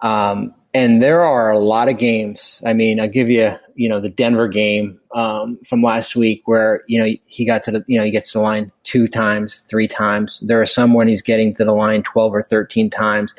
Um, 0.00 0.54
and 0.74 1.02
there 1.02 1.22
are 1.22 1.50
a 1.50 1.58
lot 1.58 1.90
of 1.90 1.98
games. 1.98 2.60
I 2.64 2.72
mean, 2.72 2.98
I'll 2.98 3.08
give 3.08 3.28
you, 3.28 3.52
you 3.74 3.88
know, 3.88 4.00
the 4.00 4.08
Denver 4.08 4.48
game 4.48 4.98
um, 5.14 5.58
from 5.68 5.82
last 5.82 6.16
week 6.16 6.42
where 6.46 6.82
you 6.86 7.02
know 7.02 7.10
he 7.26 7.44
got 7.44 7.62
to 7.64 7.70
the, 7.70 7.84
you 7.86 7.98
know, 7.98 8.04
he 8.04 8.10
gets 8.10 8.32
to 8.32 8.38
the 8.38 8.42
line 8.42 8.72
two 8.84 9.06
times, 9.06 9.60
three 9.60 9.88
times. 9.88 10.40
There 10.40 10.60
are 10.60 10.66
some 10.66 10.94
when 10.94 11.08
he's 11.08 11.22
getting 11.22 11.54
to 11.56 11.64
the 11.64 11.72
line 11.72 12.02
twelve 12.02 12.34
or 12.34 12.42
thirteen 12.42 12.90
times. 12.90 13.34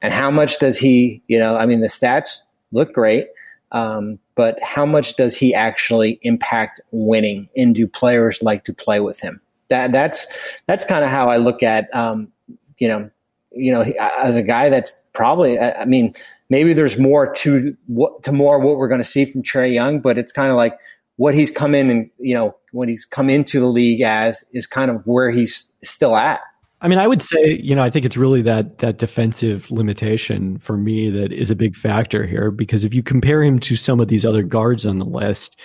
And 0.00 0.12
how 0.12 0.30
much 0.30 0.58
does 0.58 0.78
he, 0.78 1.22
you 1.28 1.38
know, 1.38 1.56
I 1.56 1.66
mean, 1.66 1.80
the 1.80 1.86
stats 1.86 2.40
look 2.72 2.92
great, 2.92 3.28
um, 3.70 4.18
but 4.34 4.60
how 4.60 4.84
much 4.84 5.14
does 5.14 5.36
he 5.36 5.54
actually 5.54 6.18
impact 6.22 6.80
winning? 6.90 7.48
And 7.56 7.74
do 7.74 7.86
players 7.86 8.42
like 8.42 8.64
to 8.64 8.72
play 8.72 8.98
with 8.98 9.20
him? 9.20 9.40
That 9.68 9.92
that's 9.92 10.26
that's 10.66 10.84
kind 10.84 11.04
of 11.04 11.10
how 11.10 11.28
I 11.28 11.36
look 11.36 11.62
at, 11.62 11.94
um, 11.94 12.32
you 12.78 12.88
know, 12.88 13.10
you 13.52 13.70
know, 13.70 13.82
as 13.82 14.34
a 14.34 14.42
guy 14.42 14.70
that's 14.70 14.92
probably, 15.12 15.58
I 15.58 15.84
mean 15.84 16.12
maybe 16.52 16.74
there's 16.74 16.98
more 16.98 17.32
to 17.32 17.74
what 17.86 18.22
to 18.24 18.30
more 18.30 18.60
what 18.60 18.76
we're 18.76 18.88
going 18.88 19.00
to 19.00 19.08
see 19.08 19.24
from 19.24 19.42
Trae 19.42 19.72
Young, 19.72 20.00
but 20.00 20.18
it's 20.18 20.32
kind 20.32 20.50
of 20.50 20.56
like 20.56 20.78
what 21.16 21.34
he's 21.34 21.50
come 21.50 21.74
in 21.74 21.90
and 21.90 22.10
you 22.18 22.34
know 22.34 22.54
what 22.72 22.88
he's 22.88 23.06
come 23.06 23.30
into 23.30 23.58
the 23.58 23.66
league 23.66 24.02
as 24.02 24.44
is 24.52 24.66
kind 24.66 24.90
of 24.90 25.02
where 25.06 25.30
he's 25.30 25.72
still 25.82 26.14
at. 26.14 26.40
I 26.82 26.88
mean, 26.88 26.98
I 26.98 27.06
would 27.06 27.22
say, 27.22 27.60
you 27.62 27.76
know, 27.76 27.82
I 27.82 27.90
think 27.90 28.04
it's 28.04 28.16
really 28.16 28.42
that 28.42 28.78
that 28.78 28.98
defensive 28.98 29.70
limitation 29.70 30.58
for 30.58 30.76
me 30.76 31.10
that 31.10 31.32
is 31.32 31.50
a 31.50 31.56
big 31.56 31.74
factor 31.74 32.26
here 32.26 32.50
because 32.50 32.84
if 32.84 32.92
you 32.92 33.02
compare 33.02 33.42
him 33.42 33.58
to 33.60 33.76
some 33.76 33.98
of 33.98 34.08
these 34.08 34.26
other 34.26 34.42
guards 34.42 34.84
on 34.84 34.98
the 34.98 35.06
list, 35.06 35.58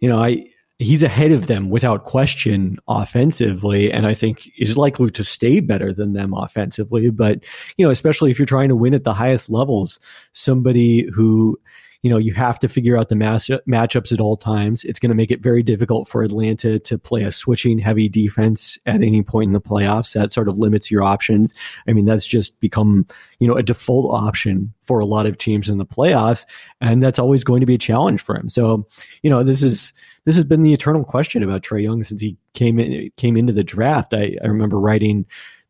you 0.00 0.08
know, 0.08 0.18
I 0.18 0.46
he's 0.78 1.02
ahead 1.02 1.32
of 1.32 1.46
them 1.46 1.70
without 1.70 2.04
question 2.04 2.78
offensively 2.86 3.90
and 3.90 4.06
i 4.06 4.12
think 4.12 4.50
is 4.58 4.76
likely 4.76 5.10
to 5.10 5.24
stay 5.24 5.60
better 5.60 5.92
than 5.92 6.12
them 6.12 6.34
offensively. 6.34 7.10
But 7.10 7.44
you 7.76 7.84
know 7.84 7.90
especially 7.90 8.30
if 8.30 8.38
you're 8.38 8.46
trying 8.46 8.68
to 8.68 8.76
win 8.76 8.94
at 8.94 9.04
the 9.04 9.14
highest 9.14 9.48
levels 9.50 9.98
somebody 10.32 11.08
who 11.14 11.58
you 12.02 12.10
know 12.10 12.18
you 12.18 12.32
have 12.34 12.58
to 12.60 12.68
figure 12.68 12.98
out 12.98 13.08
the 13.08 13.14
mass- 13.14 13.50
matchups 13.68 14.12
at 14.12 14.20
all 14.20 14.36
times. 14.36 14.84
It's 14.84 14.98
going 14.98 15.10
to 15.10 15.16
make 15.16 15.30
it 15.30 15.42
very 15.42 15.62
difficult 15.62 16.08
for 16.08 16.22
atlanta 16.22 16.78
to 16.78 16.98
play 16.98 17.22
a 17.22 17.32
switching 17.32 17.78
heavy 17.78 18.08
defense 18.08 18.78
at 18.86 18.96
any 18.96 19.22
point 19.22 19.48
in 19.48 19.52
the 19.52 19.60
playoffs. 19.60 20.14
That 20.14 20.32
sort 20.32 20.48
of 20.48 20.58
limits 20.58 20.90
your 20.90 21.02
options. 21.02 21.54
I 21.88 21.92
mean 21.92 22.04
that's 22.04 22.26
just 22.26 22.58
become 22.60 23.06
you 23.38 23.48
know 23.48 23.56
a 23.56 23.62
default 23.62 24.14
option 24.14 24.72
for 24.80 25.00
a 25.00 25.06
lot 25.06 25.26
of 25.26 25.38
teams 25.38 25.68
in 25.68 25.78
the 25.78 25.86
playoffs 25.86 26.46
and 26.80 27.02
that's 27.02 27.18
always 27.18 27.44
going 27.44 27.60
to 27.60 27.66
be 27.66 27.74
a 27.74 27.78
challenge 27.78 28.20
for 28.20 28.36
him. 28.36 28.48
So 28.48 28.86
you 29.22 29.30
know 29.30 29.42
this 29.42 29.62
is 29.62 29.92
this 30.26 30.34
has 30.34 30.44
been 30.44 30.62
the 30.62 30.74
eternal 30.74 31.04
question 31.04 31.42
about 31.42 31.62
Trae 31.62 31.84
Young 31.84 32.02
since 32.04 32.20
he 32.20 32.36
came 32.52 32.78
in 32.78 33.10
came 33.16 33.36
into 33.36 33.52
the 33.52 33.64
draft. 33.64 34.12
I, 34.12 34.36
I 34.42 34.46
remember 34.48 34.78
writing 34.78 35.24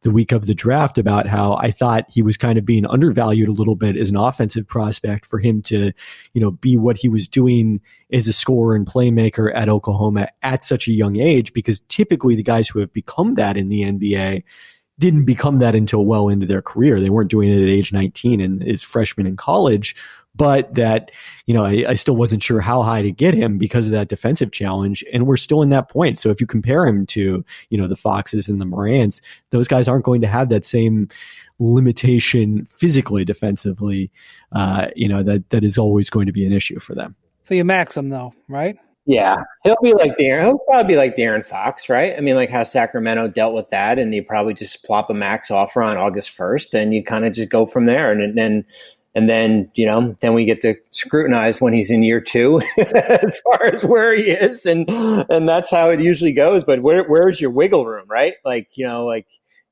the 0.06 0.12
week 0.12 0.30
of 0.30 0.46
the 0.46 0.54
draft 0.54 0.98
about 0.98 1.26
how 1.26 1.54
I 1.54 1.72
thought 1.72 2.06
he 2.08 2.22
was 2.22 2.36
kind 2.36 2.56
of 2.56 2.64
being 2.64 2.86
undervalued 2.86 3.48
a 3.48 3.52
little 3.52 3.74
bit 3.74 3.96
as 3.96 4.08
an 4.08 4.16
offensive 4.16 4.64
prospect 4.64 5.26
for 5.26 5.40
him 5.40 5.62
to, 5.62 5.92
you 6.32 6.40
know, 6.40 6.52
be 6.52 6.76
what 6.76 6.96
he 6.96 7.08
was 7.08 7.26
doing 7.26 7.80
as 8.12 8.28
a 8.28 8.32
scorer 8.32 8.76
and 8.76 8.86
playmaker 8.86 9.52
at 9.52 9.68
Oklahoma 9.68 10.28
at 10.42 10.62
such 10.62 10.86
a 10.86 10.92
young 10.92 11.16
age, 11.16 11.52
because 11.52 11.80
typically 11.88 12.36
the 12.36 12.44
guys 12.44 12.68
who 12.68 12.78
have 12.78 12.92
become 12.92 13.34
that 13.34 13.56
in 13.56 13.68
the 13.68 13.82
NBA 13.82 14.44
didn't 15.00 15.24
become 15.24 15.58
that 15.58 15.74
until 15.74 16.06
well 16.06 16.28
into 16.28 16.46
their 16.46 16.62
career. 16.62 17.00
They 17.00 17.10
weren't 17.10 17.30
doing 17.30 17.50
it 17.50 17.60
at 17.60 17.68
age 17.68 17.92
19 17.92 18.40
and 18.40 18.62
as 18.62 18.84
freshmen 18.84 19.26
in 19.26 19.36
college, 19.36 19.96
but 20.36 20.74
that, 20.74 21.10
you 21.46 21.54
know, 21.54 21.64
I, 21.64 21.84
I, 21.88 21.94
still 21.94 22.16
wasn't 22.16 22.42
sure 22.42 22.60
how 22.60 22.82
high 22.82 23.02
to 23.02 23.10
get 23.10 23.34
him 23.34 23.58
because 23.58 23.86
of 23.86 23.92
that 23.92 24.08
defensive 24.08 24.52
challenge. 24.52 25.04
And 25.12 25.26
we're 25.26 25.36
still 25.36 25.62
in 25.62 25.70
that 25.70 25.88
point. 25.88 26.18
So 26.18 26.30
if 26.30 26.40
you 26.40 26.46
compare 26.46 26.86
him 26.86 27.06
to, 27.06 27.44
you 27.70 27.78
know, 27.78 27.88
the 27.88 27.96
Foxes 27.96 28.48
and 28.48 28.60
the 28.60 28.64
Morants, 28.64 29.20
those 29.50 29.68
guys 29.68 29.88
aren't 29.88 30.04
going 30.04 30.20
to 30.20 30.26
have 30.26 30.48
that 30.50 30.64
same 30.64 31.08
limitation 31.58 32.66
physically 32.76 33.24
defensively, 33.24 34.10
uh, 34.52 34.88
you 34.94 35.08
know, 35.08 35.22
that, 35.22 35.48
that 35.50 35.64
is 35.64 35.78
always 35.78 36.10
going 36.10 36.26
to 36.26 36.32
be 36.32 36.44
an 36.44 36.52
issue 36.52 36.78
for 36.78 36.94
them. 36.94 37.14
So 37.42 37.54
you 37.54 37.64
max 37.64 37.96
him 37.96 38.10
though, 38.10 38.34
right? 38.48 38.76
Yeah, 39.08 39.36
he'll 39.62 39.76
be 39.84 39.94
like 39.94 40.16
De'Aaron. 40.16 40.42
He'll 40.42 40.58
probably 40.58 40.94
be 40.94 40.96
like 40.96 41.14
De'Aaron 41.14 41.46
Fox, 41.46 41.88
right? 41.88 42.14
I 42.16 42.20
mean, 42.20 42.34
like 42.34 42.50
how 42.50 42.64
Sacramento 42.64 43.28
dealt 43.28 43.54
with 43.54 43.70
that, 43.70 44.00
and 44.00 44.12
you 44.12 44.24
probably 44.24 44.52
just 44.52 44.82
plop 44.82 45.10
a 45.10 45.14
max 45.14 45.48
offer 45.48 45.80
on 45.80 45.96
August 45.96 46.30
first, 46.30 46.74
and 46.74 46.92
you 46.92 47.04
kind 47.04 47.24
of 47.24 47.32
just 47.32 47.48
go 47.48 47.66
from 47.66 47.86
there. 47.86 48.10
And 48.10 48.36
then 48.36 48.64
and 49.16 49.28
then 49.28 49.70
you 49.74 49.86
know 49.86 50.14
then 50.20 50.34
we 50.34 50.44
get 50.44 50.60
to 50.60 50.76
scrutinize 50.90 51.60
when 51.60 51.72
he's 51.72 51.90
in 51.90 52.04
year 52.04 52.20
two 52.20 52.60
as 52.78 53.40
far 53.40 53.64
as 53.64 53.82
where 53.82 54.14
he 54.14 54.30
is. 54.30 54.66
And 54.66 54.88
and 54.88 55.48
that's 55.48 55.70
how 55.70 55.90
it 55.90 56.00
usually 56.00 56.32
goes. 56.32 56.62
But 56.62 56.82
where 56.82 57.02
where's 57.02 57.40
your 57.40 57.50
wiggle 57.50 57.86
room 57.86 58.06
right? 58.06 58.34
Like 58.44 58.76
you 58.76 58.86
know 58.86 59.04
like 59.06 59.26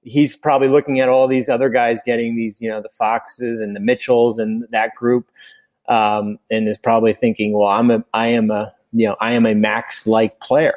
he's 0.04 0.36
probably 0.36 0.68
looking 0.68 1.00
at 1.00 1.08
all 1.08 1.28
these 1.28 1.48
other 1.48 1.68
guys 1.68 2.00
getting 2.04 2.36
these 2.36 2.60
you 2.60 2.70
know 2.70 2.80
the 2.80 2.88
foxes 2.88 3.60
and 3.60 3.76
the 3.76 3.80
mitchells 3.80 4.38
and 4.38 4.66
that 4.70 4.94
group 4.94 5.28
um, 5.88 6.38
and 6.50 6.68
is 6.68 6.78
probably 6.78 7.14
thinking 7.14 7.52
well 7.52 7.68
i'm 7.68 7.90
a 7.90 8.04
i 8.12 8.28
am 8.28 8.50
a 8.50 8.72
you 8.92 9.06
know 9.06 9.16
i 9.20 9.32
am 9.32 9.46
a 9.46 9.54
max 9.54 10.06
like 10.06 10.38
player. 10.40 10.74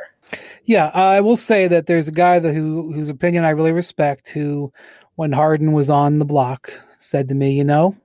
Yeah 0.64 0.88
i 0.88 1.22
will 1.22 1.36
say 1.36 1.68
that 1.68 1.86
there's 1.86 2.08
a 2.08 2.14
guy 2.14 2.40
that 2.40 2.54
who 2.54 2.92
whose 2.94 3.10
opinion 3.10 3.46
i 3.46 3.50
really 3.50 3.72
respect 3.72 4.30
who 4.30 4.74
when 5.16 5.32
harden 5.32 5.72
was 5.72 5.90
on 5.90 6.20
the 6.20 6.26
block 6.26 6.74
said 7.00 7.30
to 7.30 7.36
me 7.36 7.52
you 7.52 7.64
know 7.64 7.96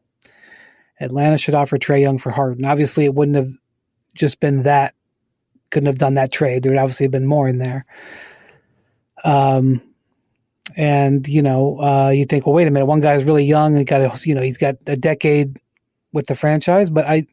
Atlanta 1.02 1.38
should 1.38 1.54
offer 1.54 1.78
Trae 1.78 2.00
Young 2.00 2.18
for 2.18 2.30
Harden. 2.30 2.64
Obviously, 2.64 3.04
it 3.04 3.14
wouldn't 3.14 3.36
have 3.36 3.50
just 4.14 4.40
been 4.40 4.62
that. 4.62 4.94
Couldn't 5.70 5.86
have 5.86 5.98
done 5.98 6.14
that 6.14 6.32
trade. 6.32 6.62
There 6.62 6.72
would 6.72 6.78
obviously 6.78 7.04
have 7.04 7.12
been 7.12 7.26
more 7.26 7.48
in 7.48 7.58
there. 7.58 7.86
Um, 9.24 9.82
and 10.76 11.26
you 11.26 11.42
know, 11.42 11.80
uh, 11.80 12.10
you 12.10 12.24
think, 12.24 12.46
well, 12.46 12.54
wait 12.54 12.68
a 12.68 12.70
minute, 12.70 12.86
one 12.86 13.00
guy's 13.00 13.24
really 13.24 13.44
young. 13.44 13.76
He 13.76 13.84
got 13.84 14.00
a, 14.00 14.28
you 14.28 14.34
know, 14.34 14.42
he's 14.42 14.58
got 14.58 14.76
a 14.86 14.96
decade 14.96 15.58
with 16.12 16.26
the 16.26 16.34
franchise, 16.34 16.90
but 16.90 17.06
I, 17.06 17.26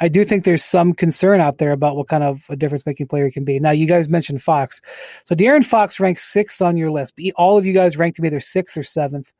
I 0.00 0.08
do 0.08 0.24
think 0.24 0.44
there's 0.44 0.64
some 0.64 0.94
concern 0.94 1.40
out 1.40 1.58
there 1.58 1.72
about 1.72 1.96
what 1.96 2.08
kind 2.08 2.24
of 2.24 2.46
a 2.48 2.56
difference 2.56 2.86
making 2.86 3.08
player 3.08 3.26
he 3.26 3.30
can 3.30 3.44
be. 3.44 3.60
Now, 3.60 3.72
you 3.72 3.86
guys 3.86 4.08
mentioned 4.08 4.42
Fox, 4.42 4.80
so 5.24 5.34
De'Aaron 5.34 5.64
Fox 5.64 6.00
ranks 6.00 6.24
sixth 6.24 6.62
on 6.62 6.76
your 6.76 6.90
list. 6.90 7.14
All 7.36 7.58
of 7.58 7.66
you 7.66 7.74
guys 7.74 7.98
ranked 7.98 8.18
him 8.18 8.24
either 8.24 8.40
sixth 8.40 8.76
or 8.76 8.84
seventh. 8.84 9.32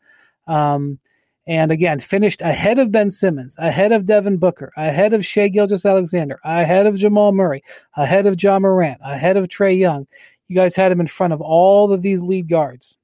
Um, 0.47 0.99
and 1.47 1.73
again, 1.73 1.99
finished 2.01 2.43
ahead 2.43 2.79
of 2.79 2.93
Ben 2.93 3.11
Simmons, 3.11 3.57
ahead 3.59 3.93
of 3.93 4.07
Devin 4.07 4.37
Booker, 4.37 4.73
ahead 4.77 5.13
of 5.13 5.27
Shai 5.27 5.49
Gilgeous-Alexander, 5.49 6.41
ahead 6.45 6.87
of 6.87 6.97
Jamal 6.97 7.33
Murray, 7.33 7.65
ahead 7.97 8.27
of 8.27 8.41
Ja 8.41 8.59
Morant, 8.59 9.01
ahead 9.03 9.37
of 9.37 9.49
Trae 9.49 9.79
Young. 9.79 10.07
You 10.49 10.57
guys 10.57 10.77
had 10.77 10.93
him 10.93 11.01
in 11.01 11.07
front 11.07 11.33
of 11.33 11.41
all 11.41 11.93
of 11.93 12.03
these 12.03 12.23
lead 12.23 12.49
guards. 12.49 12.97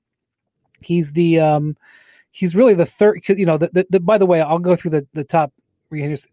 He's 0.80 1.12
the 1.12 1.40
um, 1.40 1.76
he's 2.30 2.54
really 2.54 2.74
the 2.74 2.86
third. 2.86 3.22
You 3.26 3.46
know, 3.46 3.58
the, 3.58 3.70
the, 3.72 3.86
the, 3.90 4.00
by 4.00 4.18
the 4.18 4.26
way, 4.26 4.40
I'll 4.40 4.58
go 4.58 4.76
through 4.76 4.92
the 4.92 5.06
the 5.14 5.24
top. 5.24 5.52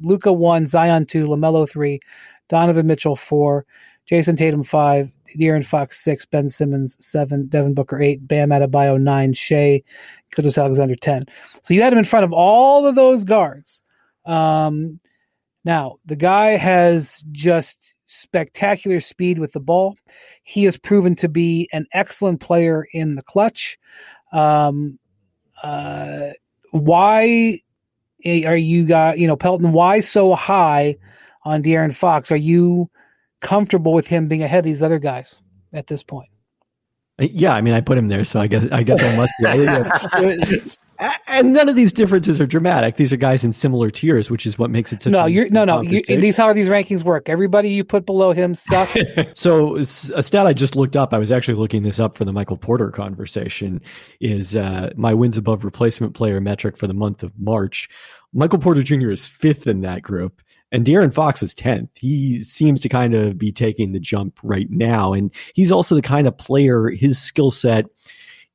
Luka 0.01 0.33
one, 0.33 0.67
Zion 0.67 1.05
two, 1.05 1.27
LaMelo 1.27 1.69
three, 1.69 2.01
Donovan 2.49 2.87
Mitchell 2.87 3.15
four, 3.15 3.65
Jayson 4.05 4.35
Tatum 4.35 4.65
five, 4.65 5.14
De'Aaron 5.37 5.65
Fox 5.65 6.03
six, 6.03 6.25
Ben 6.25 6.49
Simmons 6.49 6.97
seven, 6.99 7.47
Devin 7.47 7.73
Booker 7.73 8.01
eight, 8.01 8.27
Bam 8.27 8.49
Adebayo 8.49 8.99
nine, 8.99 9.33
Shai 9.33 9.83
Gilgeous-Alexander 10.35 10.95
ten. 10.95 11.25
So 11.61 11.73
you 11.73 11.81
had 11.81 11.93
him 11.93 11.99
in 11.99 12.05
front 12.05 12.25
of 12.25 12.33
all 12.33 12.87
of 12.87 12.95
those 12.95 13.23
guards. 13.23 13.81
Um, 14.25 14.99
now 15.63 15.97
the 16.05 16.15
guy 16.15 16.57
has 16.57 17.23
just 17.31 17.95
spectacular 18.05 18.99
speed 18.99 19.39
with 19.39 19.51
the 19.51 19.59
ball. 19.59 19.97
He 20.43 20.63
has 20.65 20.77
proven 20.77 21.15
to 21.15 21.29
be 21.29 21.67
an 21.73 21.85
excellent 21.91 22.39
player 22.39 22.87
in 22.91 23.15
the 23.15 23.23
clutch. 23.23 23.77
Um, 24.31 24.99
uh, 25.61 26.31
why 26.71 27.59
are 28.25 28.57
you 28.57 28.85
got 28.85 29.19
you 29.19 29.27
know 29.27 29.35
Pelton? 29.35 29.71
Why 29.71 29.99
so 29.99 30.33
high 30.35 30.97
on 31.43 31.63
De'Aaron 31.63 31.93
Fox? 31.93 32.31
Are 32.31 32.35
you 32.35 32.89
comfortable 33.45 33.93
with 33.93 34.07
him 34.07 34.27
being 34.27 34.43
ahead 34.43 34.59
of 34.59 34.65
these 34.65 34.81
other 34.81 34.99
guys 34.99 35.41
at 35.71 35.87
this 35.87 36.03
point? 36.03 36.29
Yeah, 37.17 37.55
I 37.55 37.61
mean, 37.61 37.73
I 37.73 37.79
put 37.79 37.97
him 37.97 38.09
there, 38.09 38.25
so 38.25 38.41
I 38.41 38.47
guess 38.47 38.69
I 38.73 38.83
guess 38.83 39.01
I 39.01 39.15
must 39.15 39.31
be. 39.41 41.07
and 41.29 41.53
none 41.53 41.69
of 41.69 41.75
these 41.77 41.93
differences 41.93 42.41
are 42.41 42.45
dramatic. 42.45 42.97
These 42.97 43.13
are 43.13 43.17
guys 43.17 43.45
in 43.45 43.53
similar 43.53 43.89
tiers, 43.89 44.29
which 44.29 44.45
is 44.45 44.59
what 44.59 44.69
makes 44.69 44.91
it 44.91 45.01
such. 45.01 45.11
No, 45.11 45.25
you're 45.25 45.49
no, 45.49 45.63
no. 45.63 45.79
You, 45.79 46.01
these 46.01 46.35
how 46.35 46.51
these 46.51 46.67
rankings 46.67 47.03
work. 47.03 47.29
Everybody 47.29 47.69
you 47.69 47.85
put 47.85 48.05
below 48.05 48.33
him 48.33 48.53
sucks. 48.53 49.15
so 49.33 49.77
a 49.77 49.85
stat 49.85 50.45
I 50.45 50.51
just 50.51 50.75
looked 50.75 50.97
up. 50.97 51.13
I 51.13 51.17
was 51.17 51.31
actually 51.31 51.55
looking 51.55 51.83
this 51.83 52.01
up 52.01 52.17
for 52.17 52.25
the 52.25 52.33
Michael 52.33 52.57
Porter 52.57 52.91
conversation. 52.91 53.79
Is 54.19 54.53
uh, 54.53 54.89
my 54.97 55.13
wins 55.13 55.37
above 55.37 55.63
replacement 55.63 56.15
player 56.15 56.41
metric 56.41 56.75
for 56.75 56.87
the 56.87 56.93
month 56.93 57.23
of 57.23 57.31
March? 57.39 57.87
Michael 58.33 58.59
Porter 58.59 58.83
Jr. 58.83 59.11
is 59.11 59.25
fifth 59.25 59.67
in 59.67 59.79
that 59.81 60.01
group. 60.01 60.41
And 60.75 60.85
De'Aaron 60.85 61.13
Fox 61.13 61.41
is 61.41 61.55
10th. 61.55 61.87
He 61.95 62.41
seems 62.41 62.81
to 62.81 62.89
kind 62.89 63.15
of 63.15 63.37
be 63.37 63.53
taking 63.53 63.93
the 63.93 63.99
jump 63.99 64.37
right 64.43 64.69
now. 64.69 65.13
And 65.13 65.33
he's 65.53 65.71
also 65.71 65.95
the 65.95 66.01
kind 66.01 66.27
of 66.27 66.37
player, 66.37 66.89
his 66.89 67.17
skill 67.17 67.49
set, 67.49 67.85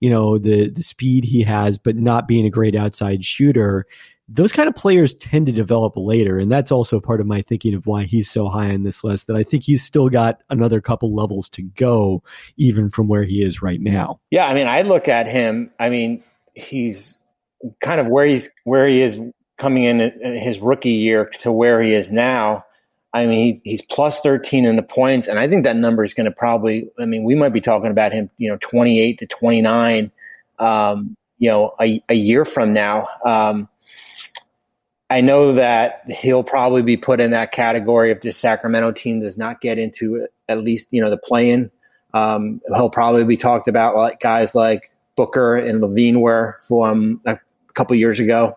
you 0.00 0.10
know, 0.10 0.36
the, 0.36 0.68
the 0.68 0.82
speed 0.82 1.24
he 1.24 1.42
has, 1.44 1.78
but 1.78 1.96
not 1.96 2.28
being 2.28 2.44
a 2.44 2.50
great 2.50 2.76
outside 2.76 3.24
shooter. 3.24 3.86
Those 4.28 4.52
kind 4.52 4.68
of 4.68 4.74
players 4.74 5.14
tend 5.14 5.46
to 5.46 5.52
develop 5.52 5.94
later. 5.96 6.38
And 6.38 6.52
that's 6.52 6.70
also 6.70 7.00
part 7.00 7.22
of 7.22 7.26
my 7.26 7.40
thinking 7.40 7.72
of 7.72 7.86
why 7.86 8.04
he's 8.04 8.30
so 8.30 8.50
high 8.50 8.74
on 8.74 8.82
this 8.82 9.02
list 9.02 9.26
that 9.28 9.36
I 9.36 9.42
think 9.42 9.62
he's 9.62 9.82
still 9.82 10.10
got 10.10 10.42
another 10.50 10.82
couple 10.82 11.14
levels 11.14 11.48
to 11.50 11.62
go, 11.62 12.22
even 12.58 12.90
from 12.90 13.08
where 13.08 13.24
he 13.24 13.42
is 13.42 13.62
right 13.62 13.80
now. 13.80 14.20
Yeah. 14.30 14.44
I 14.44 14.52
mean, 14.52 14.66
I 14.66 14.82
look 14.82 15.08
at 15.08 15.26
him, 15.26 15.70
I 15.80 15.88
mean, 15.88 16.22
he's 16.54 17.18
kind 17.80 17.98
of 17.98 18.08
where 18.08 18.26
he's, 18.26 18.50
where 18.64 18.86
he 18.86 19.00
is 19.00 19.18
coming 19.60 19.84
in 19.84 20.00
his 20.22 20.58
rookie 20.58 20.90
year 20.90 21.26
to 21.40 21.52
where 21.52 21.80
he 21.80 21.94
is 21.94 22.10
now, 22.10 22.64
I 23.12 23.26
mean, 23.26 23.60
he's, 23.62 23.82
plus 23.82 24.20
13 24.20 24.64
in 24.64 24.76
the 24.76 24.82
points. 24.82 25.28
And 25.28 25.38
I 25.38 25.46
think 25.46 25.64
that 25.64 25.76
number 25.76 26.02
is 26.02 26.14
going 26.14 26.24
to 26.24 26.32
probably, 26.32 26.90
I 26.98 27.04
mean, 27.04 27.24
we 27.24 27.34
might 27.34 27.52
be 27.52 27.60
talking 27.60 27.90
about 27.90 28.12
him, 28.12 28.30
you 28.38 28.48
know, 28.48 28.56
28 28.60 29.18
to 29.18 29.26
29, 29.26 30.10
um, 30.58 31.16
you 31.38 31.50
know, 31.50 31.74
a, 31.80 32.02
a, 32.08 32.14
year 32.14 32.44
from 32.44 32.72
now. 32.72 33.08
Um, 33.24 33.68
I 35.08 35.20
know 35.20 35.54
that 35.54 36.08
he'll 36.08 36.44
probably 36.44 36.82
be 36.82 36.96
put 36.96 37.20
in 37.20 37.32
that 37.32 37.50
category 37.52 38.10
if 38.10 38.20
the 38.20 38.32
Sacramento 38.32 38.92
team 38.92 39.20
does 39.20 39.36
not 39.36 39.60
get 39.60 39.78
into 39.78 40.26
at 40.48 40.62
least, 40.62 40.86
you 40.90 41.02
know, 41.02 41.10
the 41.10 41.18
play-in. 41.18 41.70
Um, 42.14 42.60
he'll 42.68 42.90
probably 42.90 43.24
be 43.24 43.36
talked 43.36 43.68
about 43.68 43.96
like 43.96 44.20
guys 44.20 44.54
like 44.54 44.92
Booker 45.16 45.56
and 45.56 45.82
LaVine 45.82 46.20
were 46.20 46.58
from 46.62 47.20
a 47.26 47.38
couple 47.74 47.96
years 47.96 48.20
ago 48.20 48.56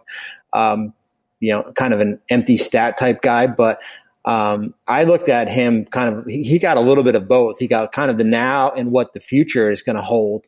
um, 0.54 0.94
you 1.40 1.52
know, 1.52 1.72
kind 1.76 1.94
of 1.94 2.00
an 2.00 2.20
empty 2.30 2.58
stat 2.58 2.98
type 2.98 3.22
guy. 3.22 3.48
But 3.48 3.82
um, 4.26 4.74
I 4.88 5.04
looked 5.04 5.28
at 5.28 5.50
him 5.50 5.86
kind 5.86 6.16
of, 6.16 6.26
he, 6.26 6.44
he 6.44 6.58
got 6.58 6.78
a 6.78 6.82
little 6.82 7.04
bit 7.04 7.16
of 7.16 7.28
both. 7.28 7.60
He 7.60 7.68
got 7.68 7.92
kind 7.92 8.10
of 8.10 8.18
the 8.18 8.24
now 8.24 8.72
and 8.72 8.92
what 8.92 9.14
the 9.14 9.20
future 9.20 9.70
is 9.70 9.82
going 9.82 9.98
to 9.98 10.02
hold. 10.02 10.46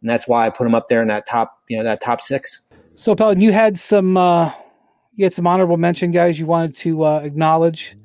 And 0.00 0.10
that's 0.10 0.26
why 0.26 0.46
I 0.46 0.50
put 0.50 0.66
him 0.66 0.74
up 0.74 0.88
there 0.88 1.00
in 1.00 1.08
that 1.08 1.28
top, 1.28 1.60
you 1.68 1.76
know, 1.76 1.84
that 1.84 2.00
top 2.00 2.20
six. 2.20 2.62
So, 2.96 3.14
Pelton, 3.14 3.40
you 3.40 3.52
had 3.52 3.78
some, 3.78 4.16
uh, 4.16 4.52
you 5.14 5.24
had 5.24 5.32
some 5.32 5.46
honorable 5.46 5.76
mention 5.76 6.10
guys 6.10 6.40
you 6.40 6.46
wanted 6.46 6.74
to 6.78 7.04
uh, 7.04 7.20
acknowledge. 7.20 7.96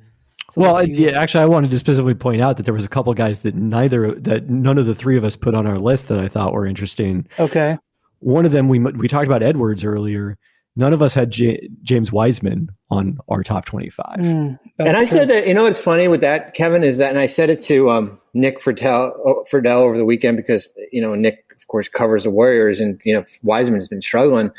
So 0.52 0.62
well, 0.62 0.86
you, 0.86 1.06
yeah, 1.06 1.20
actually, 1.20 1.42
I 1.42 1.46
wanted 1.46 1.70
to 1.72 1.78
specifically 1.78 2.14
point 2.14 2.40
out 2.40 2.56
that 2.56 2.62
there 2.62 2.72
was 2.72 2.84
a 2.84 2.88
couple 2.88 3.12
guys 3.14 3.40
that 3.40 3.54
neither, 3.54 4.12
that 4.12 4.48
none 4.48 4.78
of 4.78 4.86
the 4.86 4.94
three 4.94 5.16
of 5.16 5.24
us 5.24 5.36
put 5.36 5.54
on 5.54 5.66
our 5.66 5.78
list 5.78 6.08
that 6.08 6.20
I 6.20 6.28
thought 6.28 6.52
were 6.52 6.64
interesting. 6.64 7.26
Okay. 7.38 7.76
One 8.20 8.46
of 8.46 8.52
them, 8.52 8.68
we 8.68 8.78
we 8.78 9.08
talked 9.08 9.26
about 9.26 9.42
Edwards 9.42 9.84
earlier 9.84 10.38
none 10.78 10.92
of 10.92 11.02
us 11.02 11.12
had 11.12 11.30
J- 11.30 11.68
James 11.82 12.12
Wiseman 12.12 12.70
on 12.90 13.18
our 13.28 13.42
top 13.42 13.66
25. 13.66 14.06
Mm, 14.18 14.58
and 14.78 14.96
I 14.96 15.04
true. 15.04 15.06
said 15.06 15.28
that, 15.28 15.46
you 15.48 15.52
know, 15.52 15.64
what's 15.64 15.80
funny 15.80 16.06
with 16.06 16.20
that, 16.20 16.54
Kevin, 16.54 16.84
is 16.84 16.98
that, 16.98 17.10
and 17.10 17.18
I 17.18 17.26
said 17.26 17.50
it 17.50 17.60
to 17.62 17.90
um, 17.90 18.18
Nick 18.32 18.60
Friedell, 18.60 19.12
Friedell 19.50 19.82
over 19.82 19.98
the 19.98 20.04
weekend 20.04 20.36
because, 20.36 20.72
you 20.92 21.02
know, 21.02 21.14
Nick, 21.16 21.44
of 21.54 21.66
course, 21.66 21.88
covers 21.88 22.22
the 22.22 22.30
Warriors 22.30 22.80
and, 22.80 23.00
you 23.04 23.12
know, 23.12 23.24
Wiseman's 23.42 23.88
been 23.88 24.00
struggling. 24.00 24.52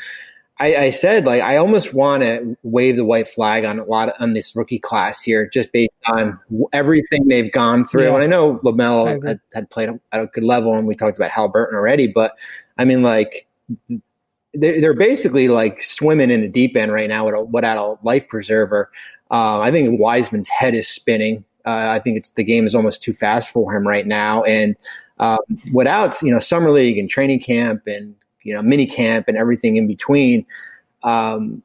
I, 0.60 0.76
I 0.76 0.90
said, 0.90 1.24
like, 1.24 1.40
I 1.40 1.56
almost 1.56 1.94
want 1.94 2.22
to 2.22 2.54
wave 2.62 2.96
the 2.96 3.04
white 3.06 3.26
flag 3.26 3.64
on 3.64 3.78
a 3.78 3.84
lot 3.84 4.10
of, 4.10 4.14
on 4.20 4.34
this 4.34 4.54
rookie 4.54 4.78
class 4.78 5.22
here, 5.22 5.48
just 5.48 5.72
based 5.72 5.90
on 6.04 6.38
everything 6.74 7.28
they've 7.28 7.50
gone 7.50 7.86
through. 7.86 8.04
Yeah. 8.04 8.14
And 8.14 8.22
I 8.22 8.26
know 8.26 8.58
LaMelo 8.58 9.26
had, 9.26 9.40
had, 9.54 9.70
played 9.70 9.88
at 10.12 10.20
a 10.20 10.26
good 10.26 10.44
level, 10.44 10.74
and 10.74 10.86
we 10.86 10.94
talked 10.94 11.16
about 11.16 11.30
Halliburton 11.30 11.74
already, 11.74 12.08
but 12.08 12.36
I 12.76 12.84
mean, 12.84 13.02
like, 13.02 13.46
they're, 14.54 14.80
they're 14.80 14.94
basically 14.94 15.48
like 15.48 15.82
swimming 15.82 16.30
in 16.30 16.42
a 16.42 16.48
deep 16.48 16.76
end 16.76 16.92
right 16.92 17.08
now 17.08 17.44
without, 17.44 17.78
a 17.78 18.04
life 18.04 18.28
preserver. 18.28 18.90
Uh, 19.30 19.60
I 19.60 19.70
think 19.70 20.00
Wiseman's 20.00 20.48
head 20.48 20.74
is 20.74 20.88
spinning. 20.88 21.44
Uh, 21.66 21.88
I 21.90 21.98
think 22.00 22.16
it's 22.16 22.30
the 22.30 22.44
game 22.44 22.66
is 22.66 22.74
almost 22.74 23.02
too 23.02 23.12
fast 23.12 23.50
for 23.50 23.74
him 23.74 23.86
right 23.86 24.06
now, 24.06 24.42
and 24.44 24.74
um, 25.18 25.38
without 25.72 26.20
you 26.22 26.32
know 26.32 26.38
summer 26.38 26.70
league 26.70 26.98
and 26.98 27.08
training 27.08 27.40
camp 27.40 27.82
and 27.86 28.14
you 28.42 28.54
know 28.54 28.62
mini 28.62 28.86
camp 28.86 29.28
and 29.28 29.36
everything 29.36 29.76
in 29.76 29.86
between, 29.86 30.46
um, 31.02 31.62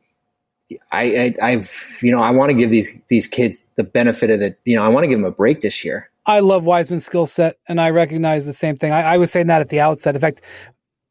I, 0.92 1.34
I 1.42 1.52
have 1.52 1.72
you 2.02 2.12
know 2.12 2.20
I 2.20 2.32
want 2.32 2.50
to 2.50 2.54
give 2.54 2.70
these 2.70 2.90
these 3.08 3.26
kids 3.26 3.64
the 3.76 3.84
benefit 3.84 4.30
of 4.30 4.42
the 4.42 4.56
you 4.66 4.76
know 4.76 4.84
I 4.84 4.90
want 4.90 5.06
to 5.06 5.08
give 5.08 5.18
them 5.18 5.26
a 5.26 5.32
break 5.32 5.62
this 5.62 5.84
year. 5.84 6.10
I 6.26 6.40
love 6.40 6.66
Wiseman's 6.66 7.06
skill 7.06 7.28
set, 7.28 7.58
and 7.68 7.80
I 7.80 7.92
recognize 7.92 8.46
the 8.46 8.54
same 8.54 8.76
thing. 8.76 8.92
I, 8.92 9.14
I, 9.14 9.18
was 9.18 9.32
saying 9.32 9.46
that 9.48 9.62
at 9.62 9.70
the 9.70 9.80
outset. 9.80 10.16
In 10.16 10.22
fact, 10.22 10.42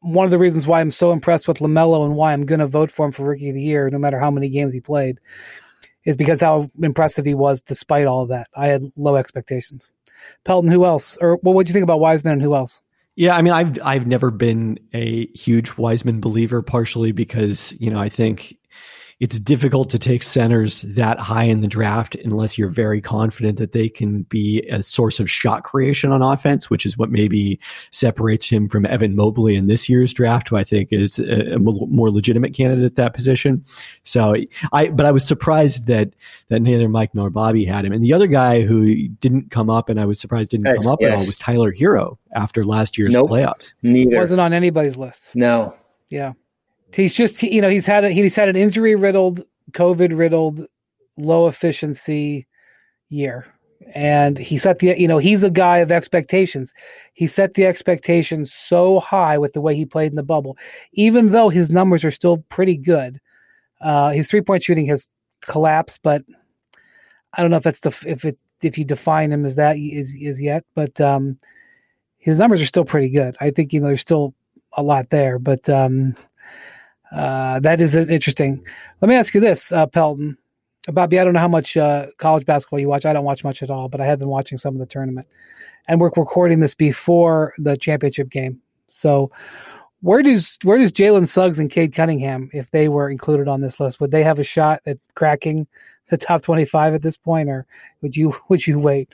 one 0.05 0.25
of 0.25 0.31
the 0.31 0.37
reasons 0.37 0.67
why 0.67 0.81
I'm 0.81 0.91
so 0.91 1.11
impressed 1.11 1.47
with 1.47 1.57
LaMelo 1.57 2.05
and 2.05 2.15
why 2.15 2.31
I'm 2.31 2.45
going 2.45 2.59
to 2.59 2.67
vote 2.67 2.91
for 2.91 3.05
him 3.05 3.11
for 3.11 3.23
Rookie 3.23 3.49
of 3.49 3.55
the 3.55 3.61
Year, 3.61 3.89
no 3.89 3.97
matter 3.97 4.19
how 4.19 4.29
many 4.29 4.49
games 4.49 4.73
he 4.73 4.79
played, 4.79 5.19
is 6.05 6.15
because 6.15 6.39
how 6.41 6.69
impressive 6.81 7.25
he 7.25 7.33
was 7.33 7.61
despite 7.61 8.05
all 8.05 8.21
of 8.21 8.29
that. 8.29 8.47
I 8.55 8.67
had 8.67 8.83
low 8.95 9.15
expectations. 9.15 9.89
Pelton, 10.43 10.71
who 10.71 10.85
else? 10.85 11.17
Or 11.19 11.39
well, 11.41 11.53
what 11.53 11.65
do 11.65 11.69
you 11.69 11.73
think 11.73 11.83
about 11.83 11.99
Wiseman 11.99 12.33
and 12.33 12.41
who 12.41 12.55
else? 12.55 12.81
Yeah, 13.15 13.35
I 13.35 13.41
mean, 13.41 13.53
I've 13.53 13.79
I've 13.83 14.07
never 14.07 14.29
been 14.29 14.77
a 14.93 15.27
huge 15.27 15.77
Wiseman 15.77 16.19
believer, 16.19 16.61
partially 16.61 17.11
because 17.11 17.73
you 17.79 17.89
know 17.89 17.99
I 17.99 18.09
think 18.09 18.57
it's 19.21 19.39
difficult 19.39 19.89
to 19.89 19.97
take 19.97 20.23
centers 20.23 20.81
that 20.81 21.19
high 21.19 21.43
in 21.43 21.61
the 21.61 21.67
draft 21.67 22.15
unless 22.15 22.57
you're 22.57 22.67
very 22.67 22.99
confident 22.99 23.57
that 23.57 23.71
they 23.71 23.87
can 23.87 24.23
be 24.23 24.67
a 24.69 24.83
source 24.83 25.21
of 25.21 25.31
shot 25.31 25.63
creation 25.63 26.11
on 26.11 26.21
offense, 26.21 26.69
which 26.69 26.85
is 26.85 26.97
what 26.97 27.09
maybe 27.09 27.57
separates 27.91 28.49
him 28.49 28.67
from 28.67 28.85
Evan 28.85 29.15
Mobley 29.15 29.55
in 29.55 29.67
this 29.67 29.87
year's 29.87 30.13
draft, 30.13 30.49
who 30.49 30.57
I 30.57 30.65
think 30.65 30.89
is 30.91 31.19
a, 31.19 31.57
more 31.57 32.11
legitimate 32.11 32.53
candidate 32.53 32.83
at 32.83 32.95
that 32.95 33.13
position. 33.13 33.63
So 34.03 34.35
I, 34.73 34.89
but 34.89 35.05
I 35.05 35.11
was 35.11 35.25
surprised 35.25 35.87
that 35.87 36.13
that 36.49 36.59
neither 36.59 36.89
Mike 36.89 37.15
nor 37.15 37.29
Bobby 37.29 37.63
had 37.63 37.85
him, 37.85 37.93
and 37.93 38.03
the 38.03 38.13
other 38.13 38.27
guy 38.27 38.61
who 38.63 39.07
didn't 39.07 39.49
come 39.49 39.69
up, 39.69 39.87
and 39.87 39.97
I 39.99 40.05
was 40.05 40.19
surprised 40.19 40.51
didn't 40.51 40.65
yes, 40.65 40.79
come 40.79 40.91
up 40.91 40.99
yes. 40.99 41.13
at 41.13 41.19
all, 41.19 41.25
was 41.25 41.37
Tyler 41.37 41.71
Herro 41.71 42.17
after 42.33 42.65
last 42.65 42.97
year's 42.97 43.13
nope, 43.13 43.29
playoffs. 43.29 43.73
Neither 43.81 44.17
wasn't 44.17 44.41
on 44.41 44.51
anybody's 44.51 44.97
list. 44.97 45.33
No. 45.35 45.73
Yeah. 46.09 46.33
He's 46.95 47.13
just 47.13 47.41
you 47.43 47.61
know 47.61 47.69
he's 47.69 47.85
had 47.85 48.05
a, 48.05 48.09
he's 48.09 48.35
had 48.35 48.49
an 48.49 48.55
injury 48.55 48.95
riddled, 48.95 49.43
COVID 49.71 50.17
riddled, 50.17 50.65
low 51.17 51.47
efficiency 51.47 52.47
year, 53.09 53.45
and 53.93 54.37
he 54.37 54.57
set 54.57 54.79
the 54.79 54.99
you 54.99 55.07
know 55.07 55.17
he's 55.17 55.43
a 55.43 55.49
guy 55.49 55.79
of 55.79 55.91
expectations. 55.91 56.73
He 57.13 57.27
set 57.27 57.53
the 57.53 57.65
expectations 57.65 58.53
so 58.53 58.99
high 58.99 59.37
with 59.37 59.53
the 59.53 59.61
way 59.61 59.75
he 59.75 59.85
played 59.85 60.11
in 60.11 60.15
the 60.15 60.23
bubble, 60.23 60.57
even 60.93 61.29
though 61.29 61.49
his 61.49 61.69
numbers 61.69 62.03
are 62.05 62.11
still 62.11 62.37
pretty 62.49 62.77
good. 62.77 63.19
Uh, 63.81 64.11
his 64.11 64.27
three 64.27 64.41
point 64.41 64.63
shooting 64.63 64.87
has 64.87 65.07
collapsed, 65.41 65.99
but 66.01 66.23
I 67.33 67.41
don't 67.41 67.51
know 67.51 67.57
if 67.57 67.63
that's 67.63 67.81
the 67.81 67.95
if 68.07 68.25
it 68.25 68.37
if 68.63 68.77
you 68.77 68.85
define 68.85 69.31
him 69.31 69.45
as 69.45 69.55
that 69.55 69.77
is 69.77 70.15
is 70.15 70.41
yet, 70.41 70.63
but 70.73 70.99
um, 71.01 71.37
his 72.17 72.39
numbers 72.39 72.61
are 72.61 72.65
still 72.65 72.85
pretty 72.85 73.09
good. 73.09 73.35
I 73.39 73.51
think 73.51 73.73
you 73.73 73.81
know 73.81 73.87
there's 73.87 74.01
still 74.01 74.33
a 74.77 74.83
lot 74.83 75.09
there, 75.09 75.39
but 75.39 75.69
um, 75.69 76.15
uh, 77.15 77.59
that 77.61 77.79
is 77.79 77.95
interesting. 77.95 78.63
Let 79.01 79.09
me 79.09 79.15
ask 79.15 79.33
you 79.33 79.39
this, 79.39 79.71
uh, 79.71 79.87
Pelton. 79.87 80.37
Bobby, 80.87 81.19
I 81.19 81.23
don't 81.23 81.33
know 81.33 81.39
how 81.39 81.47
much 81.47 81.77
uh, 81.77 82.07
college 82.17 82.45
basketball 82.45 82.79
you 82.79 82.89
watch. 82.89 83.05
I 83.05 83.13
don't 83.13 83.23
watch 83.23 83.43
much 83.43 83.63
at 83.63 83.71
all, 83.71 83.89
but 83.89 84.01
I 84.01 84.05
have 84.05 84.19
been 84.19 84.27
watching 84.27 84.57
some 84.57 84.75
of 84.75 84.79
the 84.79 84.85
tournament. 84.85 85.27
And 85.87 85.99
we're 85.99 86.11
recording 86.15 86.59
this 86.59 86.75
before 86.75 87.53
the 87.57 87.75
championship 87.75 88.29
game. 88.29 88.61
So, 88.87 89.31
where 90.01 90.21
does 90.21 90.59
where 90.63 90.77
does 90.77 90.91
Jalen 90.91 91.27
Suggs 91.27 91.57
and 91.57 91.71
Cade 91.71 91.93
Cunningham, 91.93 92.49
if 92.53 92.69
they 92.69 92.89
were 92.89 93.09
included 93.09 93.47
on 93.47 93.61
this 93.61 93.79
list, 93.79 93.99
would 93.99 94.11
they 94.11 94.23
have 94.23 94.37
a 94.37 94.43
shot 94.43 94.81
at 94.85 94.99
cracking 95.15 95.67
the 96.09 96.17
top 96.17 96.41
25 96.41 96.93
at 96.93 97.01
this 97.01 97.17
point, 97.17 97.49
or 97.49 97.65
would 98.01 98.15
you 98.15 98.35
would 98.49 98.65
you 98.65 98.79
wait? 98.79 99.11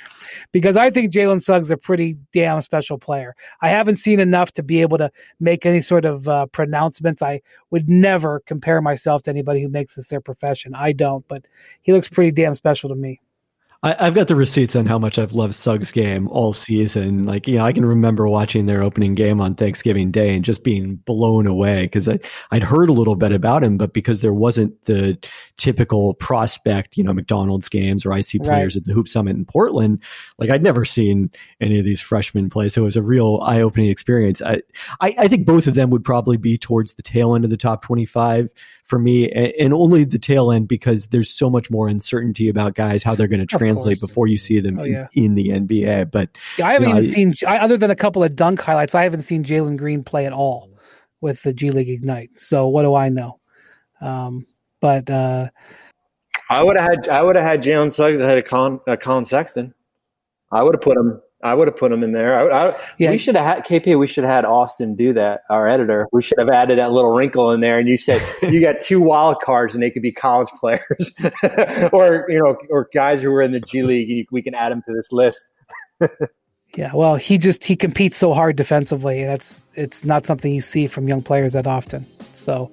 Because 0.52 0.78
I 0.78 0.90
think 0.90 1.12
Jalen 1.12 1.42
Suggs 1.42 1.72
a 1.72 1.78
pretty 1.78 2.18
damn 2.34 2.62
special 2.62 2.98
player. 2.98 3.36
I 3.62 3.70
haven't 3.70 3.98
seen 3.98 4.20
enough 4.20 4.52
to 4.54 4.64
be 4.64 4.82
able 4.82 4.98
to 4.98 5.12
make 5.40 5.66
any 5.66 5.82
sort 5.82 6.06
of 6.06 6.28
uh, 6.28 6.48
pronouncements. 6.48 7.22
I 7.22 7.42
would 7.70 7.90
never 7.90 8.42
compare 8.46 8.82
myself 8.82 9.24
to 9.24 9.32
anybody 9.32 9.62
who 9.62 9.70
makes 9.70 9.96
this 9.96 10.08
their 10.08 10.22
profession. 10.22 10.74
I 10.76 10.92
don't, 10.94 11.28
but 11.28 11.46
he 11.82 11.94
looks 11.94 12.10
pretty 12.10 12.32
damn 12.32 12.56
special 12.56 12.90
to 12.90 12.96
me. 12.96 13.22
I, 13.84 14.06
have 14.06 14.14
got 14.14 14.28
the 14.28 14.36
receipts 14.36 14.76
on 14.76 14.86
how 14.86 15.00
much 15.00 15.18
I've 15.18 15.34
loved 15.34 15.56
Suggs 15.56 15.92
game 15.92 16.28
all 16.28 16.54
season. 16.54 17.24
Like, 17.24 17.48
you 17.48 17.56
know, 17.56 17.66
I 17.66 17.74
can 17.74 17.84
remember 17.84 18.28
watching 18.28 18.68
their 18.68 18.84
opening 18.84 19.14
game 19.14 19.42
on 19.42 19.56
Thanksgiving 19.56 20.12
Day 20.12 20.36
and 20.36 20.46
just 20.46 20.64
being 20.64 20.98
blown 20.98 21.48
away 21.48 21.84
because 21.84 22.08
I'd 22.08 22.62
heard 22.62 22.90
a 22.90 22.94
little 22.94 23.16
bit 23.16 23.32
about 23.32 23.64
him, 23.64 23.78
but 23.80 23.92
because 23.92 24.22
there 24.22 24.34
wasn't 24.34 24.80
the 24.86 25.18
typical 25.58 26.14
prospect, 26.14 26.96
you 26.96 27.04
know, 27.04 27.12
McDonald's 27.12 27.70
games 27.70 28.06
or 28.06 28.16
IC 28.16 28.44
players 28.44 28.76
right. 28.76 28.82
at 28.82 28.86
the 28.86 28.94
Hoop 28.94 29.08
Summit 29.08 29.36
in 29.36 29.46
Portland, 29.46 30.00
like 30.38 30.52
I'd 30.52 30.62
never 30.62 30.86
seen 30.86 31.32
any 31.60 31.80
of 31.80 31.86
these 31.86 32.02
freshmen 32.02 32.52
play. 32.52 32.70
So 32.70 32.84
it 32.84 32.86
was 32.86 32.96
a 32.96 33.02
real 33.02 33.40
eye 33.42 33.62
opening 33.62 33.90
experience. 33.90 34.44
I, 34.44 34.62
I, 35.00 35.16
I 35.18 35.28
think 35.28 35.48
both 35.48 35.66
of 35.66 35.74
them 35.74 35.90
would 35.90 36.06
probably 36.06 36.38
be 36.38 36.56
towards 36.56 36.94
the 36.94 37.04
tail 37.04 37.34
end 37.34 37.46
of 37.46 37.50
the 37.50 37.58
top 37.58 37.82
25 37.82 38.52
for 38.84 39.00
me, 39.00 39.32
and 39.32 39.74
only 39.74 40.04
the 40.04 40.20
tail 40.20 40.52
end 40.52 40.68
because 40.68 41.08
there's 41.08 41.30
so 41.30 41.50
much 41.50 41.72
more 41.72 41.88
uncertainty 41.88 42.50
about 42.50 42.76
guys 42.76 43.04
how 43.04 43.16
they're 43.16 43.28
going 43.28 43.46
to 43.46 43.58
translate 43.74 44.00
before 44.02 44.28
you 44.28 44.38
see 44.38 44.60
them 44.60 44.80
oh, 44.80 44.84
yeah. 44.84 45.08
in, 45.14 45.26
in, 45.26 45.36
the 45.36 45.50
NBA. 45.50 46.12
But 46.12 46.30
yeah, 46.58 46.68
I 46.68 46.74
haven't 46.74 46.90
even 46.90 47.04
know, 47.04 47.10
seen 47.10 47.34
other 47.46 47.78
than 47.78 47.92
a 47.92 47.96
couple 47.96 48.24
of 48.24 48.36
dunk 48.36 48.62
highlights. 48.62 48.96
I 48.96 49.04
haven't 49.04 49.22
seen 49.22 49.44
Jalen 49.44 49.78
Green 49.78 50.04
play 50.04 50.26
at 50.26 50.34
all 50.34 50.70
with 51.22 51.42
the 51.44 51.54
G 51.54 51.72
League 51.72 51.90
Ignite. 51.90 52.40
So 52.40 52.68
what 52.68 52.84
do 52.84 52.96
I 52.96 53.10
know? 53.10 53.40
Um, 54.02 54.46
but 54.80 55.10
uh, 55.10 55.50
I 56.50 56.64
would 56.64 56.78
have 56.78 56.90
had 56.90 57.10
I 57.10 57.22
would 57.22 57.36
have 57.36 57.46
had 57.46 57.64
Jalen 57.64 57.94
Suggs 57.94 58.20
ahead 58.20 58.38
of 58.38 58.46
Con, 58.46 58.80
uh, 58.88 58.98
Collin 58.98 59.26
Sexton. 59.26 59.74
I 60.52 60.64
would 60.64 60.76
have 60.76 60.82
put 60.82 60.98
him 60.98 61.22
I 61.44 61.54
would 61.54 61.68
have 61.68 61.78
put 61.78 61.92
him 61.92 62.04
in 62.04 62.12
there. 62.12 62.36
I, 62.36 62.68
I, 62.70 62.78
yeah. 62.98 63.12
We 63.12 63.18
should 63.18 63.36
have 63.36 63.46
had 63.46 63.66
KP. 63.66 63.98
We 63.98 64.08
should 64.08 64.24
have 64.24 64.34
had 64.34 64.46
Austin 64.46 64.96
do 64.96 65.14
that. 65.14 65.42
Our 65.50 65.68
editor. 65.68 66.08
We 66.12 66.22
should 66.22 66.38
have 66.40 66.50
added 66.50 66.78
that 66.78 66.92
little 66.92 67.12
wrinkle 67.12 67.52
in 67.52 67.62
there. 67.62 67.80
And 67.80 67.90
you 67.90 67.98
said 67.98 68.22
you 68.44 68.62
got 68.62 68.82
two 68.82 69.02
wild 69.02 69.42
cards, 69.42 69.74
and 69.74 69.82
they 69.82 69.90
could 69.90 70.02
be 70.02 70.12
college 70.12 70.50
players, 70.60 70.82
or 71.92 72.26
you 72.30 72.40
know, 72.40 72.58
or 72.70 72.90
guys 72.94 73.22
who 73.22 73.32
were 73.32 73.42
in 73.42 73.52
the 73.52 73.60
G 73.60 73.84
League. 73.84 74.28
We 74.32 74.42
can 74.42 74.54
add 74.54 74.72
them 74.72 74.84
to 74.88 74.94
this 74.94 75.12
list. 75.12 75.48
yeah. 76.76 76.92
Well, 76.94 77.16
he 77.16 77.38
just 77.38 77.64
he 77.64 77.76
competes 77.76 78.18
so 78.18 78.34
hard 78.34 78.56
defensively, 78.56 79.24
and 79.24 79.32
it's 79.32 79.66
it's 79.76 80.06
not 80.06 80.26
something 80.26 80.54
you 80.54 80.62
see 80.62 80.88
from 80.88 81.08
young 81.08 81.22
players 81.22 81.54
that 81.54 81.68
often. 81.68 82.06
So. 82.34 82.72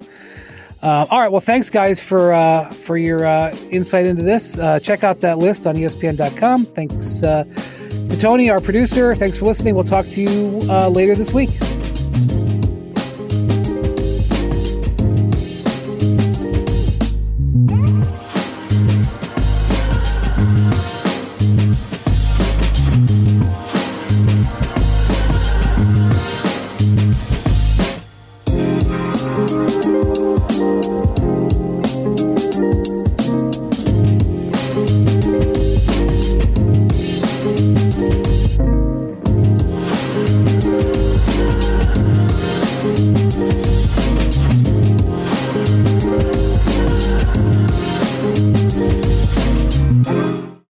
Uh, 0.81 1.05
all 1.09 1.19
right. 1.19 1.29
Well, 1.29 1.41
thanks, 1.41 1.69
guys, 1.69 1.99
for 1.99 2.31
uh, 2.31 2.69
for 2.71 2.97
your 2.97 3.25
uh, 3.25 3.53
insight 3.69 4.05
into 4.05 4.23
this. 4.23 4.57
Uh, 4.57 4.79
check 4.79 5.03
out 5.03 5.19
that 5.19 5.37
list 5.37 5.67
on 5.67 5.75
ESPN.com. 5.75 6.67
Thanks 6.67 7.21
uh, 7.21 7.43
to 8.09 8.19
Tony, 8.19 8.49
our 8.49 8.59
producer, 8.59 9.15
thanks 9.15 9.37
for 9.37 9.45
listening. 9.45 9.75
We'll 9.75 9.83
talk 9.83 10.05
to 10.07 10.21
you 10.21 10.59
uh, 10.69 10.89
later 10.89 11.15
this 11.15 11.33
week. 11.33 11.49